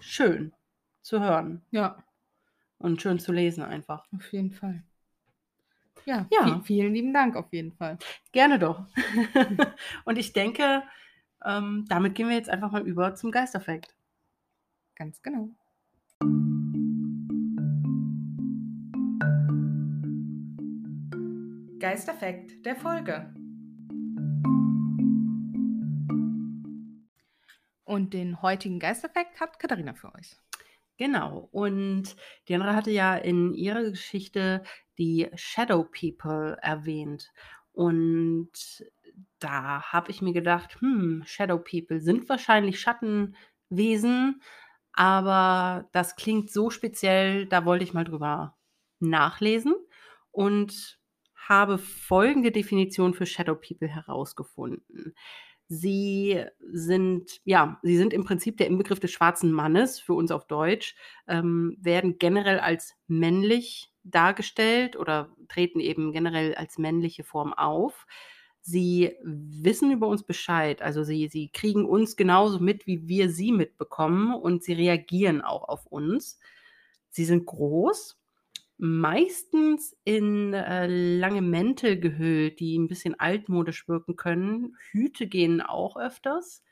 [0.01, 0.53] schön
[1.03, 2.03] zu hören Ja,
[2.79, 4.07] und schön zu lesen einfach.
[4.17, 4.83] auf jeden Fall.
[6.07, 6.47] Ja, Ja.
[6.47, 7.99] vi- vielen lieben Dank auf jeden Fall.
[8.33, 8.87] Gerne doch.
[10.07, 10.83] und ich denke,
[11.45, 13.95] ähm, damit gehen wir jetzt einfach mal über zum Geisterfakt.
[15.01, 15.49] Ganz genau.
[21.79, 23.35] Geisterfakt der Folge.
[27.85, 30.37] Und den heutigen Geisterfakt hat Katharina für euch.
[30.99, 31.49] Genau.
[31.51, 32.15] Und
[32.47, 34.63] Diana hatte ja in ihrer Geschichte
[34.99, 37.33] die Shadow People erwähnt.
[37.73, 38.85] Und
[39.39, 44.43] da habe ich mir gedacht, hm, Shadow People sind wahrscheinlich Schattenwesen,
[44.93, 48.57] aber das klingt so speziell, da wollte ich mal drüber
[49.01, 49.75] nachlesen
[50.31, 50.99] und
[51.35, 55.15] habe folgende Definition für Shadow People herausgefunden.
[55.69, 60.47] Sie sind, ja, sie sind im Prinzip der Inbegriff des schwarzen Mannes, für uns auf
[60.47, 60.97] Deutsch,
[61.29, 68.07] ähm, werden generell als männlich dargestellt oder treten eben generell als männliche Form auf.
[68.63, 73.53] Sie wissen über uns Bescheid, also sie, sie kriegen uns genauso mit, wie wir sie
[73.53, 76.39] mitbekommen und sie reagieren auch auf uns.
[77.11, 78.19] Sie sind groß,
[78.79, 84.77] meistens in äh, lange Mäntel gehüllt, die ein bisschen altmodisch wirken können.
[84.91, 86.63] Hüte gehen auch öfters.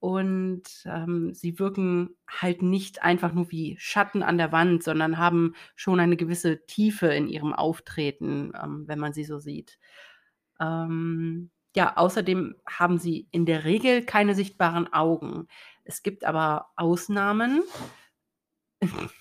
[0.00, 5.54] Und ähm, sie wirken halt nicht einfach nur wie Schatten an der Wand, sondern haben
[5.76, 9.78] schon eine gewisse Tiefe in ihrem Auftreten, ähm, wenn man sie so sieht.
[10.60, 15.48] Ähm, ja, außerdem haben sie in der Regel keine sichtbaren Augen.
[15.84, 17.62] Es gibt aber Ausnahmen.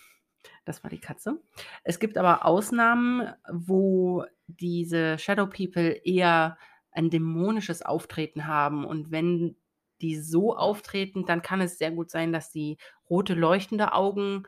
[0.65, 1.41] Das war die Katze.
[1.83, 6.57] Es gibt aber Ausnahmen, wo diese Shadow People eher
[6.91, 8.85] ein dämonisches Auftreten haben.
[8.85, 9.57] Und wenn
[10.01, 12.77] die so auftreten, dann kann es sehr gut sein, dass sie
[13.09, 14.43] rote leuchtende Augen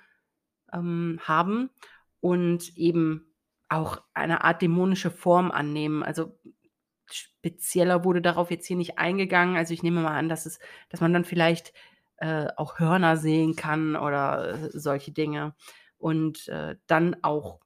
[0.72, 1.70] ähm, haben
[2.22, 3.34] und eben
[3.68, 6.04] auch eine Art dämonische Form annehmen.
[6.04, 6.38] Also
[7.12, 9.58] spezieller wurde darauf jetzt hier nicht eingegangen.
[9.58, 11.74] Also ich nehme mal an, dass es, dass man dann vielleicht
[12.18, 15.56] äh, auch Hörner sehen kann oder äh, solche Dinge
[15.98, 17.60] und äh, dann auch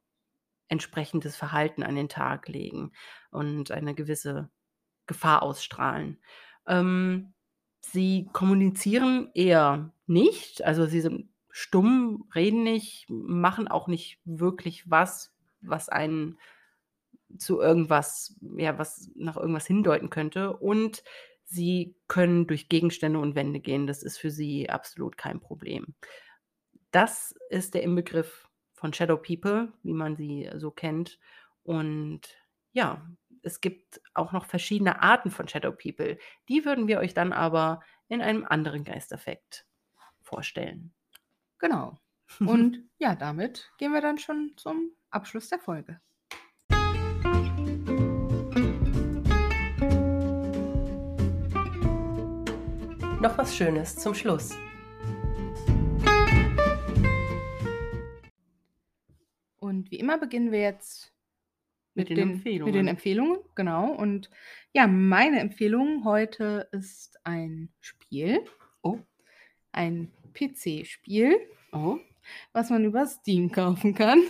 [0.68, 2.92] entsprechendes Verhalten an den Tag legen
[3.32, 4.50] und eine gewisse
[5.08, 6.20] Gefahr ausstrahlen.
[6.68, 7.34] Ähm,
[7.80, 15.34] sie kommunizieren eher nicht, also sie sind stumm, reden nicht, machen auch nicht wirklich was,
[15.62, 16.38] was einen
[17.38, 20.58] zu irgendwas, ja, was nach irgendwas hindeuten könnte.
[20.58, 21.04] Und
[21.46, 23.88] sie können durch Gegenstände und Wände gehen.
[23.88, 25.96] Das ist für sie absolut kein Problem.
[26.92, 31.20] Das ist der Inbegriff von Shadow People, wie man sie so kennt.
[31.64, 32.22] Und
[32.72, 33.06] ja,
[33.42, 36.18] es gibt auch noch verschiedene Arten von Shadow People.
[36.48, 39.66] Die würden wir euch dann aber in einem anderen Geisteffekt
[40.22, 40.94] vorstellen.
[41.60, 42.00] Genau.
[42.40, 46.00] Und ja, damit gehen wir dann schon zum Abschluss der Folge.
[53.22, 54.52] Noch was Schönes zum Schluss.
[59.58, 61.14] Und wie immer beginnen wir jetzt
[61.94, 62.74] Mit mit, den den, Empfehlungen.
[62.74, 63.38] mit den Empfehlungen.
[63.56, 63.92] Genau.
[63.92, 64.30] Und
[64.74, 68.44] ja, meine Empfehlung heute ist ein Spiel.
[68.82, 69.00] Oh.
[69.72, 71.36] Ein PC-Spiel,
[71.72, 71.98] Oh.
[72.54, 74.22] was man über Steam kaufen kann.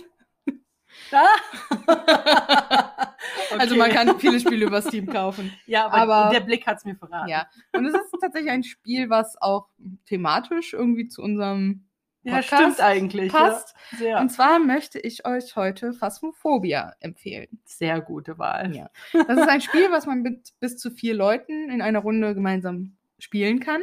[3.58, 5.52] Also man kann viele Spiele über Steam kaufen.
[5.66, 7.28] Ja, aber, aber- der Blick hat es mir verraten.
[7.28, 7.46] Ja.
[7.72, 9.68] Und es ist tatsächlich ein Spiel, was auch
[10.06, 11.86] thematisch irgendwie zu unserem
[12.22, 13.32] Ja, Podcast stimmt eigentlich.
[13.32, 13.74] passt.
[13.92, 13.98] Ja.
[13.98, 17.60] Sehr, Und zwar möchte ich euch heute Phasmophobia empfehlen.
[17.64, 18.74] sehr gute Wahl.
[18.74, 18.90] Ja.
[19.12, 22.96] Das ist ein Spiel, was man mit bis zu vier Leuten in einer Runde gemeinsam
[23.18, 23.82] spielen kann.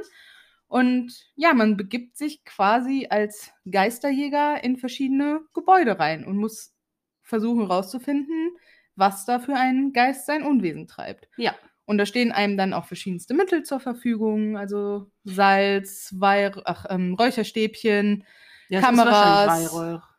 [0.70, 6.74] Und ja, man begibt sich quasi als Geisterjäger in verschiedene Gebäude rein und muss
[7.22, 8.52] versuchen herauszufinden,
[8.98, 11.30] was da für ein Geist sein Unwesen treibt.
[11.38, 11.54] Ja.
[11.86, 17.14] Und da stehen einem dann auch verschiedenste Mittel zur Verfügung, also Salz, Weih ach, ähm,
[17.14, 18.26] Räucherstäbchen,
[18.68, 19.74] Ja, Kameras.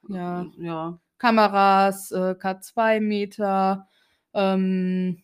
[0.08, 0.46] Ja.
[0.56, 0.98] ja.
[1.18, 3.86] Kameras, äh, K2-Meter,
[4.32, 5.22] ähm,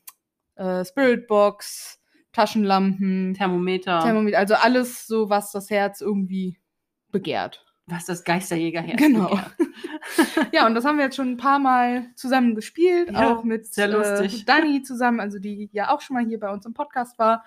[0.57, 2.01] äh, Spiritbox,
[2.33, 4.01] Taschenlampen, Thermometer.
[4.01, 6.59] Thermometer, also alles so, was das Herz irgendwie
[7.11, 7.65] begehrt.
[7.87, 9.39] Was das Geisterjägerherz Genau.
[10.53, 13.67] Ja, und das haben wir jetzt schon ein paar Mal zusammen gespielt, Ja, auch mit
[13.67, 14.43] sehr lustig.
[14.43, 17.45] Äh, Dani zusammen, also die ja auch schon mal hier bei uns im Podcast war.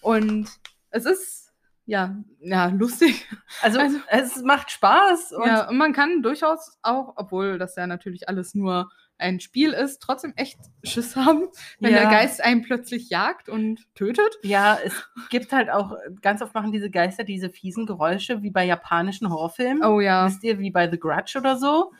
[0.00, 0.48] Und
[0.90, 1.52] es ist
[1.86, 3.26] ja, ja lustig.
[3.62, 5.32] Also, Also- es macht Spaß.
[5.32, 9.72] Und ja, und man kann durchaus auch, obwohl das ja natürlich alles nur ein Spiel
[9.72, 11.48] ist, trotzdem echt Schiss haben,
[11.80, 12.00] wenn Ja.
[12.02, 14.38] der Geist einen plötzlich jagt und tötet.
[14.42, 14.92] Ja, es
[15.30, 15.92] gibt halt auch,
[16.22, 19.84] ganz oft machen diese Geister diese fiesen Geräusche, wie bei japanischen Horrorfilmen.
[19.84, 20.26] Oh ja.
[20.26, 21.92] Wisst ihr, wie bei The Grudge oder so?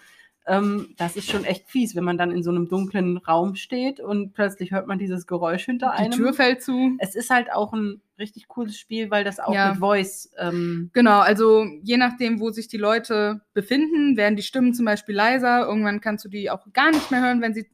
[0.49, 4.01] Ähm, das ist schon echt fies, wenn man dann in so einem dunklen Raum steht
[4.01, 6.13] und plötzlich hört man dieses Geräusch hinter Die einem.
[6.13, 6.97] Tür fällt zu.
[6.99, 9.71] es ist halt auch ein richtig cooles Spiel, weil das auch Ja.
[9.71, 10.33] mit Voice.
[10.39, 15.15] Ähm, Genau, also je nachdem, wo sich die Leute befinden, werden die Stimmen zum Beispiel
[15.15, 15.67] leiser.
[15.67, 17.67] Irgendwann kannst du die auch gar nicht mehr hören, wenn sie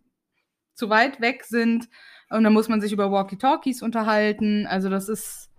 [0.74, 1.88] zu weit weg sind.
[2.30, 4.66] Und dann muss man sich über Walkie-Talkies unterhalten.
[4.66, 5.50] Also das ist,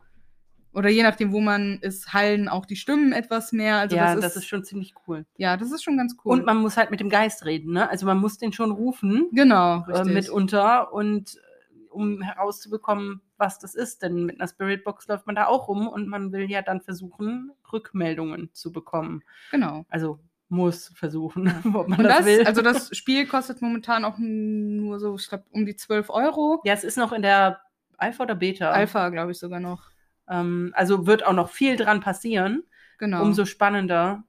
[0.76, 3.78] oder je nachdem, wo man ist, hallen auch die Stimmen etwas mehr.
[3.78, 5.26] Also ja, das, ist, schon ziemlich cool.
[5.38, 6.34] ja, das ist schon ganz cool.
[6.34, 7.89] Und man muss halt mit dem Geist reden, ne?
[7.89, 10.13] Also man muss den schon rufen genau, äh, richtig.
[10.13, 14.01] mitunter und äh, um herauszubekommen, was das ist.
[14.01, 17.51] Denn mit einer Spiritbox läuft man da auch rum und man will ja dann versuchen,
[17.71, 19.24] Rückmeldungen zu bekommen.
[19.51, 19.86] genau.
[19.89, 22.45] Also muss versuchen, ob man das, das, will.
[22.45, 26.62] also das Spiel kostet momentan auch nur so, ich glaube, um die 12 Euro.
[26.66, 27.62] ja, es ist noch in der
[27.97, 28.71] Alpha oder Beta.
[28.71, 29.95] Alpha, glaube ich, sogar noch.
[30.29, 32.63] Ähm, also wird auch noch viel dran passieren.
[32.97, 33.21] Genau.
[33.21, 34.23] Umso spannender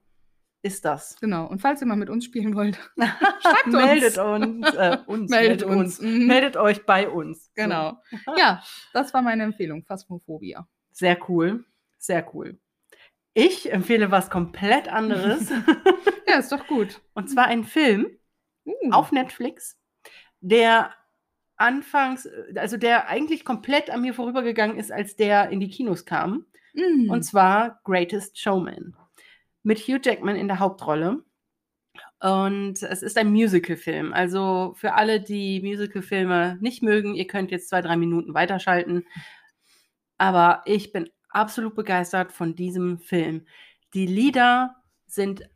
[0.63, 1.15] ist das.
[1.21, 1.45] genau.
[1.45, 2.77] Und falls ihr mal mit uns spielen wollt,
[3.41, 3.73] Schreibt uns.
[3.75, 6.01] meldet uns, äh, uns, meldet uns.
[6.01, 6.27] Mhm.
[6.27, 7.51] Meldet euch bei uns.
[7.55, 8.01] Genau.
[8.35, 8.61] Ja,
[8.93, 10.67] das war meine Empfehlung, Phasmophobia.
[10.91, 11.63] Sehr cool.
[11.99, 12.59] Sehr cool.
[13.33, 15.51] Ich empfehle was komplett anderes.
[16.29, 16.99] Ja, ist doch gut.
[17.13, 18.07] und zwar einen Film
[18.65, 18.91] Uh.
[18.91, 19.79] auf Netflix,
[20.41, 20.93] der
[21.57, 26.45] anfangs, also der eigentlich komplett an mir vorübergegangen ist, als der in die Kinos kam.
[26.73, 27.09] Mm.
[27.09, 28.95] Und zwar Greatest Showman.
[29.63, 31.23] Mit Hugh Jackman in der Hauptrolle.
[32.19, 34.13] Und es ist ein Musical-Film.
[34.13, 39.05] Also für alle, die Musical-Filme nicht mögen, ihr könnt jetzt zwei, drei Minuten weiterschalten.
[40.17, 43.45] Aber ich bin absolut begeistert von diesem Film.
[43.93, 44.75] Die Lieder
[45.05, 45.49] sind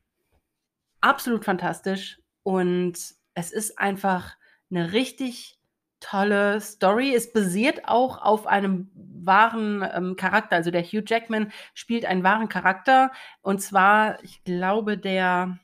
[1.00, 2.94] absolut fantastisch und
[3.34, 4.36] es ist einfach
[4.70, 5.61] eine richtig
[6.02, 7.16] tolle Story.
[7.16, 10.58] Es basiert auch auf einem wahren ähm, Charakter.
[10.58, 13.12] Also der Hugh Jackman spielt einen wahren Charakter.
[13.42, 15.60] Und zwar, ich glaube, der,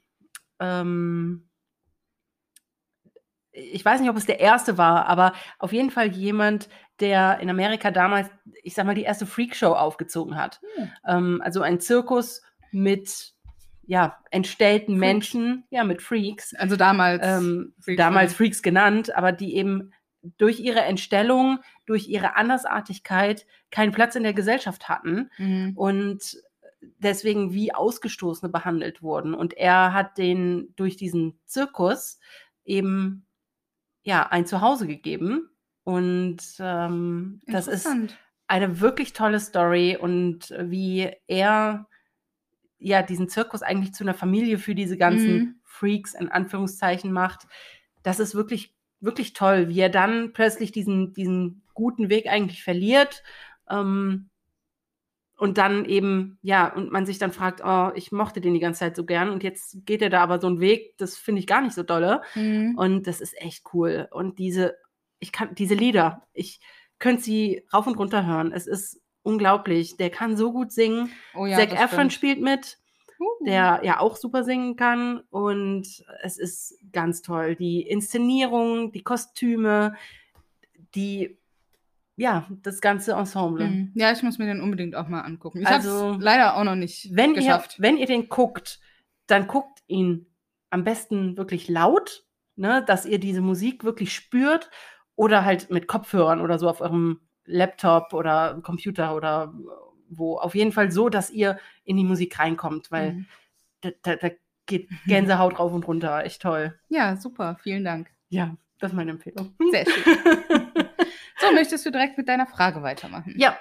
[0.59, 1.49] ähm,
[3.51, 6.69] ich weiß nicht, ob es der erste war, aber auf jeden Fall jemand,
[6.99, 8.29] der in Amerika damals,
[8.63, 10.61] ich sag mal, die erste Freakshow aufgezogen hat.
[10.75, 10.91] Hm.
[11.07, 12.41] Ähm, also ein Zirkus
[12.71, 13.33] mit
[13.89, 14.99] ja, entstellten Freaks.
[14.99, 17.25] Menschen, ja, mit Freaks, Also damals.
[17.25, 19.93] ähm, Freaks damals waren- Freaks genannt, aber die eben
[20.37, 25.73] durch ihre Entstellung, durch ihre Andersartigkeit keinen Platz in der Gesellschaft hatten Mhm.
[25.75, 26.37] und
[26.99, 29.33] deswegen wie Ausgestoßene behandelt wurden.
[29.33, 32.19] Und er hat den durch diesen Zirkus
[32.65, 33.25] eben
[34.03, 35.49] ja ein Zuhause gegeben.
[35.83, 37.87] Und ähm, das ist
[38.47, 41.87] eine wirklich tolle Story und wie er
[42.79, 45.55] ja diesen Zirkus eigentlich zu einer Familie für diese ganzen Mhm.
[45.63, 47.47] Freaks in Anführungszeichen macht.
[48.03, 53.23] Das ist wirklich, wirklich toll, wie er dann plötzlich diesen, diesen guten Weg eigentlich verliert.
[53.69, 54.29] Ähm,
[55.37, 58.79] und dann eben, ja, und man sich dann fragt, oh, ich mochte den die ganze
[58.79, 61.47] Zeit so gern und jetzt geht er da aber so einen Weg, das finde ich
[61.47, 62.21] gar nicht so dolle.
[62.33, 62.75] Mhm.
[62.75, 64.07] Und das ist echt cool.
[64.11, 64.75] Und diese,
[65.19, 66.59] ich kann, diese Lieder, ich
[66.97, 68.51] könnte sie rauf und runter hören.
[68.51, 69.97] Es ist unglaublich.
[69.97, 71.11] Der kann so gut singen.
[71.35, 72.13] Oh ja, Zac Efron stimmt.
[72.13, 72.79] spielt mit.
[73.41, 75.21] Der ja auch super singen kann.
[75.29, 77.55] Und es ist ganz toll.
[77.55, 79.95] Die Inszenierung, die Kostüme,
[80.95, 81.37] die,
[82.15, 83.67] ja, das ganze Ensemble.
[83.67, 83.91] Mhm.
[83.95, 85.61] Ja, ich muss mir den unbedingt auch mal angucken.
[85.61, 87.75] Ich Also, habe es leider auch noch nicht Wenn ihr, geschafft.
[87.79, 88.79] wenn ihr den guckt,
[89.27, 90.25] dann guckt ihn
[90.69, 92.25] am besten wirklich laut,
[92.55, 94.69] ne, dass ihr diese Musik wirklich spürt
[95.15, 99.53] oder halt mit Kopfhörern oder so auf eurem Laptop oder Computer oder
[100.09, 100.37] wo.
[100.37, 103.25] Auf jeden Fall so, dass ihr in die Musik reinkommt, weil Mhm.
[103.81, 104.29] da, da, da
[104.65, 106.23] geht Gänsehaut rauf und runter.
[106.23, 106.77] Echt toll.
[106.89, 107.57] Ja, super.
[107.63, 108.09] Vielen Dank.
[108.29, 109.55] Ja, das ist meine Empfehlung.
[109.71, 110.03] Sehr schön.
[111.39, 113.33] so, möchtest du direkt mit deiner Frage weitermachen?
[113.37, 113.57] Ja,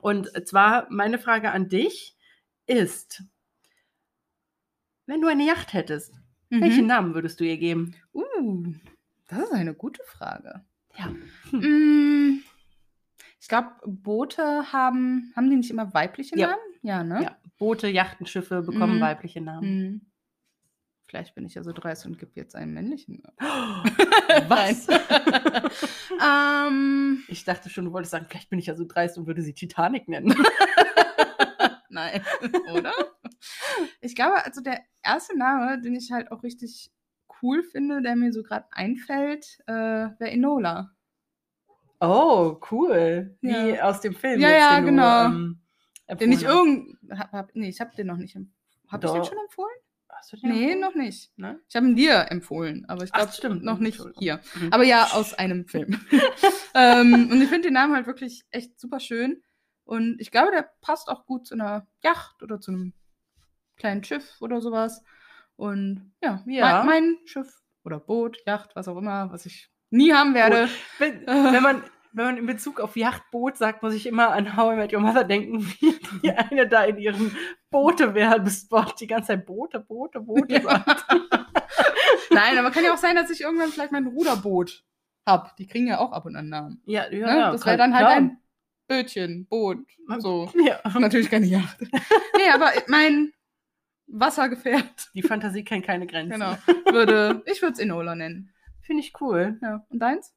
[0.00, 2.16] und zwar meine Frage an dich
[2.66, 3.22] ist,
[5.06, 6.14] wenn du eine Yacht hättest,
[6.50, 6.60] Mhm.
[6.60, 7.94] welchen Namen würdest du ihr geben?
[8.12, 8.72] Uh,
[9.28, 10.62] das ist eine gute Frage.
[10.98, 11.08] Ja.
[11.50, 12.42] Mm,
[13.42, 16.46] Ich glaube, Boote haben, haben die nicht immer weibliche Ja.
[16.50, 16.62] Namen?
[16.82, 17.22] Ja, ne?
[17.24, 17.36] Ja.
[17.58, 19.00] Boote, Yachten, Schiffe bekommen Mhm.
[19.00, 19.62] weibliche Namen.
[19.68, 20.00] Hm.
[21.08, 23.38] Vielleicht bin ich ja so dreist und gebe jetzt einen männlichen Namen.
[24.48, 24.86] Was?
[26.24, 29.42] ähm, Ich dachte schon, du wolltest sagen, vielleicht bin ich ja so dreist und würde
[29.42, 30.32] sie Titanic nennen.
[31.90, 32.22] nein,
[32.72, 32.92] oder?
[34.00, 36.92] Ich glaube, also der erste Name, den ich halt auch richtig
[37.42, 40.92] cool finde, der mir so gerade einfällt, äh, wäre Enola.
[42.04, 43.36] Oh, cool.
[43.40, 43.84] Wie Ja.
[43.84, 44.40] aus dem Film.
[44.40, 45.28] Ja, jetzt, ja, den genau.
[45.28, 45.60] Du, ähm,
[46.20, 46.98] Den ich irgend.
[47.10, 48.34] Hab, hab, nee, ich habe den noch nicht.
[48.36, 48.52] em-
[48.88, 49.74] Hab ich den schon empfohlen?
[50.08, 50.32] hast.
[50.32, 50.80] Du den Nee, empfohlen?
[50.80, 51.32] noch nicht.
[51.38, 51.60] Ne?
[51.68, 54.40] Ich habe ihn dir empfohlen, aber ich glaube noch nicht hier.
[54.60, 54.72] Mhm.
[54.72, 56.00] Aber ja, aus einem Film.
[56.74, 59.42] ähm, und ich finde den Namen halt wirklich echt super schön.
[59.84, 62.92] Und ich glaube, der passt auch gut zu einer Yacht oder zu einem
[63.76, 65.02] kleinen Schiff oder sowas.
[65.56, 66.84] Und ja, Ja.
[66.84, 70.68] Mein, mein Schiff oder Boot, Yacht, was auch immer, was ich nie haben werde.
[70.98, 71.82] Wenn, wenn, man,
[72.12, 75.00] wenn man in Bezug auf Yachtboot sagt, muss ich immer an How I Met Your
[75.00, 77.36] Mother denken, wie die eine da in ihrem
[77.70, 80.60] Boote-Werbespot die ganze Zeit Boote, Boote, Boote Ja.
[80.62, 81.04] sagt.
[82.30, 84.84] Nein, aber kann ja auch sein, dass ich irgendwann vielleicht mein Ruderboot
[85.26, 85.54] hab.
[85.56, 86.82] Die kriegen ja auch ab und an Namen.
[86.86, 87.38] Ja, ja, Ne?
[87.38, 87.88] ja, das wäre klar.
[87.88, 88.38] dann halt ein
[88.88, 89.78] Bötchen, Boot,
[90.18, 90.50] so.
[90.54, 90.80] Ja.
[90.98, 91.78] Natürlich keine Yacht.
[91.80, 93.32] nee, aber mein
[94.06, 96.32] Wassergefährt, Die Fantasie kennt keine Grenzen.
[96.32, 96.56] genau,
[96.90, 98.51] würde, ich würde es Enola nennen.
[98.82, 99.58] Finde ich cool.
[99.62, 99.84] Ja.
[99.88, 100.34] Und deins?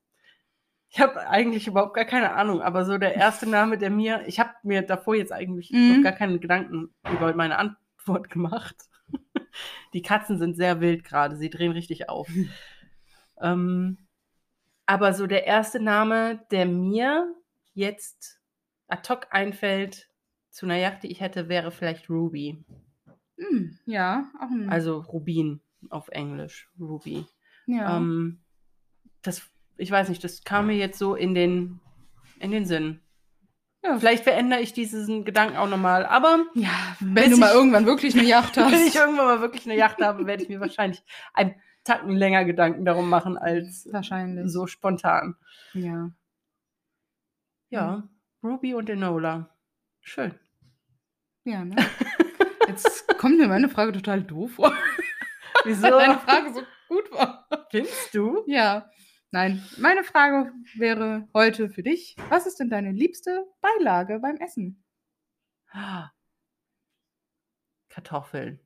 [0.90, 4.40] Ich habe eigentlich überhaupt gar keine Ahnung, aber so der erste Name, der mir, ich
[4.40, 5.96] habe mir davor jetzt eigentlich Mhm.
[5.98, 8.76] noch gar keine Gedanken über meine Antwort gemacht.
[9.94, 12.30] Die Katzen sind sehr wild gerade, sie drehen richtig auf.
[13.42, 13.98] ähm,
[14.86, 17.34] aber so der erste Name, der mir
[17.74, 18.40] jetzt
[18.88, 20.10] ad hoc einfällt
[20.52, 22.64] zu einer Yacht, die ich hätte, wäre vielleicht Ruby.
[23.38, 24.70] Hm, ja, auch ein.
[24.70, 25.60] Also Rubin
[25.90, 27.26] auf Englisch, Ruby.
[27.68, 27.98] Ja.
[27.98, 28.40] Ähm,
[29.22, 29.42] das,
[29.78, 31.80] ich weiß nicht, das kam mir jetzt so in den,
[32.40, 33.02] in den Sinn.
[33.84, 33.98] ja.
[33.98, 36.70] Vielleicht verändere ich diesen Gedanken auch nochmal, aber ja,
[37.00, 38.72] wenn du mal ich- irgendwann wirklich eine Yacht hast.
[38.72, 42.46] wenn ich irgendwann mal wirklich eine Yacht habe, werde ich mir wahrscheinlich einen Tacken länger
[42.46, 44.52] Gedanken darum machen als Wahrscheinlich.
[44.52, 45.36] so spontan.
[45.74, 46.10] Ja.
[47.70, 48.08] Ja,
[48.44, 49.50] Ruby und Enola.
[50.02, 50.34] Schön.
[51.44, 51.76] Ja, ne?
[52.68, 54.74] Jetzt kommt mir meine Frage total doof vor.
[55.64, 55.90] Wieso?
[55.90, 57.48] Deine Frage so gut war.
[57.76, 58.44] Findest du?
[58.48, 58.90] Ja.
[59.32, 64.84] Nein, meine Frage wäre heute für dich: Was ist denn deine liebste Beilage beim Essen?
[67.90, 68.60] Kartoffeln.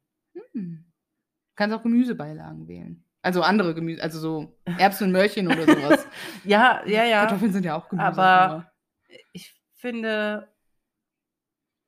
[0.53, 0.85] Hm.
[0.85, 3.03] Du kannst auch Gemüsebeilagen wählen.
[3.21, 6.07] Also andere Gemüse, also so Erbsen und Möhrchen oder sowas.
[6.45, 7.21] Ja, ja, ja.
[7.21, 8.05] Kartoffeln sind ja auch Gemüse.
[8.07, 8.71] Aber-
[9.33, 10.47] Ich finde.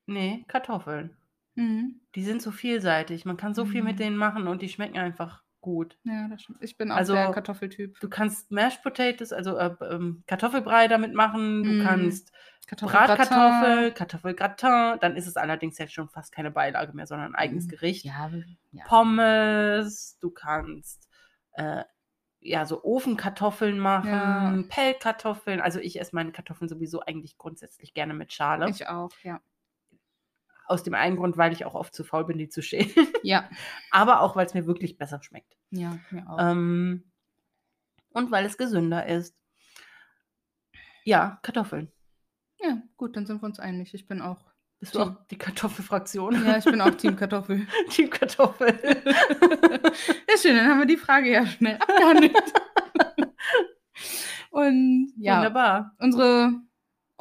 [0.07, 1.15] Nee, Kartoffeln.
[1.55, 2.01] Mhm.
[2.15, 3.25] Die sind so vielseitig.
[3.25, 3.87] Man kann so viel Mhm.
[3.87, 5.97] mit denen machen und die schmecken einfach gut.
[6.03, 6.57] Ja, das stimmt.
[6.63, 7.99] Ich bin auch Also, der Kartoffeltyp.
[7.99, 11.63] Du kannst Mashed Potatoes, also äh, ähm, Kartoffelbrei damit machen.
[11.63, 11.83] Du Mm.
[11.83, 12.31] kannst.
[12.69, 14.97] Bratkartoffel, Kartoffelgratin.
[15.01, 17.69] Dann ist es allerdings jetzt schon fast keine Beilage mehr, sondern ein eigenes Mm.
[17.69, 18.05] Gericht.
[18.05, 18.29] Ja,
[18.71, 18.83] ja.
[18.85, 21.07] Pommes, du kannst
[21.53, 21.83] äh,
[22.39, 24.63] ja so Ofenkartoffeln machen, Ja.
[24.69, 25.59] Pellkartoffeln.
[25.61, 28.69] Also ich esse meine Kartoffeln sowieso eigentlich grundsätzlich gerne mit Schale.
[28.69, 29.41] Ich auch, ja.
[30.71, 32.89] Aus dem einen Grund, weil ich auch oft zu faul bin, die zu schälen.
[33.23, 33.47] Ja,
[33.91, 35.55] Aber auch, weil es mir wirklich besser schmeckt.
[35.69, 36.37] ja, mir auch.
[36.39, 37.11] Ähm,
[38.13, 39.35] und weil es gesünder ist.
[41.03, 41.91] Ja, Kartoffeln.
[42.61, 43.93] ja, gut, dann sind wir uns einig.
[43.93, 44.51] Ich bin auch.
[44.79, 45.07] Bist du Team.
[45.09, 46.43] auch die Kartoffelfraktion?
[46.45, 47.67] Ja, ich bin auch Team Kartoffel.
[47.89, 48.73] Team Kartoffel.
[50.29, 52.35] Ja, schön, dann haben wir die Frage ja schnell abgehandelt.
[54.49, 55.95] Und ja, Wunderbar.
[55.99, 56.53] unsere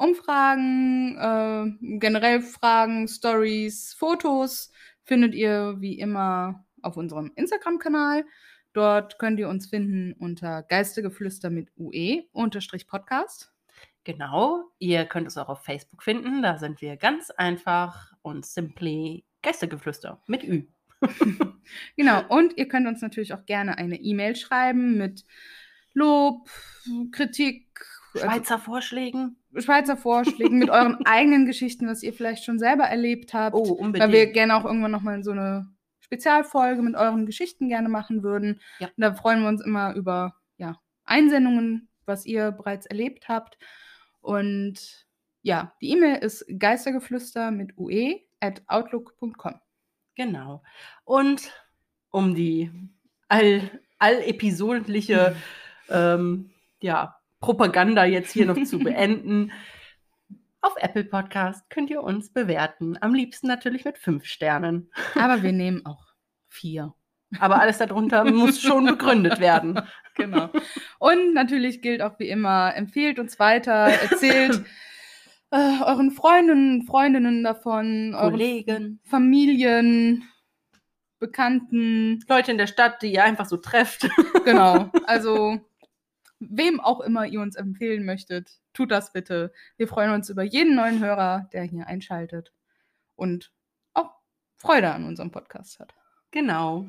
[0.01, 4.71] Umfragen, äh, generell Fragen, Stories, Fotos
[5.03, 8.25] findet ihr wie immer auf unserem Instagram-Kanal.
[8.73, 13.51] Dort könnt ihr uns finden unter Geistegeflüster mit UE unterstrich Podcast.
[14.03, 14.63] Genau.
[14.79, 16.41] Ihr könnt es auch auf Facebook finden.
[16.41, 20.65] Da sind wir ganz einfach und simply Geistergeflüster mit Ü.
[21.95, 25.23] Genau, und ihr könnt uns natürlich auch gerne eine E-Mail schreiben mit
[25.93, 26.49] Lob,
[27.11, 27.70] Kritik,
[28.15, 29.37] Schweizer Vorschlägen.
[29.55, 33.55] Schweizer Vorschlägen, mit euren eigenen Geschichten, was ihr vielleicht schon selber erlebt habt.
[33.55, 33.99] Oh, unbedingt.
[33.99, 35.67] Weil wir gerne auch irgendwann nochmal so eine
[35.99, 38.59] Spezialfolge mit euren Geschichten gerne machen würden.
[38.79, 38.87] Ja.
[38.87, 43.57] Und da freuen wir uns immer über ja, Einsendungen, was ihr bereits erlebt habt.
[44.19, 45.07] Und
[45.41, 49.55] ja, die E-Mail ist geistergeflüster mit ue at outlook.com.
[50.15, 50.61] Genau.
[51.05, 51.51] Und
[52.09, 52.71] um die
[53.29, 55.35] all, allepisodliche
[55.89, 56.51] ähm,
[56.81, 59.51] ja, Propaganda jetzt hier noch zu beenden,
[60.61, 62.95] auf Apple Podcast könnt ihr uns bewerten.
[63.01, 64.91] Am liebsten natürlich mit fünf Sternen.
[65.15, 66.05] Aber wir nehmen auch
[66.47, 66.93] vier.
[67.39, 69.81] Aber alles darunter muss schon begründet werden.
[70.17, 70.49] Genau.
[70.99, 74.61] Und natürlich gilt auch wie immer, empfehlt uns weiter, erzählt
[75.51, 80.25] äh, euren Freundinnen, Freundinnen davon, euren Kollegen, Familien,
[81.17, 84.09] Bekannten, Leute in der Stadt, die ihr einfach so trefft.
[84.43, 84.91] genau.
[85.05, 85.61] Also
[86.49, 89.53] wem auch immer ihr uns empfehlen möchtet, tut das bitte.
[89.77, 92.53] Wir freuen uns über jeden neuen Hörer, der hier einschaltet
[93.15, 93.51] und
[93.93, 94.11] auch
[94.57, 95.93] Freude an unserem Podcast hat.
[96.31, 96.87] Genau.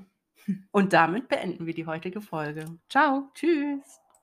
[0.73, 2.65] Und damit beenden wir die heutige Folge.
[2.89, 3.31] Ciao.
[3.35, 4.02] Tschüss.